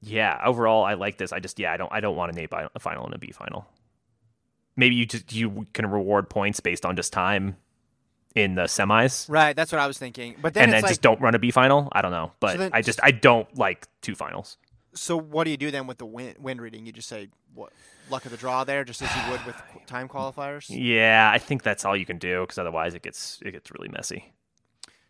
[0.00, 1.32] yeah, overall, I like this.
[1.32, 3.66] I just yeah, I don't I don't want an A final and a B final
[4.76, 7.56] maybe you just you can reward points based on just time
[8.34, 10.36] in the semis Right, that's what I was thinking.
[10.40, 11.88] But then and it's then like, just don't run a B final.
[11.92, 14.58] I don't know, but then- I just I don't like two finals.
[14.94, 16.86] so what do you do then with the wind, wind reading?
[16.86, 17.72] You just say what
[18.10, 20.66] luck of the draw there, just as you would with time qualifiers.
[20.70, 23.88] Yeah, I think that's all you can do because otherwise it gets it gets really
[23.88, 24.32] messy.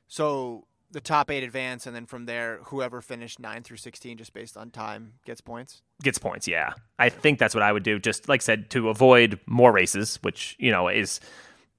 [0.06, 4.32] So the top eight advance, and then from there, whoever finished nine through sixteen, just
[4.32, 5.82] based on time, gets points.
[6.02, 6.74] Gets points, yeah.
[6.98, 7.98] I think that's what I would do.
[7.98, 11.20] Just like I said, to avoid more races, which you know is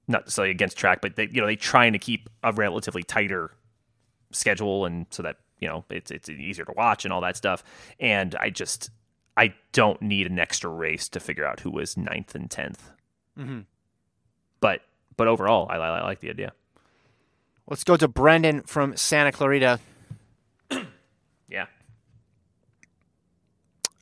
[0.06, 3.52] not necessarily against track, but they you know they trying to keep a relatively tighter
[4.32, 7.62] schedule, and so that you know it's it's easier to watch and all that stuff.
[7.98, 8.90] And I just
[9.36, 12.90] I don't need an extra race to figure out who was ninth and 10th
[13.38, 13.60] Mm-hmm.
[14.60, 14.80] But
[15.16, 16.52] but overall, I, I, I like the idea.
[17.68, 19.78] Let's go to Brendan from Santa Clarita.
[21.50, 21.64] Yeah.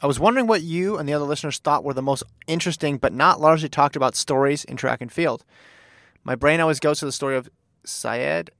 [0.02, 3.12] I was wondering what you and the other listeners thought were the most interesting but
[3.12, 5.44] not largely talked about stories in track and field.
[6.24, 7.48] My brain always goes to the story of
[7.84, 8.51] Syed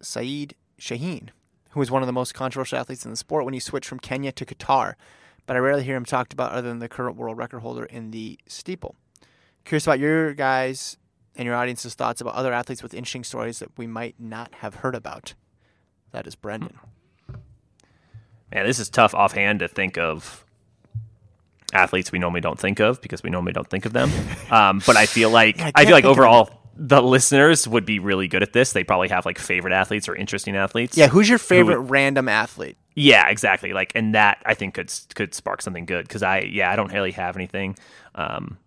[0.00, 1.28] Saeed Shaheen,
[1.72, 4.00] who was one of the most controversial athletes in the sport when he switched from
[4.00, 4.94] Kenya to Qatar,
[5.44, 8.12] but I rarely hear him talked about other than the current world record holder in
[8.12, 8.96] the steeple.
[9.66, 10.96] Curious about your guys
[11.36, 14.76] and your audience's thoughts about other athletes with interesting stories that we might not have
[14.76, 15.34] heard about.
[16.12, 16.78] That is Brendan.
[18.52, 20.44] Man, this is tough offhand to think of
[21.72, 24.10] athletes we normally don't think of because we normally don't think of them.
[24.50, 28.26] Um, but I feel like I I, feel like overall the listeners would be really
[28.26, 28.72] good at this.
[28.72, 30.96] They probably have like favorite athletes or interesting athletes.
[30.96, 32.76] Yeah, who's your favorite random athlete?
[32.96, 33.72] Yeah, exactly.
[33.72, 36.92] Like, and that I think could could spark something good because I yeah I don't
[36.92, 37.76] really have anything
[38.16, 38.58] um,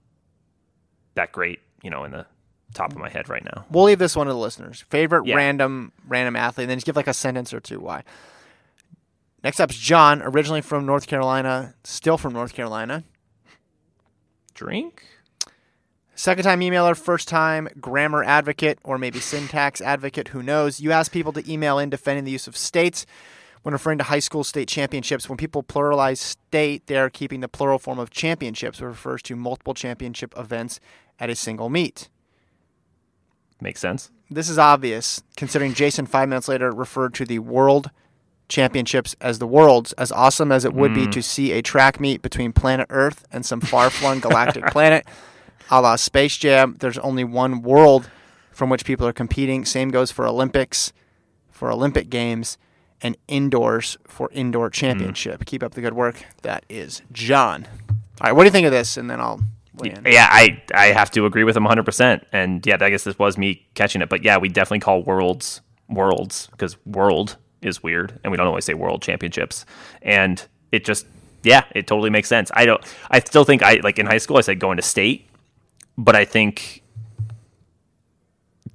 [1.15, 2.25] that great you know in the
[2.73, 3.65] top of my head right now.
[3.69, 4.83] We'll leave this one to the listeners.
[4.89, 5.35] Favorite Yeah.
[5.35, 8.03] random random athlete, and then just give like a sentence or two why.
[9.43, 13.03] Next up is John, originally from North Carolina, still from North Carolina.
[14.53, 15.03] Drink.
[16.15, 20.79] Second time emailer, first time grammar advocate, or maybe syntax advocate, who knows?
[20.79, 23.05] You ask people to email in defending the use of states
[23.63, 25.27] when referring to high school state championships.
[25.27, 29.35] When people pluralize state, they are keeping the plural form of championships, which refers to
[29.35, 30.79] multiple championship events
[31.19, 32.09] at a single meet.
[33.63, 34.11] Makes sense.
[34.29, 37.89] This is obvious, considering Jason five minutes later referred to the World
[38.49, 40.95] championships as the worlds, as awesome as it would Mm.
[40.95, 45.07] be to see a track meet between planet Earth and some far flung galactic planet,
[45.71, 46.75] a la Space Jam.
[46.79, 48.09] There's only one world
[48.51, 49.63] from which people are competing.
[49.65, 50.91] Same goes for Olympics,
[51.49, 52.57] for Olympic Games,
[53.01, 55.45] and indoors for indoor championship.
[55.45, 56.25] Keep up the good work.
[56.41, 57.65] That is John.
[57.89, 57.95] All
[58.27, 58.97] right, what do you think of this?
[58.97, 59.41] And then I'll
[59.81, 62.23] Yeah, I I have to agree with him 100%.
[62.31, 65.61] And yeah, I guess this was me catching it, but yeah, we definitely call worlds
[65.89, 69.65] worlds because world is weird and we don't always say world championships.
[70.01, 71.05] And it just
[71.43, 72.51] yeah, it totally makes sense.
[72.53, 75.29] I don't I still think I like in high school I said going to state,
[75.97, 76.81] but I think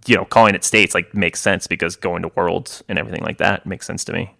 [0.06, 3.38] you know, calling it states like makes sense because going to worlds and everything like
[3.38, 4.34] that makes sense to me.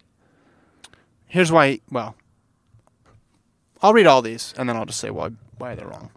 [1.27, 1.81] Here's why.
[1.91, 2.17] Well,
[3.83, 6.11] I'll read all these and then I'll just say why why they're wrong.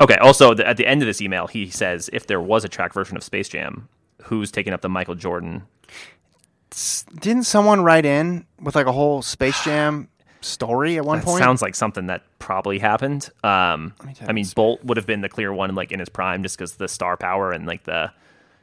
[0.00, 0.16] Okay.
[0.16, 2.92] Also, th- at the end of this email, he says if there was a track
[2.92, 3.88] version of Space Jam,
[4.24, 5.62] who's taking up the Michael Jordan?
[7.20, 10.08] Didn't someone write in with like a whole Space Jam
[10.40, 11.42] story at one That point?
[11.42, 13.30] sounds like something that probably happened.
[13.42, 14.46] Um, me I mean.
[14.54, 17.16] Bolt would have been the clear one, like in his prime, just because the star
[17.16, 18.12] power and like the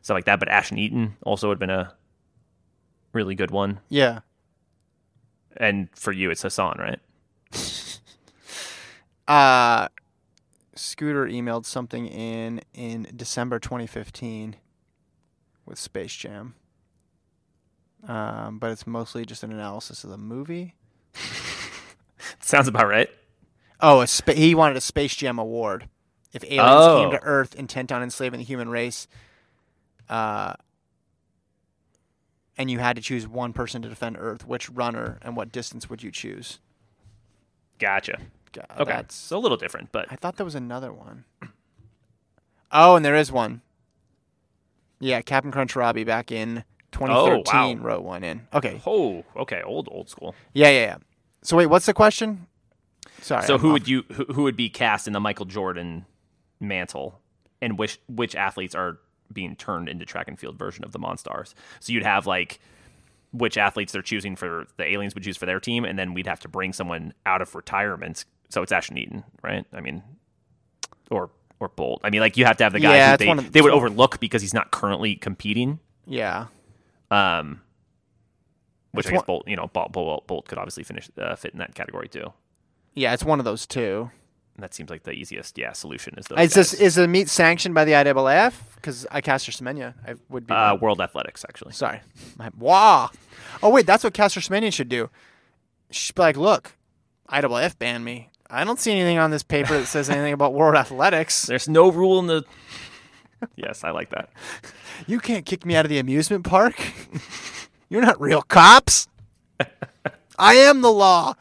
[0.03, 0.39] stuff like that.
[0.39, 1.93] But Ashton Eaton also would have been a
[3.11, 3.79] really good one.
[3.89, 4.19] yeah.
[5.57, 6.99] And for you, it's Hassan, right?
[9.27, 9.87] Uh,
[10.75, 14.55] Scooter emailed something in in December 2015
[15.65, 16.55] with Space Jam.
[18.07, 20.75] Um, but it's mostly just an analysis of the movie.
[22.39, 23.09] Sounds about right.
[23.79, 25.89] Oh, a spa- he wanted a Space Jam award.
[26.33, 26.59] If aliens
[26.97, 27.11] came Oh.
[27.11, 29.07] to Earth intent on enslaving the human race,
[30.09, 30.53] uh,
[32.57, 35.89] and you had to choose one person to defend Earth, which runner and what distance
[35.89, 36.59] would you choose?
[37.79, 38.19] Gotcha.
[38.55, 41.25] God, uh, Okay, that's- a little different, but I thought there was another one.
[42.71, 43.61] Oh, and there is one.
[44.99, 47.85] Yeah, Captain Crunch Robbie back in 2013 wow.
[47.85, 48.47] wrote one in.
[48.53, 48.81] Okay.
[48.85, 50.35] oh, okay, old old school.
[50.51, 50.97] Yeah, yeah, yeah.
[51.41, 52.47] So wait, what's the question?
[53.21, 53.43] Sorry.
[53.45, 53.73] So I'm who off.
[53.73, 56.05] would you who, who would be cast in the Michael Jordan
[56.59, 57.19] mantle,
[57.61, 58.97] and which which athletes are
[59.31, 61.53] being turned into track and field version of the Monstars?
[61.79, 62.59] So you'd have like
[63.31, 66.27] which athletes they're choosing for the aliens would choose for their team, and then we'd
[66.27, 68.25] have to bring someone out of retirement.
[68.49, 69.65] So it's Ashton Eaton, right?
[69.73, 70.03] I mean,
[71.11, 72.01] or or Bolt.
[72.03, 73.71] I mean, like you have to have the guy Yeah, who they, of- they would
[73.73, 75.79] overlook because he's not currently competing.
[76.05, 76.47] Yeah.
[77.11, 77.61] Um,
[78.91, 81.35] which It's I guess one- Bolt, you know, Bolt, Bolt, Bolt could obviously finish uh,
[81.35, 82.33] fit in that category too.
[82.93, 84.09] Yeah, it's one of those two.
[84.55, 86.71] And that seems like the easiest, yeah, solution is those Is guys.
[86.71, 88.53] this is the meet sanctioned by the IAAF?
[88.75, 90.53] Because I Caster Semenya, I would be.
[90.53, 91.73] uh, World Athletics actually.
[91.73, 91.99] Sorry.
[92.37, 93.09] My, wow.
[93.61, 95.09] Oh wait, that's what Caster Semenya should do.
[95.91, 96.77] She'd be like, look,
[97.29, 98.29] IAAF banned me.
[98.55, 101.43] I don't see anything on this paper that says anything about World Athletics.
[101.47, 102.43] There's no rule in the.
[103.57, 104.29] yes, I like that.
[105.07, 106.75] You can't kick me out of the amusement park.
[107.89, 109.09] You're not real cops.
[110.39, 111.31] I am the law.
[111.31, 111.33] Uh,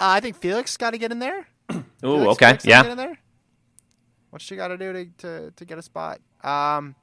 [0.00, 1.46] I think Felix got to get in there.
[2.04, 2.82] Oh, Felix- okay, Felix yeah.
[2.82, 3.18] Get in there.
[4.30, 6.20] What she got to do to, to to get a spot?
[6.42, 6.96] Um,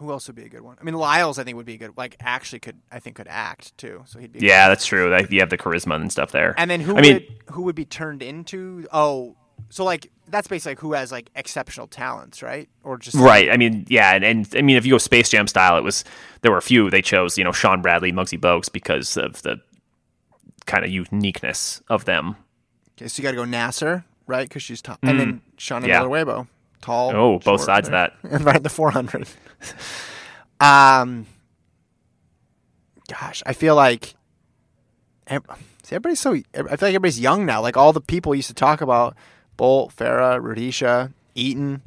[0.00, 0.76] who else would be a good one?
[0.80, 1.92] I mean, Lyles, I think would be a good.
[1.96, 4.40] Like, actually, could I think could act too, so he'd be.
[4.40, 5.10] Yeah, that's true.
[5.10, 6.54] Like, you have the charisma and stuff there.
[6.56, 8.86] And then who I mean, would who would be turned into?
[8.92, 9.36] Oh,
[9.68, 12.68] so like that's basically like who has like exceptional talents, right?
[12.82, 13.50] Or just right?
[13.50, 16.02] I mean, yeah, and, and I mean, if you go Space Jam style, it was
[16.40, 17.36] there were a few they chose.
[17.36, 19.60] You know, Shawn Bradley, Muggsy Bogues, because of the
[20.64, 22.36] kind of uniqueness of them.
[22.96, 24.48] Okay, so you got to go Nasser, right?
[24.48, 25.88] Because she's tall, and then Shaunae Mm.
[25.88, 26.00] Yeah.
[26.00, 26.48] Miller-Uibo,
[26.80, 27.10] tall.
[27.14, 28.14] Oh, both short, sides of that.
[28.22, 29.28] and right the 400.
[30.60, 31.26] um,
[33.08, 34.14] gosh, I feel like
[35.28, 36.34] see, everybody's so.
[36.34, 37.60] I feel like everybody's young now.
[37.60, 39.16] Like all the people used to talk about
[39.56, 41.82] Bolt, Farah, Rudisha, Eaton,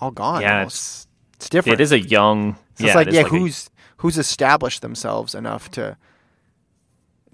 [0.00, 0.42] all gone.
[0.42, 1.80] Yeah, it's it's different.
[1.80, 2.54] it is a young.
[2.74, 5.96] So yeah, it's like yeah, a- who's who's established themselves enough to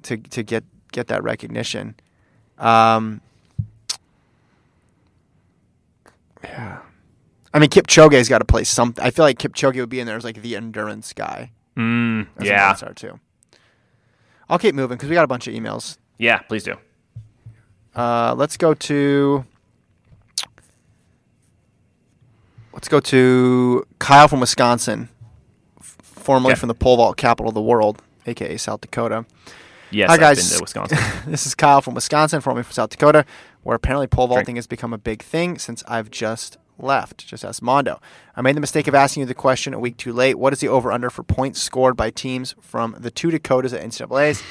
[0.03, 1.97] to to get get that recognition.
[2.59, 3.21] Um,
[6.45, 6.79] yeah,
[7.53, 9.05] I mean Kipchoge's got to play something.
[9.05, 11.51] I feel like Kipchoge would be in there as like the endurance guy.
[11.77, 13.19] Mm, As yeah, a star too.
[14.49, 15.99] I'll keep moving because we got a bunch of emails.
[16.19, 16.39] yeah.
[16.39, 16.75] Please do.
[17.97, 19.45] Uh, let's go to.
[22.73, 25.09] Let's go to Kyle from Wisconsin,
[25.81, 26.61] formerly Okay.
[26.61, 29.25] from the pole vault capital of the world, aka South Dakota.
[29.95, 30.99] Yes, Hi I've guys, been to Wisconsin.
[31.31, 33.25] this is Kyle from Wisconsin, formerly from South Dakota,
[33.63, 37.25] where apparently pole vaulting has become a big thing since I've just left.
[37.25, 38.01] Just ask Mondo.
[38.35, 40.37] I made the mistake of asking you the question a week too late.
[40.37, 43.85] What is the over under for points scored by teams from the two Dakotas at
[43.85, 44.43] NCAA's?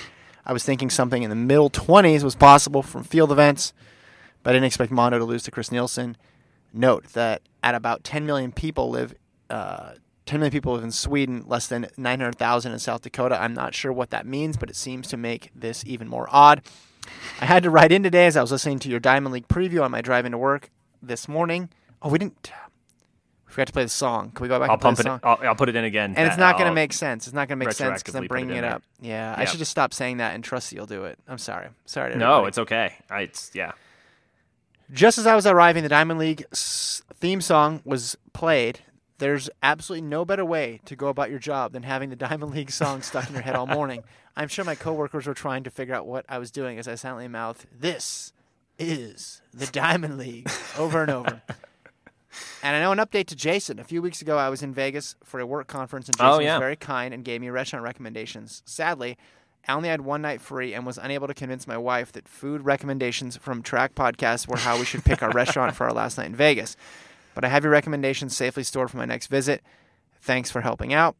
[0.45, 3.73] I was thinking something in the middle 20s was possible from field events,
[4.43, 6.15] but I didn't expect Mondo to lose to Chris Nilsen.
[6.71, 9.13] Note that at about 10 million people live
[9.49, 9.91] uh,
[10.25, 13.41] 10 million people live in Sweden, less than 900,000 in South Dakota.
[13.41, 16.61] I'm not sure what that means, but it seems to make this even more odd.
[17.41, 19.83] I had to write in today as I was listening to your Diamond League preview
[19.83, 20.69] on my drive into work
[21.01, 21.69] this morning.
[22.01, 22.51] Oh, we didn't.
[23.45, 24.31] We forgot to play the song.
[24.31, 25.07] Can we go back I'll pump it.
[25.07, 26.15] I'll, I'll put it in again.
[26.15, 27.27] and it's not going to make sense.
[27.27, 28.83] It's not going to make sense because I'm put it bringing it, up.
[29.01, 31.19] Yeah, I should just stop saying that and trust that you'll do it.
[31.27, 31.67] I'm sorry.
[31.85, 32.13] Sorry.
[32.13, 32.95] To No, it's okay.
[33.09, 33.73] I, it's yeah.
[34.91, 38.79] Just as I was arriving, the Diamond League theme song was played.
[39.23, 42.71] There's absolutely no better way to go about your job than having the Diamond League
[42.71, 44.03] song stuck in your head all morning.
[44.35, 46.95] I'm sure my coworkers were trying to figure out what I was doing as I
[46.95, 48.33] silently mouthed, "This
[48.77, 51.41] is the Diamond League," over and over.
[52.63, 53.79] And I know an update to Jason.
[53.79, 56.33] A few weeks ago, I was in Vegas for a work conference, and oh, Jason
[56.33, 56.55] Oh, yeah.
[56.55, 58.61] was very kind and gave me restaurant recommendations.
[58.65, 59.17] Sadly,
[59.67, 62.65] I only had one night free and was unable to convince my wife that food
[62.65, 66.25] recommendations from Track Podcast were how we should pick our restaurant for our last night
[66.27, 66.75] in Vegas.
[67.33, 69.61] But I have your recommendations safely stored for my next visit.
[70.21, 71.15] Thanks for helping out.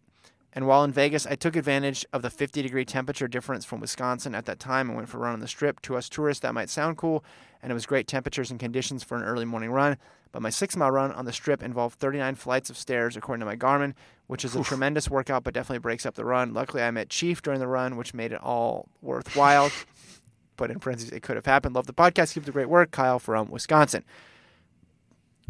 [0.56, 4.36] And while in Vegas, I took advantage of the 50 degree temperature difference from Wisconsin
[4.36, 5.82] at that time and went for a run on the strip.
[5.82, 7.24] To us tourists, that might sound cool,
[7.62, 9.98] and it was great temperatures and conditions for an early morning run.
[10.32, 13.46] But my six mile run on the strip involved 39 flights of stairs, according to
[13.46, 13.94] my Garmin,
[14.28, 16.54] which is a tremendous workout, but definitely breaks up the run.
[16.54, 19.72] Luckily, I met Chief during the run, which made it all worthwhile.
[20.58, 21.76] but in parentheses, it could have happened.
[21.76, 22.34] Love the podcast.
[22.34, 22.92] Keep up the great work.
[22.92, 24.04] Kyle from Wisconsin.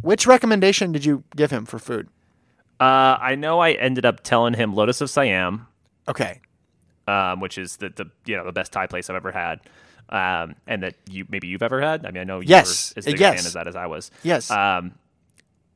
[0.03, 2.09] Which recommendation did you give him for food?
[2.79, 5.67] Uh, I know I ended up telling him Lotus of Siam,
[6.07, 6.41] Okay.
[7.07, 9.61] um, which is the, the you know the best Thai place I've ever had,
[10.09, 12.05] um, and that you maybe you've ever had.
[12.05, 12.93] I mean, I know you Yes.
[12.95, 13.35] were as big a Yes.
[13.37, 14.11] fan as that as I was.
[14.23, 14.51] Yes.
[14.51, 14.95] Um,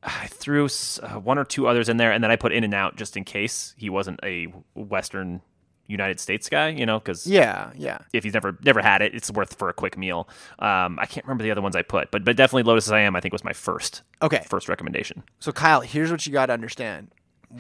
[0.04, 2.64] I threw s- uh, one or two others in there, and then I put In
[2.66, 4.46] and Out just in case he wasn't a
[4.76, 5.42] Western
[5.88, 6.70] United States guy.
[6.70, 8.00] You know, because yeah, yeah.
[8.14, 10.28] if he's never never had it, it's worth for a quick meal.
[10.60, 13.16] Um, I can't remember the other ones I put, but but definitely Lotus of Siam,
[13.16, 14.44] I think was my first Okay.
[14.48, 15.24] first recommendation.
[15.40, 17.10] So Kyle, here's what you got to understand.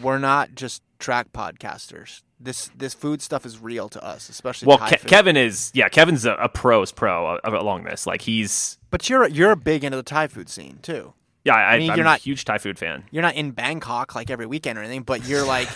[0.02, 2.22] We're not just track podcasters.
[2.40, 6.26] This this food stuff is real to us, especially Well, Ke- Kevin is yeah, Kevin's
[6.26, 8.06] a, a pro's pro along this.
[8.06, 11.14] Like he's But you're you're a big into the Thai food scene too.
[11.48, 13.04] Yeah, I, mean, I'm you're not a huge Thai food fan.
[13.12, 15.68] You're not in Bangkok like every weekend or anything, but you're like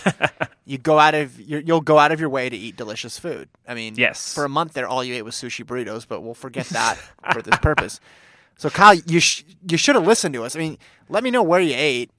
[0.64, 3.48] you go out of you're, you'll go out of your way to eat delicious food.
[3.66, 4.34] I mean, Yes.
[4.34, 6.96] For a month there, all you ate was sushi burritos, but we'll forget that
[7.32, 8.00] for this purpose.
[8.58, 10.54] So Kyle, you sh- you should have listened to us.
[10.54, 10.78] I mean,
[11.08, 12.10] let me know where you ate.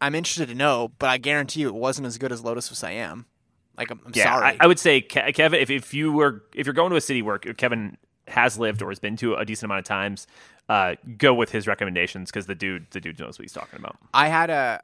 [0.00, 2.76] I'm interested to know, but I guarantee you it wasn't as good as Lotus of
[2.78, 3.26] Siam.
[3.76, 4.46] Like I'm, I'm Yeah, sorry.
[4.46, 5.60] I, I would say Ke- Kevin.
[5.60, 7.98] If, if you were if you're going to a city where Kevin
[8.28, 10.26] has lived or has been to a decent amount of times,
[10.68, 13.96] uh, go with his recommendations because the dude the dude knows what he's talking about.
[14.14, 14.82] I had a,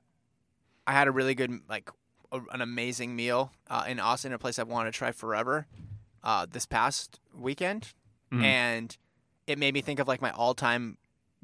[0.87, 1.91] I had a really good like
[2.33, 5.67] a, an amazing meal uh, in Austin, a place I've wanted to try forever.
[6.25, 7.95] Uh, this past weekend,
[8.33, 8.43] Mhm.
[8.43, 8.97] and
[9.47, 10.99] it made me think of like my all-time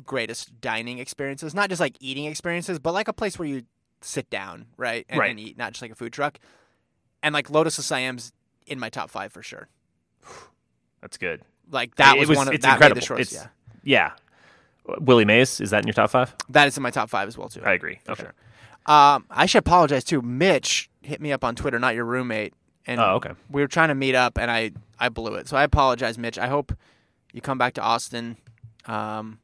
[0.05, 1.55] greatest dining experiences.
[1.55, 3.62] Not just like eating experiences, but like a place where you
[4.02, 5.31] sit down, right, and, Right.
[5.31, 6.39] and eat, not just like a food truck.
[7.23, 8.32] And like Lotus of Siam's
[8.66, 9.69] in my top five for sure.
[11.01, 11.43] That's good.
[11.70, 13.01] Like that It was, was- one of it's that incredible.
[13.01, 13.32] shorts.
[13.32, 13.48] It's-
[13.82, 14.12] Yeah, Yeah,
[14.86, 16.35] Willie Mays is that in your top five?
[16.51, 17.62] that is in my top five as well too.
[17.65, 17.98] I agree.
[18.09, 18.24] Okay.
[18.24, 18.35] sure.
[18.86, 20.20] Um, I should apologize too.
[20.20, 22.52] Mitch hit me up on Twitter, not your roommate,
[22.86, 23.31] and Oh, okay.
[23.51, 25.48] we were trying to meet up, and I I blew it.
[25.48, 26.39] So I apologize, Mitch.
[26.39, 26.77] I hope
[27.32, 28.36] you come back to Austin,
[28.86, 29.39] um,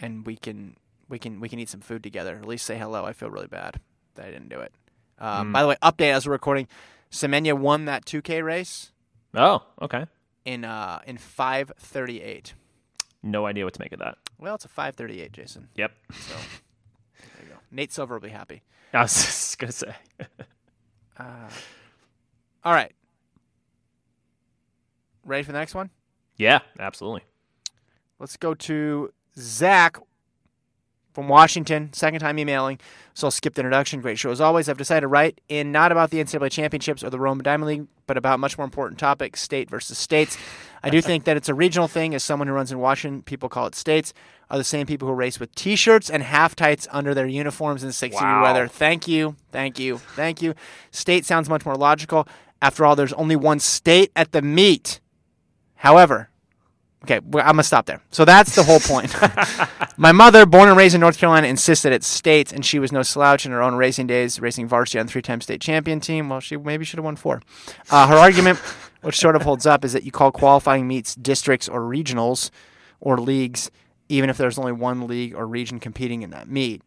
[0.00, 0.76] and we can
[1.08, 2.36] we can we can eat some food together.
[2.36, 3.04] At least say hello.
[3.04, 3.80] I feel really bad
[4.16, 4.72] that I didn't do it.
[5.18, 5.52] Um, Mm.
[5.52, 6.66] By the way, update as we're recording,
[7.12, 8.90] Semenya won that 2K race
[9.34, 10.06] Oh, okay.
[10.44, 12.54] in uh in 5:38.
[13.22, 14.18] No idea what to make of that.
[14.38, 15.68] Well, it's a 5:38, Jason.
[15.76, 15.92] Yep.
[16.12, 17.56] So there you go.
[17.70, 18.62] Nate Silver will be happy.
[18.92, 19.94] I was just gonna say.
[21.18, 21.48] Uh,
[22.64, 22.90] all right.
[25.24, 25.90] Ready for the next one?
[26.36, 27.22] yeah, absolutely.
[28.18, 29.98] Let's go to Zach
[31.12, 31.92] from Washington.
[31.92, 32.78] Second time emailing,
[33.14, 34.00] so I'll skip the introduction.
[34.00, 34.68] Great show as always.
[34.68, 37.86] I've decided to write in not about the NCAA championships or the Rome Diamond League,
[38.06, 40.38] but about much more important topic: state versus states.
[40.82, 42.14] I do think that it's a regional thing.
[42.14, 44.12] As someone who runs in Washington, people call it states.
[44.50, 47.90] Are the same people who race with T-shirts and half tights under their uniforms in
[47.92, 48.42] 60 degree Wow.
[48.42, 48.68] weather.
[48.68, 50.54] Thank you, thank you, thank you.
[50.90, 52.28] State sounds much more logical.
[52.60, 55.00] After all, there's only one state at the meet.
[55.76, 56.28] However,
[57.04, 58.00] Okay, well, I'm gonna stop there.
[58.12, 59.12] So that's the whole point.
[59.96, 63.02] My mother, born and raised in North Carolina, insisted it's states, and she was no
[63.02, 66.28] slouch in her own racing days, racing varsity on three-time state champion team.
[66.28, 67.42] Well, she maybe should have won four.
[67.90, 68.60] Uh, her argument,
[69.02, 72.50] which sort of holds up, is that you call qualifying meets districts or regionals
[73.00, 73.70] or leagues,
[74.08, 76.82] even if there's only one league or region competing in that meet.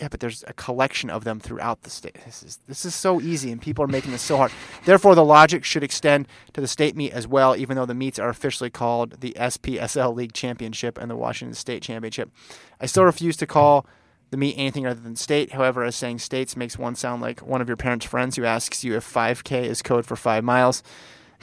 [0.00, 2.16] Yeah, but there's a collection of them throughout the state.
[2.24, 4.50] This is this is so easy, and people are making this so hard.
[4.86, 8.18] Therefore, the logic should extend to the state meet as well, even though the meets
[8.18, 12.30] are officially called the SPSL League Championship and the Washington State Championship.
[12.80, 13.84] I still refuse to call
[14.30, 15.52] the meet anything other than state.
[15.52, 18.82] However, as saying states makes one sound like one of your parents' friends who asks
[18.82, 20.82] you if 5K is code for five miles.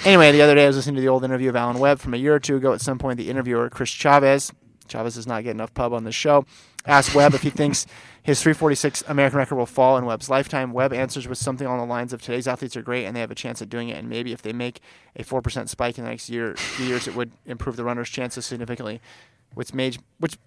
[0.06, 2.14] Anyway, the other day I was listening to the old interview of Alan Webb from
[2.14, 2.74] a year or two ago.
[2.74, 4.52] At some point, the interviewer, Chris Chavez,
[4.88, 6.45] Chavez does not get enough pub on this show,
[6.86, 7.86] asked Webb if he thinks
[8.24, 10.72] his 346 American record will fall in Webb's lifetime.
[10.72, 13.32] Webb answers with something along the lines of today's athletes are great and they have
[13.32, 14.82] a chance at doing it, and maybe if they make
[15.15, 18.45] a 4% spike in the next year, few years, it would improve the runner's chances
[18.45, 19.02] significantly.
[19.53, 20.38] Which made, which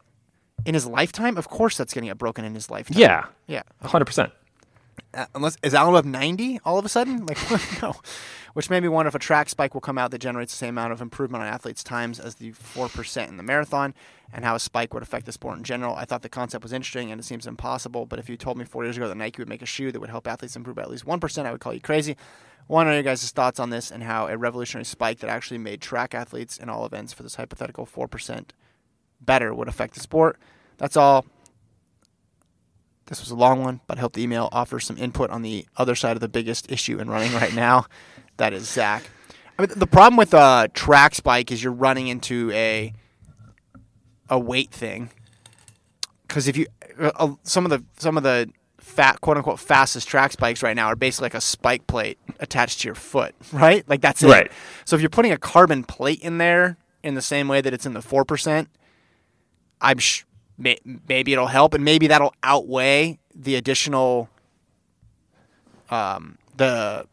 [0.65, 2.99] in his lifetime, of course, that's going to get broken in his lifetime.
[2.99, 3.63] Yeah, yeah.
[3.83, 4.31] hundred percent.
[4.31, 4.40] Uh,
[5.13, 7.27] Uh, unless is Webb 90 all of a sudden?
[7.27, 7.39] Like
[7.83, 7.97] no.
[8.55, 10.71] Which made me wonder if a track spike will come out that generates the same
[10.71, 13.95] amount of improvement on athletes' times as the 4% in the marathon,
[14.33, 15.95] and how a spike would affect the sport in general.
[15.95, 18.65] I thought the concept was interesting and it seems impossible, but if you told me
[18.65, 20.83] four years ago that Nike would make a shoe that would help athletes improve by
[20.83, 22.17] at least 1%, I would call you crazy.
[22.69, 25.81] To know your guys' thoughts on this and how a revolutionary spike that actually made
[25.81, 28.51] track athletes in all events for this hypothetical 4%
[29.21, 30.39] better would affect the sport.
[30.79, 31.27] That's all.
[33.11, 35.67] This was a long one, but I hope the email offers some input on the
[35.77, 37.87] other side of the biggest issue in running right now.
[38.37, 39.03] That is Zach.
[39.59, 42.95] I mean, the problem with a track spike is you're running into a
[44.31, 45.11] a weight thing.
[46.27, 46.67] Because if you
[47.01, 50.77] uh, uh, some of the some of the fat quote unquote fastest track spikes right
[50.77, 53.87] now are basically like a spike plate attached to your foot, right?
[53.89, 54.29] Like that's it.
[54.29, 54.53] Right.
[54.85, 57.87] So if you're putting a carbon plate in there in the same way that it's
[57.87, 58.69] in the four percent,
[59.81, 60.23] I'm sh-
[60.61, 60.79] may-
[61.09, 64.29] maybe it'll help, and maybe that'll outweigh the additional,
[65.91, 67.07] um, the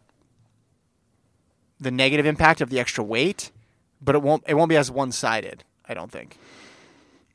[1.80, 3.52] the negative impact of the extra weight,
[4.02, 5.64] but it won't it won't be as one sided.
[5.88, 6.38] I don't think.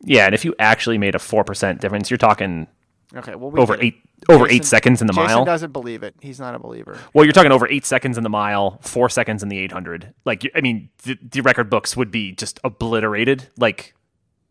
[0.04, 2.66] Yeah, and if you actually made a four percent difference, you're talking
[3.14, 3.82] Okay, well we over it.
[3.82, 3.94] eight
[4.28, 5.44] over eight seconds in the Jason mile.
[5.44, 6.14] doesn't believe it.
[6.20, 6.98] He's not a believer.
[7.12, 10.14] Well, you're talking over eight seconds in the mile, four seconds in the 800.
[10.24, 13.94] Like, I mean, the, the record books would be just obliterated, like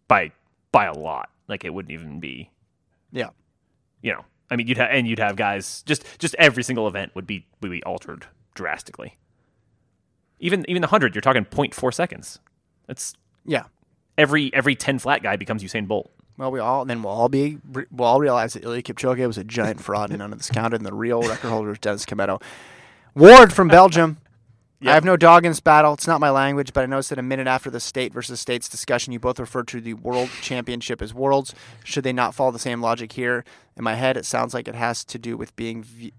[0.10, 0.32] by
[0.72, 1.30] by a lot.
[1.52, 2.50] Like, it wouldn't even be,
[3.12, 3.30] Yeah.
[4.02, 4.26] you know.
[4.50, 7.46] I mean, you'd have and you'd have guys just just every single event would be
[7.62, 8.26] would be altered
[8.56, 9.18] drastically.
[10.40, 12.40] Even even the hundred, you're talking 0.4 seconds.
[12.88, 13.14] That's
[13.46, 13.66] Yeah.
[14.18, 16.12] every every 10 flat guy becomes Usain Bolt.
[16.38, 17.60] Well, we all then we'll all be
[17.92, 20.78] we'll all realize that Eliud Kipchoge was a giant fraud and none of this counted,
[20.78, 22.42] and the real record holder is Dennis Kimetto.
[23.16, 24.18] Ward from Belgium.
[24.84, 25.94] I have no dog in this battle.
[25.94, 28.68] It's not my language, but I noticed that a minute after the state versus states
[28.68, 31.54] discussion, you both referred to the World Championship as worlds.
[31.84, 33.46] Should they not follow the same logic here?
[33.78, 36.14] In my head, it sounds like it has to do with being v-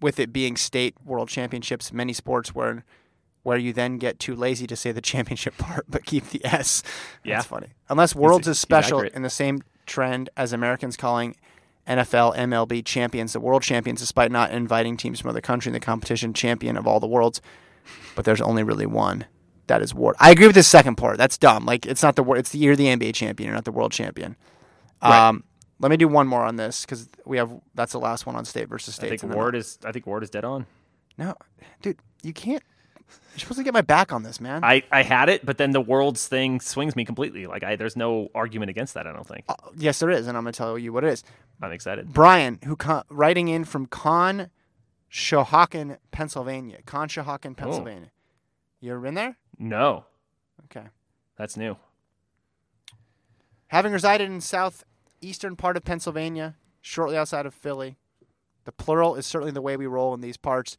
[0.00, 1.92] with it being state world championships.
[1.92, 2.84] Many sports where
[3.42, 6.82] where you then get too lazy to say the championship part, but keep the S.
[7.22, 7.36] Yeah.
[7.36, 7.68] That's funny.
[7.88, 11.36] Unless worlds is special in the same trend as Americans calling
[11.86, 15.80] NFL, MLB champions the world champions, despite not inviting teams from other countries in the
[15.80, 17.40] competition champion of all the worlds.
[18.14, 19.26] But there's only really one.
[19.66, 20.16] That is Ward.
[20.20, 21.16] I agree with this second part.
[21.18, 21.64] That's dumb.
[21.64, 23.92] Like it's not the wor- it's the you're the NBA champion, you're not the world
[23.92, 24.36] champion.
[25.02, 25.28] Right.
[25.28, 25.44] Um,
[25.80, 28.44] let me do one more on this because we have that's the last one on
[28.44, 29.12] state versus state.
[29.12, 30.66] I think Ward is I think Ward is dead on.
[31.18, 31.34] no,
[31.82, 32.62] dude, you can't.
[33.32, 34.62] You're supposed to get my back on this, man.
[34.62, 37.46] I, I had it, but then the world's thing swings me completely.
[37.46, 39.06] Like I there's no argument against that.
[39.08, 39.44] I don't think.
[39.48, 41.24] Uh, yes, there is, and I'm gonna tell you what it is.
[41.60, 42.12] I'm excited.
[42.12, 44.50] Brian, who co- writing in from Con
[45.08, 46.78] Shohaken, Pennsylvania.
[46.86, 47.54] Conshohocken, oh.
[47.54, 48.10] Pennsylvania.
[48.80, 49.36] You ever been there?
[49.58, 50.04] No,
[50.64, 50.86] Okay.
[51.36, 51.76] that's new.
[53.68, 57.96] Having resided in southeastern part of Pennsylvania, shortly outside of Philly,
[58.64, 60.76] the plural is certainly the way we roll in these parts.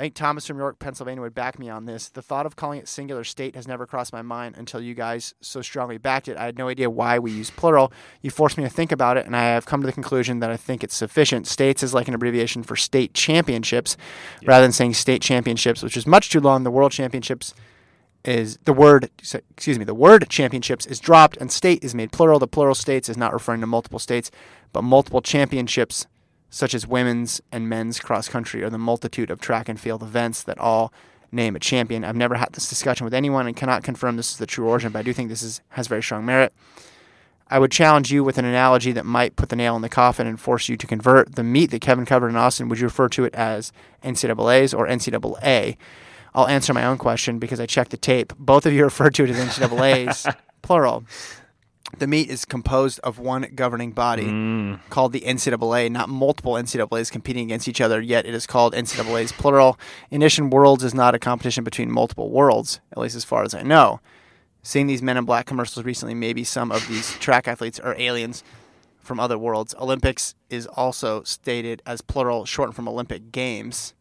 [0.00, 2.08] I think Thomas from York, Pennsylvania would back me on this.
[2.08, 5.34] The thought of calling it singular state has never crossed my mind until you guys
[5.42, 6.38] so strongly backed it.
[6.38, 7.92] I had no idea why we use plural.
[8.22, 10.50] You forced me to think about it, and I have come to the conclusion that
[10.50, 11.46] I think it's sufficient.
[11.46, 13.98] States is like an abbreviation for state championships
[14.46, 16.64] rather than saying state championships, which is much too long.
[16.64, 17.52] The world championships
[18.24, 22.38] is the word excuse me the word championships is dropped and state is made plural
[22.38, 24.30] the plural states is not referring to multiple states
[24.74, 26.06] but multiple championships
[26.50, 30.42] such as women's and men's cross country or the multitude of track and field events
[30.42, 30.92] that all
[31.32, 34.38] name a champion i've never had this discussion with anyone and cannot confirm this is
[34.38, 36.52] the true origin but i do think this is has very strong merit
[37.52, 40.28] I would challenge you with an analogy that might put the nail in the coffin
[40.28, 42.68] and force you to convert the meat that Kevin covered in Austin.
[42.68, 43.72] Would you refer to it as
[44.04, 45.76] NCAA's or NCAA?
[46.32, 48.32] I'll answer my own question because I checked the tape.
[48.38, 50.28] Both of you referred to it as NCAA's,
[50.62, 51.04] plural.
[51.98, 54.80] The meet is composed of one governing body mm.
[54.90, 59.32] called the NCAA, not multiple NCAAs competing against each other, yet it is called NCAA's
[59.32, 59.78] plural.
[60.10, 63.54] In addition, Worlds is not a competition between multiple worlds, at least as far as
[63.54, 64.00] I know.
[64.62, 68.44] Seeing these Men in Black commercials recently, maybe some of these track athletes are aliens
[68.98, 69.74] from other worlds.
[69.80, 73.94] Olympics is also stated as plural, shortened from Olympic Games.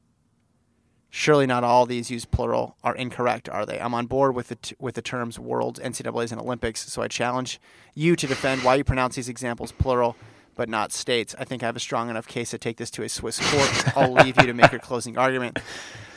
[1.11, 3.79] Surely not all these use plural are incorrect, are they?
[3.79, 7.07] I'm on board with the t- with the terms worlds, NCAA's, and Olympics, so I
[7.07, 7.59] challenge
[7.95, 10.15] you to defend why you pronounce these examples plural
[10.59, 11.33] but not states.
[11.39, 13.97] I think I have a strong enough case to take this to a Swiss court.
[13.97, 15.57] I'll leave you to make your closing argument.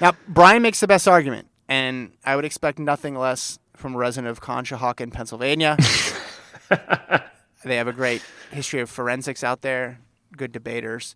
[0.01, 4.33] Now, Brian makes the best argument, and I would expect nothing less from a resident
[4.33, 5.77] of Conshohocken, Pennsylvania.
[7.65, 8.21] they have a great
[8.51, 10.01] history of forensics out there,
[10.37, 11.15] good debaters.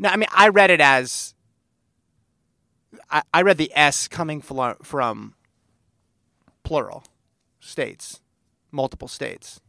[0.00, 1.34] No, I mean, I read it as
[3.10, 5.34] I, I read the S coming flo- from
[6.62, 7.04] plural
[7.60, 8.20] states,
[8.70, 9.60] multiple states.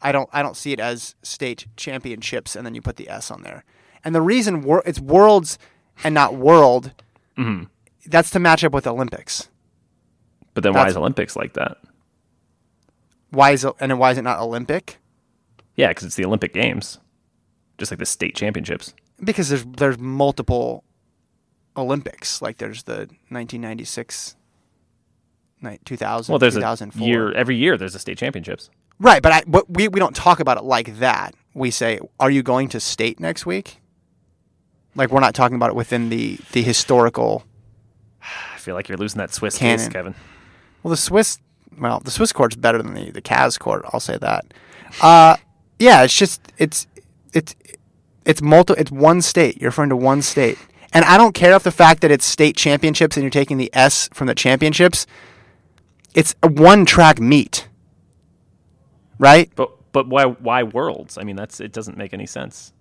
[0.00, 3.30] I don't I don't see it as state championships and then you put the S
[3.30, 3.64] on there.
[4.04, 5.58] And the reason wor- it's worlds
[6.02, 6.92] and not world,
[7.36, 7.64] mm-hmm.
[8.06, 9.48] that's to match up with Olympics.
[10.54, 11.78] But then why is Olympics like that?
[13.30, 14.98] Why is it, and then why is it not Olympic?
[15.76, 16.98] Yeah, because it's the Olympic Games,
[17.78, 18.92] just like the state championships.
[19.22, 20.84] Because there's there's multiple
[21.76, 22.42] Olympics.
[22.42, 24.36] Like there's the 1996,
[25.84, 27.06] 2000, Well, there's a 2004.
[27.06, 27.76] year every year.
[27.76, 28.70] There's the state championships.
[28.98, 31.34] Right, but I but we we don't talk about it like that.
[31.54, 33.80] We say, "Are you going to state next week?"
[34.94, 37.44] Like we're not talking about it within the the historical.
[38.22, 39.78] I feel like you're losing that Swiss Canon.
[39.78, 40.14] case, Kevin.
[40.82, 41.38] Well, the Swiss,
[41.80, 43.84] well, the Swiss court's better than the the CAS court.
[43.92, 44.44] I'll say that.
[45.00, 45.36] Uh,
[45.80, 46.86] yeah, it's just it's
[47.32, 47.56] it's
[48.24, 48.74] it's multi.
[48.76, 49.60] It's one state.
[49.60, 50.58] You're referring to one state,
[50.92, 53.70] and I don't care if the fact that it's state championships and you're taking the
[53.72, 55.06] S from the championships.
[56.14, 57.68] It's a one track meet,
[59.18, 59.50] right?
[59.54, 61.16] But but why why worlds?
[61.16, 62.72] I mean, that's it doesn't make any sense.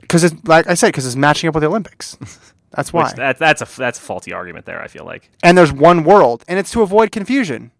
[0.00, 2.18] Because it's like I said, because it's matching up with the Olympics.
[2.74, 3.04] That's why.
[3.04, 4.80] Which that, that's a that's a faulty argument there.
[4.82, 5.30] I feel like.
[5.42, 7.70] and there's one world, and it's to avoid confusion.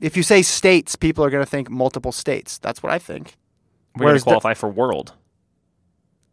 [0.00, 2.56] If you say states, people are going to think multiple states.
[2.56, 3.36] That's what I think.
[3.94, 5.12] We're going to the- qualify for world.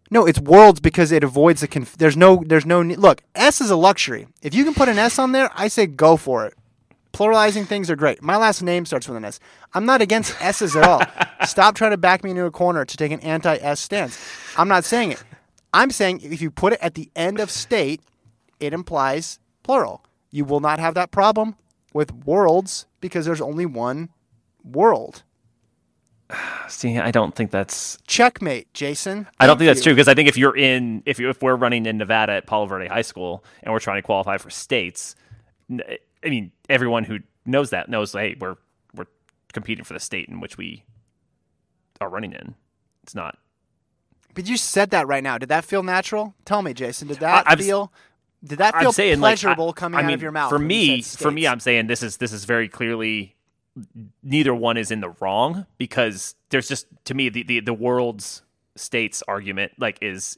[0.10, 3.22] No, it's worlds because it avoids the conf- there's no there's no ne- look.
[3.36, 4.28] S is a luxury.
[4.42, 6.54] If you can put an S on there, I say go for it.
[7.14, 8.22] Pluralizing things are great.
[8.22, 9.40] My last name starts with an S.
[9.74, 11.02] I'm not against S's at all.
[11.46, 14.20] Stop trying to back me into a corner to take an anti-S stance.
[14.56, 15.24] I'm not saying it.
[15.74, 18.02] I'm saying if you put it at the end of state,
[18.60, 20.04] it implies plural.
[20.32, 21.56] You will not have that problem
[21.94, 24.10] with worlds because there's only one
[24.64, 25.24] world.
[26.68, 29.28] See, I don't think that's Checkmate, Jason.
[29.40, 29.84] I don't think that's you.
[29.86, 32.48] true because I think if you're in if you if we're running in Nevada at
[32.48, 35.16] Palo Verde High School and we're trying to qualify for states,
[35.72, 38.56] I mean everyone who knows that knows hey we're
[38.94, 39.08] we're
[39.54, 40.84] competing for the state in which we
[42.02, 42.56] are running in.
[43.04, 43.38] It's not.
[44.34, 45.38] But you said that right now.
[45.38, 46.36] Did that feel natural?
[46.46, 47.08] Tell me, Jason.
[47.08, 47.92] Did that I- feel?
[48.44, 50.50] Did that feel I'm saying like, pleasurable I- coming I out of your mouth?
[50.50, 51.48] For me, for me.
[51.48, 53.36] I'm saying this is this is very clearly
[54.24, 58.42] neither one is in the wrong because there's just to me the the, the world's
[58.76, 60.38] states argument like is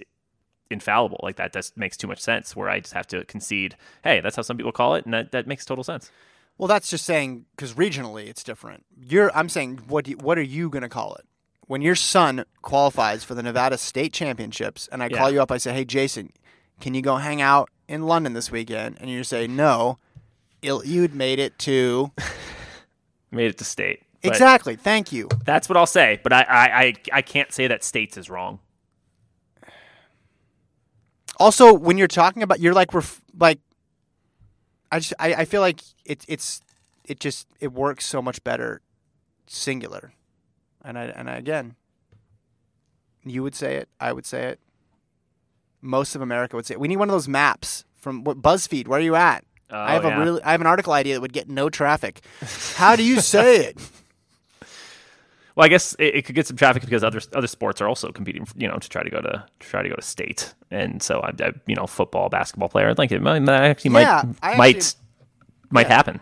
[0.69, 4.19] infallible like that just makes too much sense where i just have to concede hey
[4.21, 6.11] that's how some people call it and that, that makes total sense
[6.57, 8.83] Well, that's just saying because regionally it's different.
[9.01, 9.31] You're.
[9.33, 10.07] I'm saying what?
[10.09, 11.25] You, what are you going to call it?
[11.67, 15.57] When your son qualifies for the Nevada State Championships, and I call you up, I
[15.57, 16.33] say, "Hey, Jason,
[16.81, 19.97] can you go hang out in London this weekend?" And you say, "No."
[20.61, 22.11] You'd made it to
[23.31, 24.75] made it to state But exactly.
[24.75, 25.29] Thank you.
[25.45, 28.59] that's what i'll say but I, I i i can't say that states is wrong
[31.39, 33.59] Also, when you're talking about, you're like, ref- like,
[34.91, 36.59] I just, I, I feel like it, it's,
[37.05, 38.81] it just, it works so much better,
[39.47, 40.11] singular,
[40.83, 41.75] and I, and I, again,
[43.23, 44.59] you would say it, I would say it,
[45.81, 46.79] most of America would say it.
[46.81, 48.87] We need one of those maps from what BuzzFeed.
[48.89, 49.45] Where are you at?
[49.71, 52.21] I have Oh, a really, I have an article idea that would get no traffic.
[52.75, 53.77] How do you say it?
[55.55, 58.13] Well, I guess it, it could get some traffic because other other sports are also
[58.13, 61.03] competing, you know, to try to go to, to try to go to state, and
[61.03, 64.35] so I, I you know, football, basketball player, I think it might actually Yeah, might
[64.53, 65.01] I might actually-
[65.69, 65.95] might yeah.
[65.95, 66.19] happen.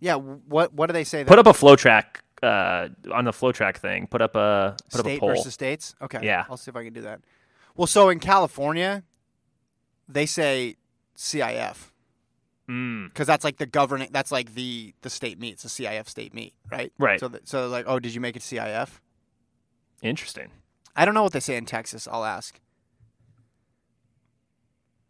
[0.00, 0.14] Yeah.
[0.16, 1.24] What, what do they say?
[1.24, 2.04] Put up a FloTrack
[2.42, 4.06] uh, on the FloTrack thing.
[4.06, 5.28] Put up a put state up a poll.
[5.30, 5.94] versus states.
[6.00, 6.20] Okay.
[6.22, 6.44] Yeah.
[6.48, 7.20] I'll see if I can do that.
[7.76, 9.02] Well, so in California,
[10.08, 10.76] they say
[11.16, 11.90] CIF
[12.68, 13.08] Mm.
[13.08, 14.08] because that's like the governing.
[14.10, 15.52] That's like the the state meet.
[15.54, 16.90] It's a CIF state meet, right?
[16.98, 17.20] Right.
[17.20, 19.00] So th- so like, oh, did you make it CIF?
[20.00, 20.50] Interesting.
[20.96, 22.08] I don't know what they say in Texas.
[22.10, 22.58] I'll ask.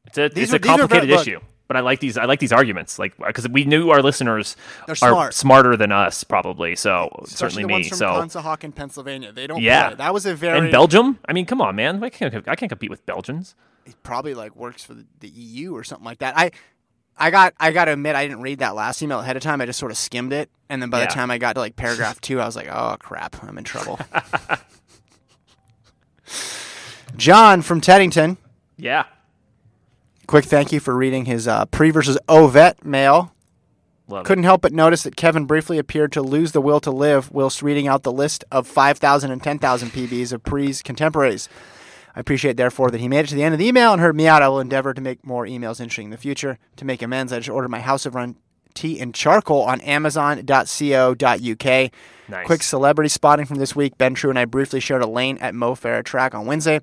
[0.07, 1.27] It's a These it's are- a these are very- complicated look.
[1.29, 1.41] issue,
[1.75, 2.17] but I like these.
[2.17, 4.57] I like these arguments, like because we knew our listeners
[4.87, 4.95] They're
[5.33, 6.77] smarter than us, probably.
[6.77, 7.89] So Especially certainly me.
[7.89, 9.33] So Conshohocken, Pennsylvania.
[9.33, 9.61] They don't.
[9.61, 9.89] Yeah.
[9.89, 9.97] play.
[9.97, 11.19] that was a very and Belgium.
[11.29, 12.03] I mean, come on, man.
[12.05, 12.33] I can't.
[12.49, 13.57] I can't compete with Belgians.
[13.87, 16.39] It probably like works for the, the EU or something like that.
[16.39, 16.53] I.
[17.17, 19.61] I got I got to admit I didn't read that last email ahead of time.
[19.61, 21.07] I just sort of skimmed it, and then by Yeah.
[21.07, 23.63] the time I got to like paragraph two, I was like, "Oh crap, I'm in
[23.65, 24.01] trouble."
[27.17, 28.37] John from Teddington,
[28.77, 29.05] Yeah.
[30.27, 33.33] Quick thank you for reading his uh, pre versus Ovett mail.
[34.07, 37.31] Love Couldn't help but notice that Kevin briefly appeared to lose the will to live
[37.31, 41.49] whilst reading out the list of 5,000 and 10,000 PBs of Pre's contemporaries.
[42.15, 44.15] I appreciate, therefore, that he made it to the end of the email and heard
[44.15, 44.43] me out.
[44.43, 46.59] I will endeavor to make more emails interesting in the future.
[46.77, 48.37] To make amends, I just ordered my House of Run
[48.75, 51.91] tea and charcoal on amazon.co.uk.
[52.27, 52.47] Nice.
[52.47, 53.99] Quick celebrity spotting from this week.
[53.99, 56.81] Ben True and I briefly shared a lane at Mo Farah track on Wednesday.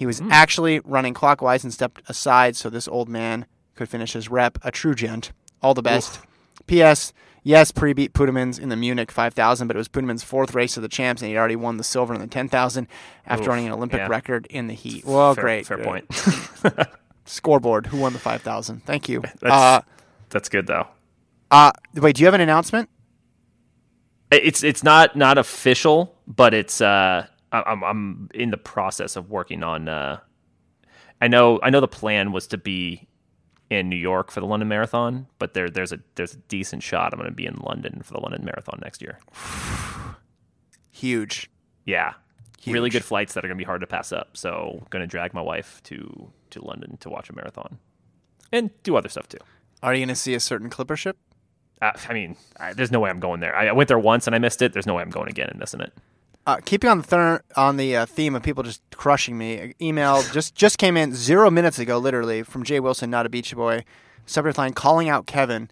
[0.00, 3.44] He was actually running clockwise and stepped aside so this old man
[3.74, 4.56] could finish his rep.
[4.62, 5.30] A true gent.
[5.60, 6.20] All the best.
[6.66, 7.12] P.S.
[7.42, 10.82] Yes, pre beat Puttemans in the Munich 5000, but it was Puttemans' fourth race of
[10.82, 12.88] the champs, and he'd already won the silver in the 10,000
[13.26, 14.06] after Oof, running an Olympic yeah.
[14.06, 15.04] record in the heat.
[15.04, 15.66] Well, fair, great.
[15.66, 15.84] Fair good.
[15.84, 16.88] point.
[17.26, 17.88] Scoreboard.
[17.88, 18.82] Who won the 5,000?
[18.86, 19.20] Thank you.
[19.20, 19.80] That's, Uh,
[20.30, 20.88] that's good though.
[21.50, 22.88] uh, wait, do you have an announcement?
[24.30, 29.62] It's it's not not official, but it's uh I'm I'm in the process of working
[29.62, 30.20] on uh
[31.20, 33.08] I know I know the plan was to be
[33.70, 37.12] in New York for the London Marathon, but there there's a there's a decent shot
[37.12, 39.18] I'm going to be in London for the London Marathon next year.
[40.90, 41.50] Huge.
[41.84, 42.14] Yeah.
[42.66, 44.36] Really good flights that are going to be hard to pass up.
[44.36, 47.78] So, going to drag my wife to to London to watch a marathon.
[48.52, 49.38] And do other stuff too.
[49.82, 51.16] Are you going to see a certain clipper ship?
[51.80, 53.56] Uh, I mean, I, there's no way I'm going there.
[53.56, 54.74] I, I went there once and I missed it.
[54.74, 55.94] There's no way I'm going again and missing it.
[56.46, 60.22] Uh, keeping on the thir- on the uh, theme of people just crushing me, email
[60.32, 63.84] just just came in zero minutes ago, literally from Jay Wilson, not a beach boy.
[64.26, 65.70] Subject line: calling out Kevin.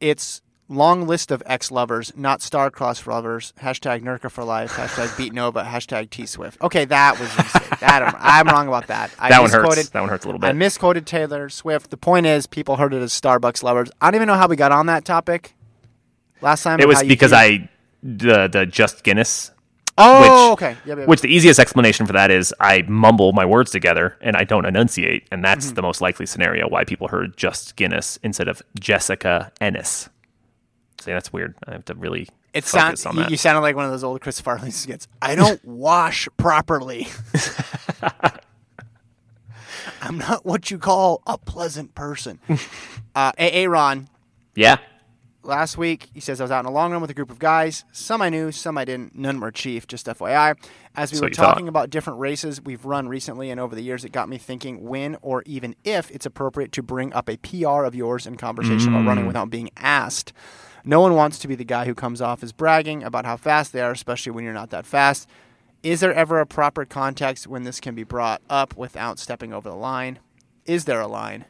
[0.00, 3.52] It's long list of ex lovers, not star-crossed lovers.
[3.60, 4.72] Hashtag Nurka for life.
[4.72, 5.64] Hashtag Beat Nova.
[5.64, 6.60] Hashtag T Swift.
[6.62, 7.32] Okay, that was
[7.80, 9.12] that I'm, I'm wrong about that.
[9.18, 9.88] I That one hurts.
[9.90, 10.48] That one hurts a little bit.
[10.48, 11.90] I misquoted Taylor Swift.
[11.90, 13.90] The point is, people heard it as Starbucks lovers.
[14.00, 15.54] I don't even know how we got on that topic.
[16.40, 17.32] Last time It was because.
[17.32, 17.68] I
[18.02, 19.50] the the just Guinness.
[20.02, 20.76] Oh, which, okay.
[20.86, 24.36] Yep, yep, Which the easiest explanation for that is I mumble my words together and
[24.36, 25.74] I don't enunciate, and that's Mm-hmm.
[25.74, 30.08] the most likely scenario why people heard just Guinness instead of Jessica Ennis.
[31.00, 31.54] See, that's weird.
[31.66, 34.40] I have to really It sounds you, you sounded like one of those old Chris
[34.40, 35.08] Farley skits.
[35.22, 37.08] I don't wash properly.
[40.02, 42.38] I'm not what you call a pleasant person.
[43.12, 44.08] Uh, AA Ron,
[44.54, 44.76] yeah,
[45.42, 47.38] last week he says I was out in a long run with a group of
[47.38, 47.84] guys.
[47.92, 49.16] Some I knew, some I didn't.
[49.16, 49.86] None were chief.
[49.86, 50.54] Just FYI.
[50.96, 51.68] As we So were talking thought.
[51.70, 55.16] about different races we've run recently and over the years, it got me thinking when
[55.22, 59.02] or even if it's appropriate to bring up a PR of yours in conversation about
[59.04, 59.06] Mm.
[59.08, 60.32] running without being asked.
[60.84, 63.72] No one wants to be the guy who comes off as bragging about how fast
[63.72, 65.28] they are, especially when you're not that fast.
[65.82, 69.68] Is there ever a proper context when this can be brought up without stepping over
[69.68, 70.18] the line?
[70.66, 71.46] Is there a line?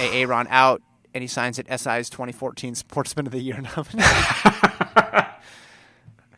[0.00, 0.82] AA Ron out,
[1.14, 4.04] and he signs it SI's 2014 Sportsman of the Year nominee.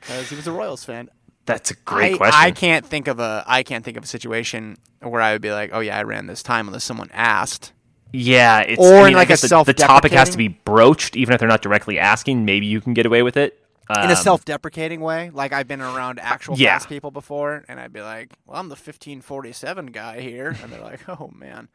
[0.00, 1.10] Because he was a Royals fan.
[1.46, 2.40] that's a great I, question.
[2.40, 5.52] I can't think of a I can't think of a situation where I would be
[5.52, 7.72] like, oh yeah, I ran this time unless someone asked.
[8.12, 9.66] Yeah, it's Or I in mean, like a self.
[9.66, 12.44] the, topic has to be broached, even if they're not directly asking.
[12.44, 15.30] Maybe you can get away with it in Um, a self-deprecating way.
[15.32, 16.70] Like I've been around actual yeah.
[16.74, 20.80] fast people before, and I'd be like, "Well, I'm the 1547 guy here," and they're
[20.80, 21.68] like, "Oh man,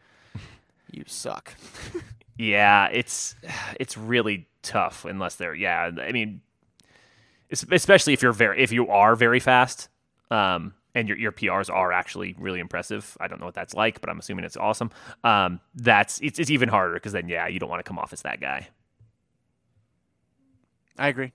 [0.96, 1.54] you suck."
[2.38, 3.36] Yeah, it's
[3.80, 5.92] it's really tough unless they're yeah.
[6.02, 6.42] I mean,
[7.50, 9.88] especially if you're very if you are very fast,
[10.32, 13.16] um, and your your PRs are actually really impressive.
[13.20, 14.92] I don't know what that's like, but I'm assuming it's awesome.
[15.24, 18.12] Um, that's it's it's even harder because then yeah, you don't want to come off
[18.12, 18.68] as that guy.
[20.98, 21.32] I agree.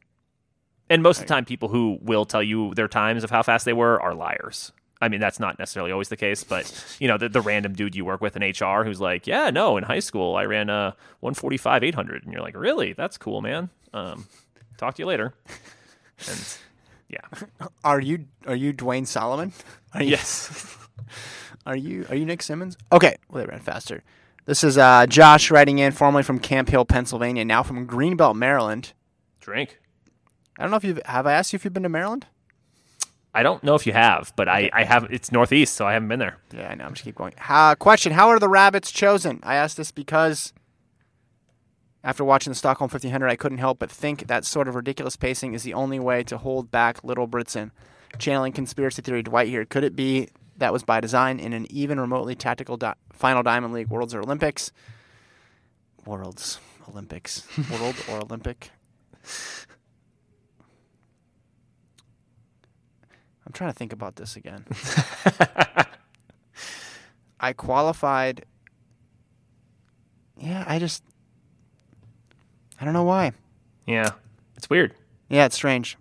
[0.89, 3.65] And most of the time, people who will tell you their times of how fast
[3.65, 4.73] they were are liars.
[5.01, 7.95] I mean, that's not necessarily always the case, but you know, the, the random dude
[7.95, 10.95] you work with in HR who's like, "Yeah, no, in high school I ran a
[11.21, 12.93] 145 800," and you're like, "Really?
[12.93, 13.71] That's cool, man.
[13.95, 14.27] Um,
[14.77, 15.35] talk to you later."
[16.29, 16.59] And
[17.09, 17.21] yeah,
[17.85, 19.53] Are you are you Duane Solomon?
[19.95, 20.77] Are you, yes,
[21.67, 22.77] Are you are you Nick Symmonds?
[22.93, 24.03] Okay, well they ran faster.
[24.45, 28.93] This is uh, Josh writing in, formerly from Camp Hill, Pennsylvania, now from Greenbelt, Maryland.
[29.41, 29.79] drink.
[30.59, 32.27] I don't know if you've have I asked you if you've been to Maryland?
[33.33, 35.07] I don't know if you have, but I, I have.
[35.11, 36.37] It's northeast, so I haven't been there.
[36.53, 36.85] Yeah, I know.
[36.85, 37.33] I'm just keep going.
[37.49, 39.41] Uh, question: How are the rabbits chosen?
[39.45, 40.53] I asked this because
[42.03, 45.55] after watching the Stockholm 1500, I couldn't help but think that sort of ridiculous pacing
[45.55, 47.73] is the only way to hold back Little Britain.
[48.19, 49.65] Channeling conspiracy theory Dwight here.
[49.65, 53.73] Could it be that was by design in an even remotely tactical di- final Diamond
[53.73, 54.73] League Worlds or Olympics?
[56.05, 56.59] Worlds,
[56.89, 58.71] Olympics, World or Olympic?
[63.51, 64.65] I'm trying to think about this again.
[67.41, 68.45] I qualified.
[70.39, 71.03] Yeah, I just.
[72.81, 73.33] I don't know why.
[73.89, 74.11] Yeah,
[74.57, 74.95] it's weird.
[75.29, 75.97] Yeah, it's strange.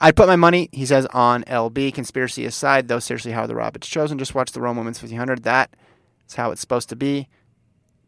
[0.00, 1.94] I'd put my money, he says, on LB.
[1.94, 4.18] Conspiracy aside, though, seriously, how are the Rabbits chosen?
[4.18, 5.44] Just watch the Rome Women's 1500.
[5.44, 5.76] That
[6.28, 7.28] is how it's supposed to be.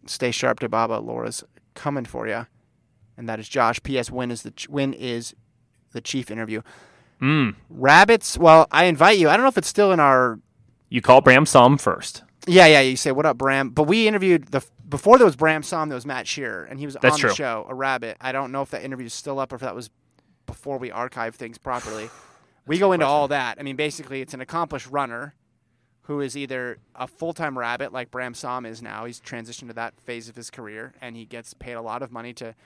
[0.06, 1.00] Stay sharp Dibaba.
[1.00, 1.44] Laura's
[1.74, 2.48] coming for you.
[3.16, 3.80] and that is Josh.
[3.84, 4.10] P.S.
[4.10, 5.36] When is the ch- when is
[5.92, 6.62] the chief interview?
[7.22, 7.54] Mm.
[7.70, 8.36] Rabbits.
[8.36, 9.28] Well, I invite you.
[9.30, 10.40] I don't know if it's still in our.
[10.88, 12.24] You call Bram Som first.
[12.46, 12.80] Yeah, yeah.
[12.80, 13.70] You say what up, Bram?
[13.70, 15.88] But we interviewed the before there was Bram Som.
[15.88, 17.30] There was Matt Shearer, and he was That's on true.
[17.30, 17.64] the show.
[17.68, 18.16] A rabbit.
[18.20, 19.88] I don't know if that interview is still up or if that was
[20.46, 22.10] before we archived things properly.
[22.66, 23.58] we go into all that.
[23.60, 25.34] I mean, basically, it's an accomplished runner
[26.06, 29.04] who is either a full time rabbit like Bram Som is now.
[29.04, 32.10] He's transitioned to that phase of his career, and he gets paid a lot of
[32.10, 32.56] money to.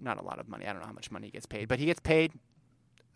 [0.00, 0.64] Not a lot of money.
[0.64, 2.32] I don't know how much money he gets paid, but he gets paid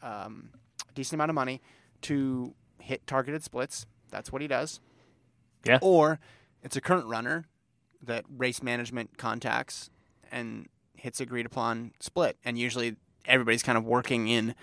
[0.02, 0.50] um,
[0.92, 1.60] a decent amount of money
[2.02, 3.86] to hit targeted splits.
[4.10, 4.80] That's what he does.
[5.64, 5.78] Yeah.
[5.80, 6.18] Or
[6.62, 7.44] it's a current runner
[8.02, 9.90] that race management contacts
[10.30, 12.36] and hits agreed upon split.
[12.44, 14.54] And usually everybody's kind of working in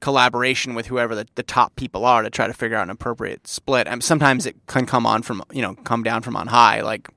[0.00, 3.46] collaboration with whoever the, the top people are to try to figure out an appropriate
[3.46, 3.86] split.
[3.86, 7.08] And sometimes it can come on from you know come down from on high, like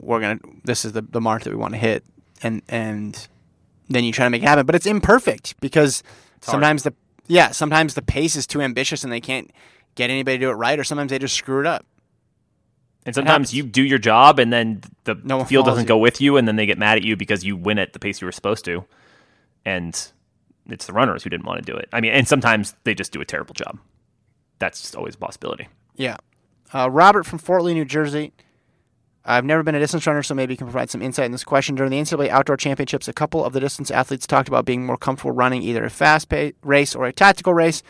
[0.00, 2.04] we're gonna this is the, the mark that we want to hit,
[2.42, 3.28] and and
[3.88, 4.66] then you try to make it happen.
[4.66, 6.02] But it's imperfect because
[6.42, 6.50] hard.
[6.52, 6.94] sometimes the
[7.28, 9.50] yeah sometimes the pace is too ambitious and they can't
[9.94, 11.84] get anybody to do it right, or sometimes they just screw it up.
[13.06, 15.88] And sometimes you do your job, and then the No field doesn't you.
[15.88, 17.98] go with you, and then they get mad at you because you win at the
[18.00, 18.84] pace you were supposed to.
[19.64, 19.94] And
[20.68, 21.88] it's the runners who didn't want to do it.
[21.92, 23.78] I mean, and sometimes they just do a terrible job.
[24.58, 25.68] That's just always a possibility.
[25.94, 26.16] Yeah.
[26.74, 28.32] Uh, Robert from Fort Lee, New Jersey.
[29.28, 31.42] I've never been a distance runner, so maybe you can provide some insight in this
[31.42, 31.74] question.
[31.74, 34.96] During the NCAA Outdoor Championships, a couple of the distance athletes talked about being more
[34.96, 36.32] comfortable running either a fast
[36.62, 37.82] race or a tactical race.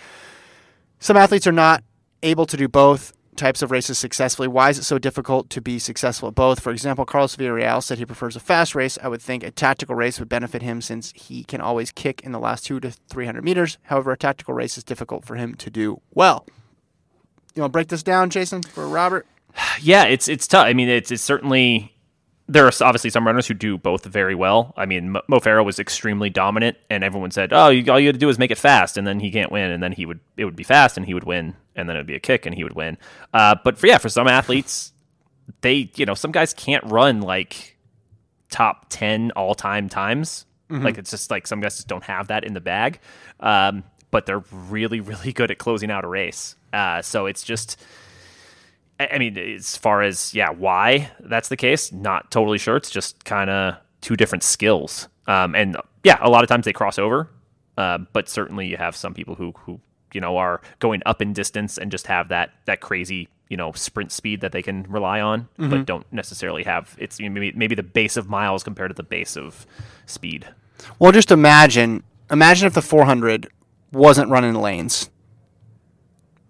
[0.99, 1.85] Some athletes are not
[2.23, 4.49] able to do both types of races successfully.
[4.49, 6.61] Why is it so difficult to be successful at both?
[6.61, 8.97] For example, Carlos Villarreal said he prefers a fast race.
[9.03, 12.33] I would think a tactical race would benefit him since he can always kick in
[12.33, 13.77] the last two to 300 meters.
[13.83, 16.47] However, a tactical race is difficult for him to do well.
[17.55, 19.27] You want to break this down, Jason, for Robert?
[19.81, 20.67] Yeah, it's it's tough.
[20.67, 21.93] I mean, it's it's certainly
[22.49, 24.73] there are obviously some runners who do both very well.
[24.77, 28.15] I mean, Mo Farah was extremely dominant, and everyone said, "Oh, you, all you had
[28.15, 30.21] to do is make it fast, and then he can't win." And then he would
[30.37, 32.47] it would be fast, and he would win, and then it would be a kick,
[32.47, 32.97] and he would win.
[33.35, 34.93] Uh, but for yeah, for some athletes,
[35.61, 37.77] they you know some guys can't run like
[38.51, 40.47] top ten all time times.
[40.83, 43.01] Like it's just like some guys just don't have that in the bag.
[43.41, 46.57] Um, but they're really really good at closing out a race.
[46.73, 47.81] Uh, so it's just.
[48.99, 52.77] I mean, as far as yeah, why that's the case, not totally sure.
[52.77, 56.73] It's just kind of two different skills, um, and yeah, a lot of times they
[56.73, 57.29] cross over,
[57.77, 59.81] uh, but certainly you have some people who who
[60.15, 63.73] you know are going up in distance and just have that that crazy you know
[63.73, 67.83] sprint speed that they can rely on, but don't necessarily have it's maybe maybe the
[67.83, 69.67] base of miles compared to the base of
[70.07, 70.47] speed.
[70.99, 73.49] Well, just imagine imagine if the 400
[73.93, 75.11] wasn't running lanes.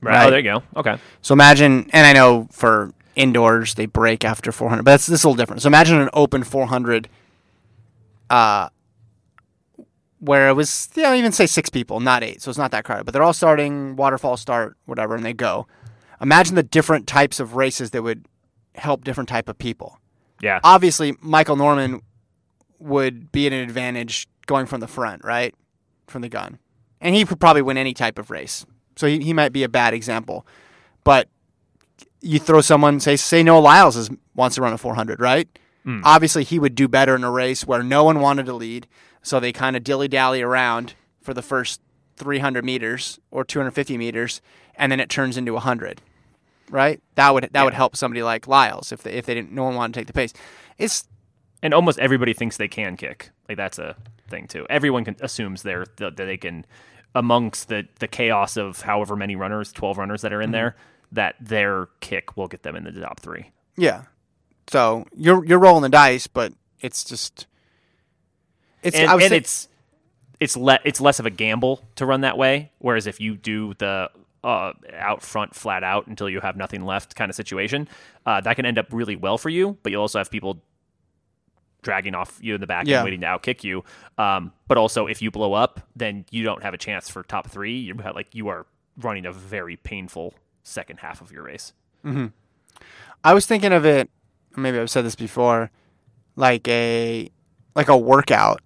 [0.01, 0.13] Right.
[0.13, 0.27] Right.
[0.27, 0.63] Oh, there you go.
[0.77, 0.99] Okay.
[1.23, 5.25] So imagine, and I know for indoors they break after 400, but that's this is
[5.25, 5.63] a little different.
[5.63, 7.09] So imagine an open 400,
[8.31, 8.69] uh,
[10.19, 12.85] where it was, you know, even say six people, not eight, so it's not that
[12.85, 15.67] crowded, but they're all starting waterfall start, whatever, and they go.
[16.21, 18.27] Imagine the different types of races that would
[18.75, 19.99] help different type of people.
[20.41, 20.61] Yeah.
[20.65, 22.03] Obviously, Michael Norman
[22.79, 25.55] would be at an advantage going from the front, right,
[26.07, 26.59] from the gun,
[27.01, 28.67] and he could probably win any type of race.
[28.97, 30.47] So he, he might be a bad example,
[31.05, 31.29] but
[32.21, 35.49] you throw someone say say Noah Lyles is, wants to run a 400, right?
[35.85, 36.01] Hmm.
[36.05, 38.87] Obviously, he would do better in a race where no one wanted to lead,
[39.23, 41.81] so they kind of dilly dally around for the first
[42.17, 44.41] 300 meters or 250 meters,
[44.75, 46.01] and then it turns into 100,
[46.71, 47.01] right?
[47.15, 49.75] That would that would help somebody like Lyles if they, if they didn't no one
[49.75, 50.33] wanted to take the pace.
[50.79, 51.07] It's
[51.63, 53.31] and almost everybody thinks they can kick.
[53.49, 53.97] Like that's a
[54.29, 54.67] thing too.
[54.69, 56.67] Everyone can, assumes they're that they can
[57.17, 60.45] amongst the the chaos of however many runners, twelve runners that are Mm-hmm.
[60.45, 60.77] in there,
[61.13, 63.51] that their kick will get them in the top three.
[63.77, 64.03] yeah.
[64.69, 67.47] So you're you're rolling the dice, but it's just
[68.83, 69.69] it's And, and say, it's
[70.41, 72.73] it's le- it's less of a gamble to run that way.
[72.79, 74.11] Whereas if you do the
[74.45, 77.89] uh, out front, flat out until you have nothing left kind of situation,
[78.27, 79.77] uh, that can end up really well for you.
[79.83, 80.61] But you'll also have people
[81.87, 82.97] dragging off you in the back Yeah.
[82.99, 83.85] and waiting to outkick you.
[84.19, 87.49] Um, but also, if you blow up, then you don't have a chance for top
[87.49, 87.79] three.
[87.79, 88.67] You're like you are
[88.99, 90.35] running a very painful
[90.65, 91.73] second half of your race.
[93.25, 94.11] I was thinking of it.
[94.57, 95.71] Maybe I've said this before,
[96.35, 97.31] like a
[97.77, 98.61] like a workout.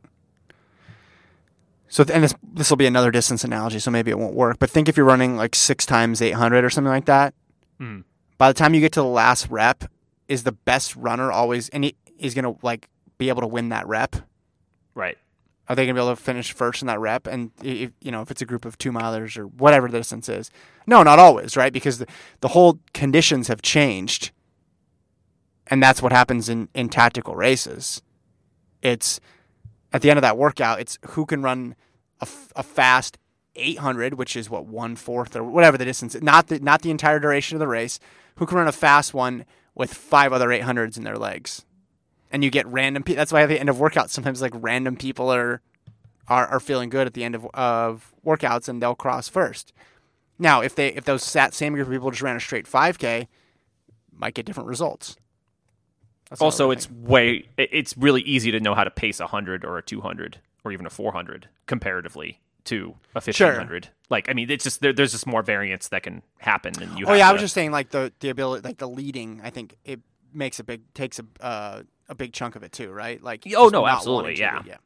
[1.89, 4.59] So and this this will be another distance analogy, so maybe it won't work.
[4.59, 7.35] But think if you're running like six times eight hundred or something like that.
[7.81, 8.05] Mm.
[8.39, 9.85] By the time you get to the last rep,
[10.29, 12.89] is the best runner always and he is gonna like
[13.21, 14.17] be able to win that rep?
[14.95, 15.17] Right.
[15.69, 17.29] Are they going to be able to finish first in that rep?
[17.29, 20.29] And if, you know, if it's a group of two milers or whatever the distance
[20.29, 20.51] is,
[20.87, 21.73] no, not always, right?
[21.73, 22.07] Because the,
[22.41, 24.33] the whole conditions have changed,
[25.69, 28.03] and that's what happens in in tactical races.
[28.83, 29.21] It's
[29.93, 31.77] at the end of that workout, it's who can run
[32.21, 32.27] a,
[32.57, 33.19] a fast
[33.55, 37.21] 800, which is what one fourth or whatever the distance, not the not the entire
[37.21, 38.01] duration of the race.
[38.37, 39.45] Who can run a fast one
[39.75, 41.65] with five other 800s in their legs,
[42.31, 43.03] and you get random.
[43.03, 45.61] Pe- that's why at the end of workouts, sometimes like random people are
[46.29, 49.73] are, are feeling good at the end of, of workouts, and they'll cross first.
[50.39, 53.27] Now, if they if those sat, same group of people just ran a straight 5K,
[54.13, 55.17] might get different results.
[56.31, 59.79] That's Also, it's way it's really easy to know how to pace a hundred or
[59.79, 63.89] a two hundred or even a four hundred comparatively to a fifteen hundred.
[64.11, 67.07] Like, I mean, it's just there, there's just more variance that can happen, and you.
[67.07, 69.41] Oh yeah, I was just saying like the the ability, like the leading.
[69.43, 70.01] I think it
[70.33, 73.23] makes a big takes a uh, a big chunk of it too, right?
[73.23, 74.63] Like Oh, no, absolutely, yeah.
[74.67, 74.77] yeah.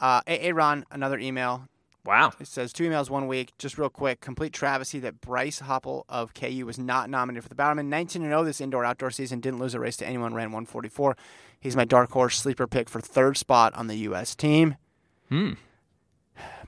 [0.00, 0.50] Uh, A.
[0.52, 1.68] Ron, another email.
[2.04, 2.32] wow.
[2.40, 3.52] It says two emails one week.
[3.58, 7.54] Just real quick, complete travesty that Bryce Hoppel of KU was not nominated for the
[7.54, 7.88] Bowerman.
[7.88, 9.38] 19 and 0 this indoor outdoor season.
[9.40, 10.34] Didn't lose a race to anyone.
[10.34, 11.16] Ran 144.
[11.60, 14.34] He's my dark horse sleeper pick for third spot on the U.S.
[14.34, 14.76] team.
[15.28, 15.52] Hmm.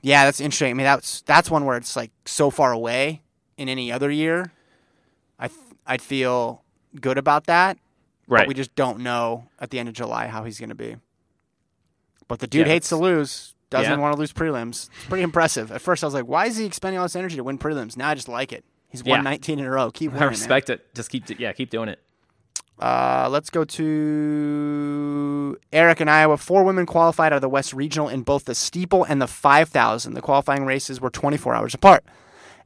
[0.01, 0.69] Yeah, that's interesting.
[0.71, 3.23] I mean, that's that's one where it's like so far away.
[3.57, 4.51] In any other year,
[5.39, 6.63] I th- I'd feel
[7.01, 7.77] good about that.
[8.27, 8.41] Right.
[8.41, 10.97] But we just don't know at the end of July how he's going to be.
[12.27, 13.53] But the dude Yeah, hates to lose.
[13.69, 13.97] Doesn't Yeah.
[13.97, 14.89] want to lose prelims.
[14.95, 15.71] It's pretty impressive.
[15.71, 17.95] At first, I was like, "Why is he expending all this energy to win prelims?"
[17.97, 18.63] Now I just like it.
[18.89, 19.23] He's won Yeah.
[19.23, 19.91] 19 in a row.
[19.91, 20.23] Keep winning.
[20.23, 20.29] I man.
[20.31, 20.93] respect it.
[20.93, 21.99] Just keep yeah, keep doing it.
[22.79, 26.37] Uh, let's go to Eric in Iowa.
[26.37, 30.13] Four women qualified out of the West Regional in both the steeple and the 5,000.
[30.13, 32.05] The qualifying races were 24 hours apart.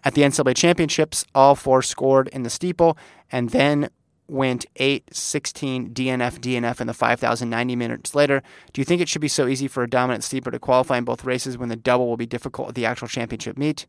[0.04, 2.98] At the NCAA Championships, all four scored in the steeple
[3.32, 3.90] and then
[4.32, 8.42] went 8 16 DNF DNF in the 5,000 90 minutes later.
[8.72, 11.04] Do you think it should be so easy for a dominant steeper to qualify in
[11.04, 13.86] both races when the double will be difficult at the actual championship meet?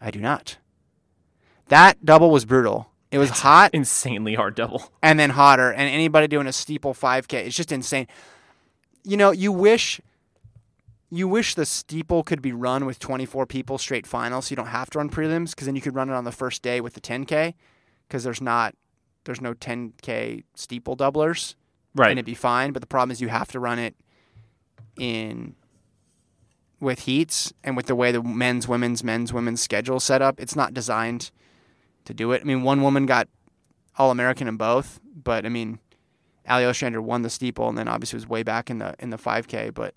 [0.00, 0.58] I do not.
[1.68, 2.90] That double was brutal.
[3.10, 4.90] It was hot Insanely hard double.
[5.02, 5.70] and then hotter.
[5.70, 8.06] And anybody doing a steeple 5K, it's just insane.
[9.04, 10.00] You know, you wish
[11.10, 14.68] you wish the steeple could be run with 24 people straight final, so you don't
[14.68, 16.94] have to run prelims, because then you could run it on the first day with
[16.94, 17.52] the 10K,
[18.08, 18.74] because there's not
[19.24, 21.54] there's no 10K steeple doublers,
[21.94, 22.10] Right.
[22.10, 22.72] and it'd be fine.
[22.72, 23.94] But the problem is you have to run it
[24.98, 25.54] in
[26.80, 30.40] with heats and with the way the men's, women's, men's, women's schedule set up.
[30.40, 31.30] It's not designed
[32.04, 32.40] to do it.
[32.42, 33.28] I mean, one woman got
[33.98, 35.78] All American in both, but I mean,
[36.44, 39.16] Allie Ostrander won the steeple and then obviously was way back in the in the
[39.16, 39.72] 5K.
[39.72, 39.94] But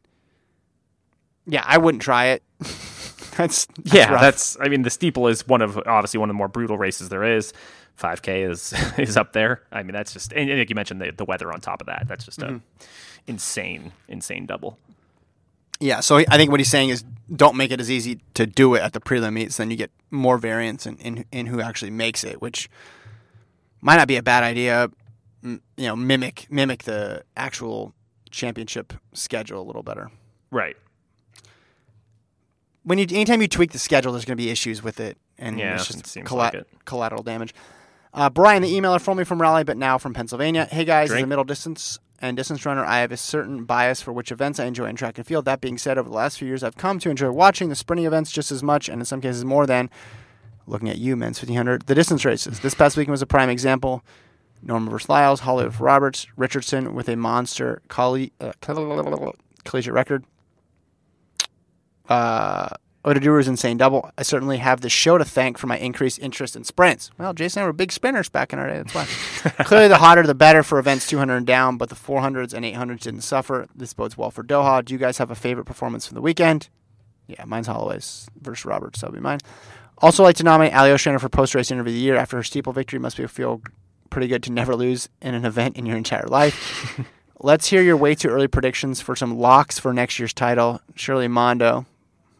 [1.47, 2.43] yeah, I wouldn't try it.
[2.59, 4.21] that's, that's yeah, rough.
[4.21, 4.57] that's.
[4.61, 7.23] I mean, the steeple is one of obviously one of the more brutal races there
[7.23, 7.51] is.
[7.99, 9.61] 5K is is up there.
[9.71, 11.87] I mean, that's just and, and like you mentioned the, the weather on top of
[11.87, 12.05] that.
[12.07, 12.57] That's just a Mm-hmm.
[13.27, 14.77] insane, insane double.
[15.79, 15.99] yeah.
[16.01, 17.03] So I think what he's saying is
[17.35, 19.91] don't make it as easy to do it at the prelim meets, then you get
[20.11, 22.69] more variance in in, in who actually makes it, which
[23.81, 24.89] might not be a bad idea.
[25.43, 27.93] M- You know, mimic mimic the actual
[28.31, 30.09] championship schedule a little better.
[30.51, 30.75] Right.
[32.83, 35.57] when you anytime you tweak the schedule, there's going to be issues with it, and
[35.59, 36.67] Yeah, it's it just seems colla- like it.
[36.85, 37.53] collateral damage.
[38.15, 40.65] Uh, Brian, the emailer, formerly from Raleigh, but now from Pennsylvania.
[40.71, 44.13] Hey guys, as a middle distance and distance runner, I have a certain bias for
[44.13, 45.43] which events I enjoy in track and field.
[45.43, 48.05] That being said, over the last few years, I've come to enjoy watching the sprinting
[48.05, 49.89] events just as much, and in some cases more than
[50.65, 52.61] looking at you, men's 1500, the distance races.
[52.61, 54.01] This past weekend was a prime example.
[54.63, 58.53] Norman versus Lyles, Holloway for Roberts, Richardson with a monster colle- uh,
[59.65, 60.23] collegiate record.
[62.07, 62.69] Uh,
[63.05, 64.09] Oduduru's insane double.
[64.17, 67.11] I certainly have the show to thank for my increased interest in sprints.
[67.19, 68.77] Well, Jason and I were big sprinters back in our day.
[68.77, 69.05] That's why.
[69.65, 73.01] Clearly, the hotter the better for events 200 and down, but the 400s and 800s
[73.01, 73.67] didn't suffer.
[73.75, 74.83] This bodes well for Doha.
[74.83, 76.69] Do you guys have a favorite performance from the weekend?
[77.27, 79.01] Yeah, mine's Holloway's versus Roberts.
[79.01, 79.39] That'll be mine.
[79.99, 82.43] Also, like to nominate Allie Ostrander for post race interview of the year after her
[82.43, 82.99] steeple victory.
[82.99, 83.61] Must be feel
[84.09, 86.99] pretty good to never lose in an event in your entire life.
[87.39, 90.81] Let's hear your way too early predictions for some locks for next year's title.
[90.95, 91.85] Shirley Mondo,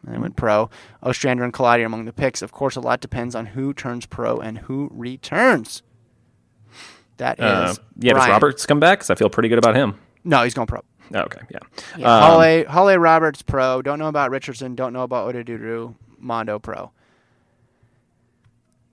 [0.06, 0.70] and they went pro.
[1.02, 2.40] Ostrander and Kelati are among the picks.
[2.40, 5.82] Of course, a lot depends on who turns pro and who returns.
[7.18, 8.98] That is Uh, yeah, does Roberts come back?
[9.00, 9.98] Because I feel pretty good about him.
[10.24, 10.80] No, he's going pro.
[11.14, 11.58] Oh, okay, yeah.
[11.96, 13.80] Yeah, Um, Holly, Holly Roberts pro.
[13.82, 14.74] Don't know about Richardson.
[14.74, 15.94] Don't know about Oduduru.
[16.18, 16.90] Mondo pro.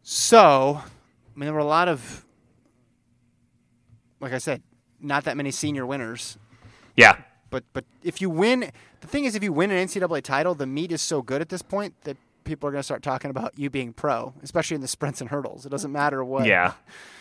[0.03, 2.26] So, I mean, there were a lot of,
[4.19, 4.61] like I said,
[4.99, 6.38] not that many senior winners.
[6.95, 7.18] yeah,
[7.54, 8.72] But but if you win,
[9.02, 11.50] the thing is, if you win an NCAA title, the meet is so good at
[11.50, 14.82] this point that people are going to start talking about you being pro, especially in
[14.82, 15.64] the sprints and hurdles.
[15.64, 16.74] It doesn't matter what yeah.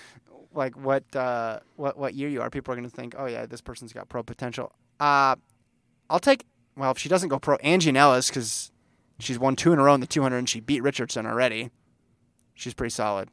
[0.55, 3.45] like what uh, what what year you are, people are going to think, oh yeah,
[3.45, 4.73] this person's got pro potential.
[4.99, 5.37] Uh,
[6.09, 6.47] I'll take
[6.79, 8.73] well if she doesn't go pro, Anglerne Annelus because
[9.19, 11.71] she's won two in a row in the 200 and she beat Richardson already.
[12.55, 13.29] She's pretty solid.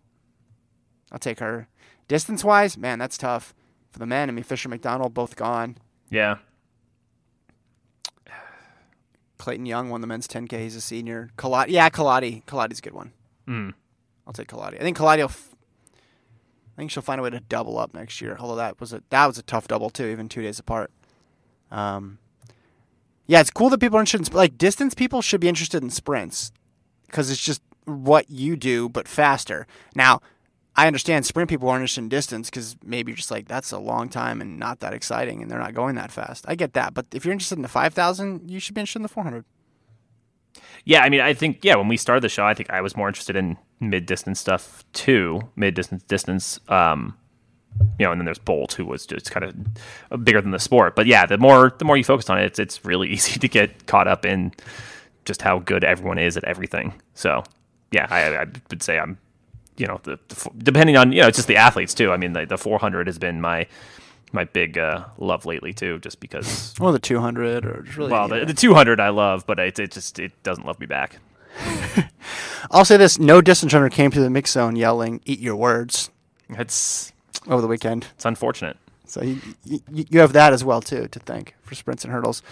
[1.13, 1.69] I'll take her.
[2.09, 3.53] Distance wise, man, that's tough
[3.89, 4.27] for the men.
[4.27, 5.77] I mean, Fisher McDonald both gone.
[6.09, 6.39] Yeah.
[9.39, 10.59] Clayton Young won the men's 10K.
[10.59, 11.29] He's a senior.
[11.37, 12.43] Kelati, yeah, Kelati.
[12.45, 13.13] Kelati's a good one.
[13.47, 13.73] Mm.
[14.27, 14.75] I'll take Kelati.
[14.75, 15.25] I think Kelati will.
[15.25, 15.55] F-
[15.95, 18.37] I think she'll find a way to double up next year.
[18.39, 20.91] Although that was a that was a tough double too, even two days apart.
[21.71, 22.19] Um,
[23.27, 24.93] yeah, it's cool that people are interested in sp- like distance.
[24.93, 26.51] People should be interested in sprints
[27.07, 29.65] because it's just what you do but faster.
[29.95, 30.21] Now,
[30.79, 33.77] I understand sprint people aren't interested in distance because maybe you're just like that's a
[33.77, 36.45] long time and not that exciting, and they're not going that fast.
[36.47, 38.99] I get that, but if you're interested in the five thousand, you should be interested
[38.99, 39.43] in the four hundred.
[40.85, 42.95] Yeah, I mean, I think yeah, when we started the show, I think I was
[42.95, 46.61] more interested in mid distance stuff too, mid distance distance.
[46.69, 47.17] Um,
[47.99, 50.95] you know, and then there's Bolt, who was just kind of bigger than the sport.
[50.95, 53.49] But yeah, the more the more you focus on it, it's it's really easy to
[53.49, 54.53] get caught up in
[55.25, 56.93] just how good everyone is at everything.
[57.15, 57.43] So
[57.91, 59.17] yeah, I, I would say I'm,
[59.79, 62.11] you know, the, the depending on you know, it's just the athletes too.
[62.11, 63.67] I mean, the, the 400 has been my
[64.31, 66.75] my big uh, love lately too, just because.
[66.79, 68.11] Or the two hundred, or just really.
[68.11, 71.17] Well, the, the 200 I love, but it, it just it doesn't love me back.
[72.71, 76.09] I'll say this: no distance runner came to the mix zone yelling "Eat your words"
[76.49, 77.11] It's
[77.47, 78.07] over the weekend.
[78.15, 78.77] it's unfortunate.
[79.05, 82.43] So you, you, you have that as well too to thank for sprints and hurdles.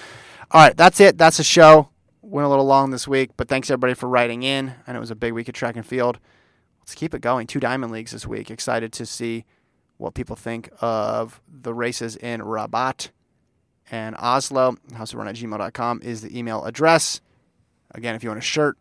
[0.52, 1.18] All right, that's it.
[1.18, 1.90] That's the show.
[2.22, 4.74] Went a little long this week, but thanks everybody for writing in.
[4.88, 6.20] I know it was a big week of track and field.
[6.88, 7.48] Let's keep it going.
[7.48, 8.50] Two diamond leagues this week.
[8.50, 9.44] Excited to see
[9.98, 13.10] what people think of the races in Rabat
[13.92, 14.78] and Oslo.
[14.94, 17.20] Houseofrun at gmail.com is the email address.
[17.92, 18.78] Again, if you want a shirt,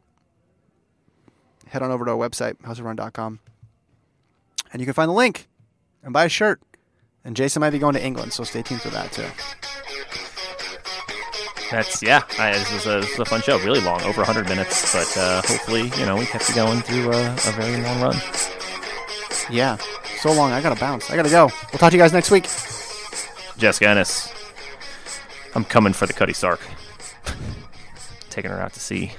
[1.66, 3.41] head on over to our website, houseofrun.com,
[4.73, 5.49] and you can find the link
[6.05, 6.61] and buy a shirt.
[7.24, 9.27] And Jason might be going to England, so stay tuned for that too.
[11.71, 12.23] That's yeah.
[12.39, 13.59] I, this, was a, this was a fun show.
[13.59, 17.13] Really long, over 100 minutes, but uh, hopefully, you know, we kept you going through
[17.13, 18.17] a, a very long run.
[19.51, 19.77] Yeah,
[20.21, 20.53] so long.
[20.53, 21.11] I gotta bounce.
[21.11, 21.47] I gotta go.
[21.73, 22.45] We'll talk to you guys next week.
[23.59, 24.33] Jessica Ennis,
[25.55, 26.61] I'm coming for the Cutty Sark.
[28.31, 29.13] Taking her out to sea.